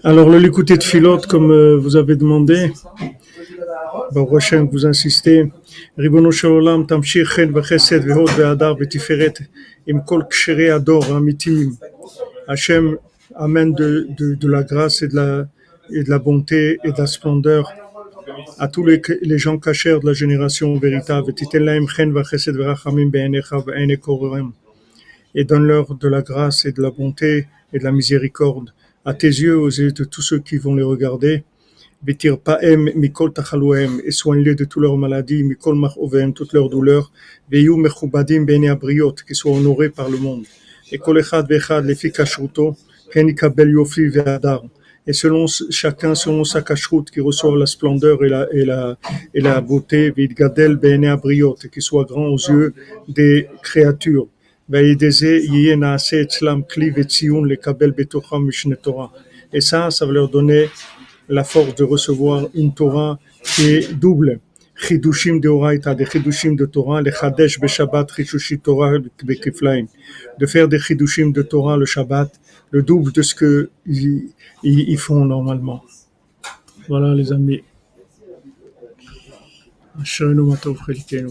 Alors, 0.04 0.30
le 0.30 0.38
Likuté 0.38 0.78
de 0.78 0.84
Philote, 0.84 1.28
comme 1.28 1.52
euh, 1.52 1.78
vous 1.78 1.96
avez 1.96 2.16
demandé, 2.16 2.72
Baruch 4.14 4.54
vous 4.72 4.86
insistez, 4.86 5.52
Ribono 5.98 6.32
Shalom, 6.32 6.86
Tamshir, 6.88 7.30
Chen, 7.32 7.52
Bechesed, 7.52 8.04
Vehod, 8.04 8.30
Vehadar, 8.32 8.76
Betiferet, 8.76 9.34
Im 9.88 10.02
Kol 10.06 10.28
Kshire 10.28 10.76
Ador, 10.76 11.14
Amitim. 11.16 11.78
Hachem 12.48 12.98
amène 13.36 13.74
de, 13.74 14.08
de, 14.18 14.36
de, 14.36 14.48
la 14.48 14.64
grâce 14.64 15.02
et 15.02 15.08
de 15.08 15.16
la, 15.16 15.48
et 15.90 16.04
de 16.04 16.10
la 16.10 16.20
bonté 16.20 16.80
et 16.84 16.92
de 16.92 16.98
la 16.98 17.08
splendeur 17.08 17.72
à 18.60 18.68
tous 18.68 18.86
les, 18.86 19.02
les 19.22 19.38
gens 19.38 19.58
cachers 19.58 20.00
de 20.00 20.06
la 20.06 20.14
génération 20.14 20.78
véritable. 20.78 21.34
Et 25.34 25.44
donne-leur 25.46 25.96
de 25.96 26.08
la 26.08 26.22
grâce 26.22 26.66
et 26.66 26.72
de 26.72 26.82
la 26.82 26.92
bonté 26.92 27.48
et 27.74 27.80
de 27.80 27.84
la 27.84 27.92
miséricorde 27.92 28.74
à 29.06 29.14
tes 29.14 29.28
yeux, 29.28 29.58
aux 29.58 29.70
yeux 29.70 29.92
de 29.92 30.04
tous 30.04 30.22
ceux 30.22 30.40
qui 30.40 30.58
vont 30.58 30.76
les 30.76 30.84
regarder. 30.84 31.44
Et 32.08 32.16
soigne-les 34.12 34.56
de 34.56 34.66
toutes 34.66 34.82
leurs 34.82 34.98
maladies, 34.98 35.44
toutes 36.34 36.54
leurs 36.54 36.70
douleurs, 36.70 37.12
veyu 37.52 37.78
mechubadim 37.78 38.44
bene 38.44 38.70
abriot, 38.70 39.16
qui 39.28 39.36
soient 39.36 39.52
honorés 39.52 39.90
par 39.90 40.10
le 40.10 40.18
monde. 40.18 40.46
Et. 40.92 41.00
Et 45.08 45.14
selon 45.14 45.46
chacun 45.48 46.16
selon 46.16 46.44
sa 46.44 46.62
kashrut, 46.62 47.10
qui 47.12 47.22
reçoit 47.22 47.58
la 47.58 47.66
splendeur 47.66 48.24
et 48.24 48.30
la, 48.30 48.48
et 48.52 48.66
la, 48.66 48.98
et 49.34 49.42
la 49.42 49.62
beauté, 49.62 50.12
vidgadel 50.12 50.76
bene 50.76 51.06
abriot, 51.06 51.56
qui 51.72 51.82
soit 51.82 52.06
grand 52.06 52.28
aux 52.28 52.38
yeux 52.38 52.74
des 53.08 53.48
créatures. 53.64 54.28
ועל 54.71 54.85
זה 55.09 55.39
יהיה 55.53 55.77
נעשה 55.77 56.23
אצלם 56.23 56.61
כלי 56.73 56.91
וציון 56.97 57.49
לקבל 57.49 57.91
בתוכם 57.91 58.49
משנה 58.49 58.75
תורה. 58.75 59.07
Et 59.53 59.61
ça, 59.61 59.91
ça 59.91 60.05
va 60.07 60.13
leur 60.13 60.29
donner 60.29 60.65
la 61.29 61.45
force 61.45 61.75
de 61.81 61.85
recevoir 61.85 62.39
une 62.55 62.73
Torah 62.75 63.19
qui 63.43 63.63
est 63.75 63.93
double. 63.93 64.39
חידושים 64.79 65.41
דאורייתא, 65.41 65.93
des 65.93 66.05
חידושים 66.05 66.57
de 66.57 66.67
Torah, 66.77 67.01
לחדש 67.05 67.59
בשבת 67.63 68.11
חידושי 68.11 68.57
תורה 68.57 68.89
בכפליים. 69.25 69.87
De 70.43 70.47
faire 70.47 70.69
des 70.69 70.79
חידושים 70.79 71.33
de 71.33 71.43
Torah 71.43 71.77
le 71.77 71.87
Shabbat, 71.87 72.41
le 72.71 72.83
double 72.83 73.13
de 73.13 73.23
ce 73.23 73.35
que 73.35 73.71
ils, 73.87 74.29
ils- 74.63 74.89
ils 74.93 74.99
font 74.99 75.25
normalement. 75.25 75.81
Voilà 76.89 77.15
les 77.15 77.33
amis. 77.33 77.63
אשרינו 80.03 80.47
מה 80.47 80.57
טוב 80.57 80.79
חלקנו. 80.79 81.31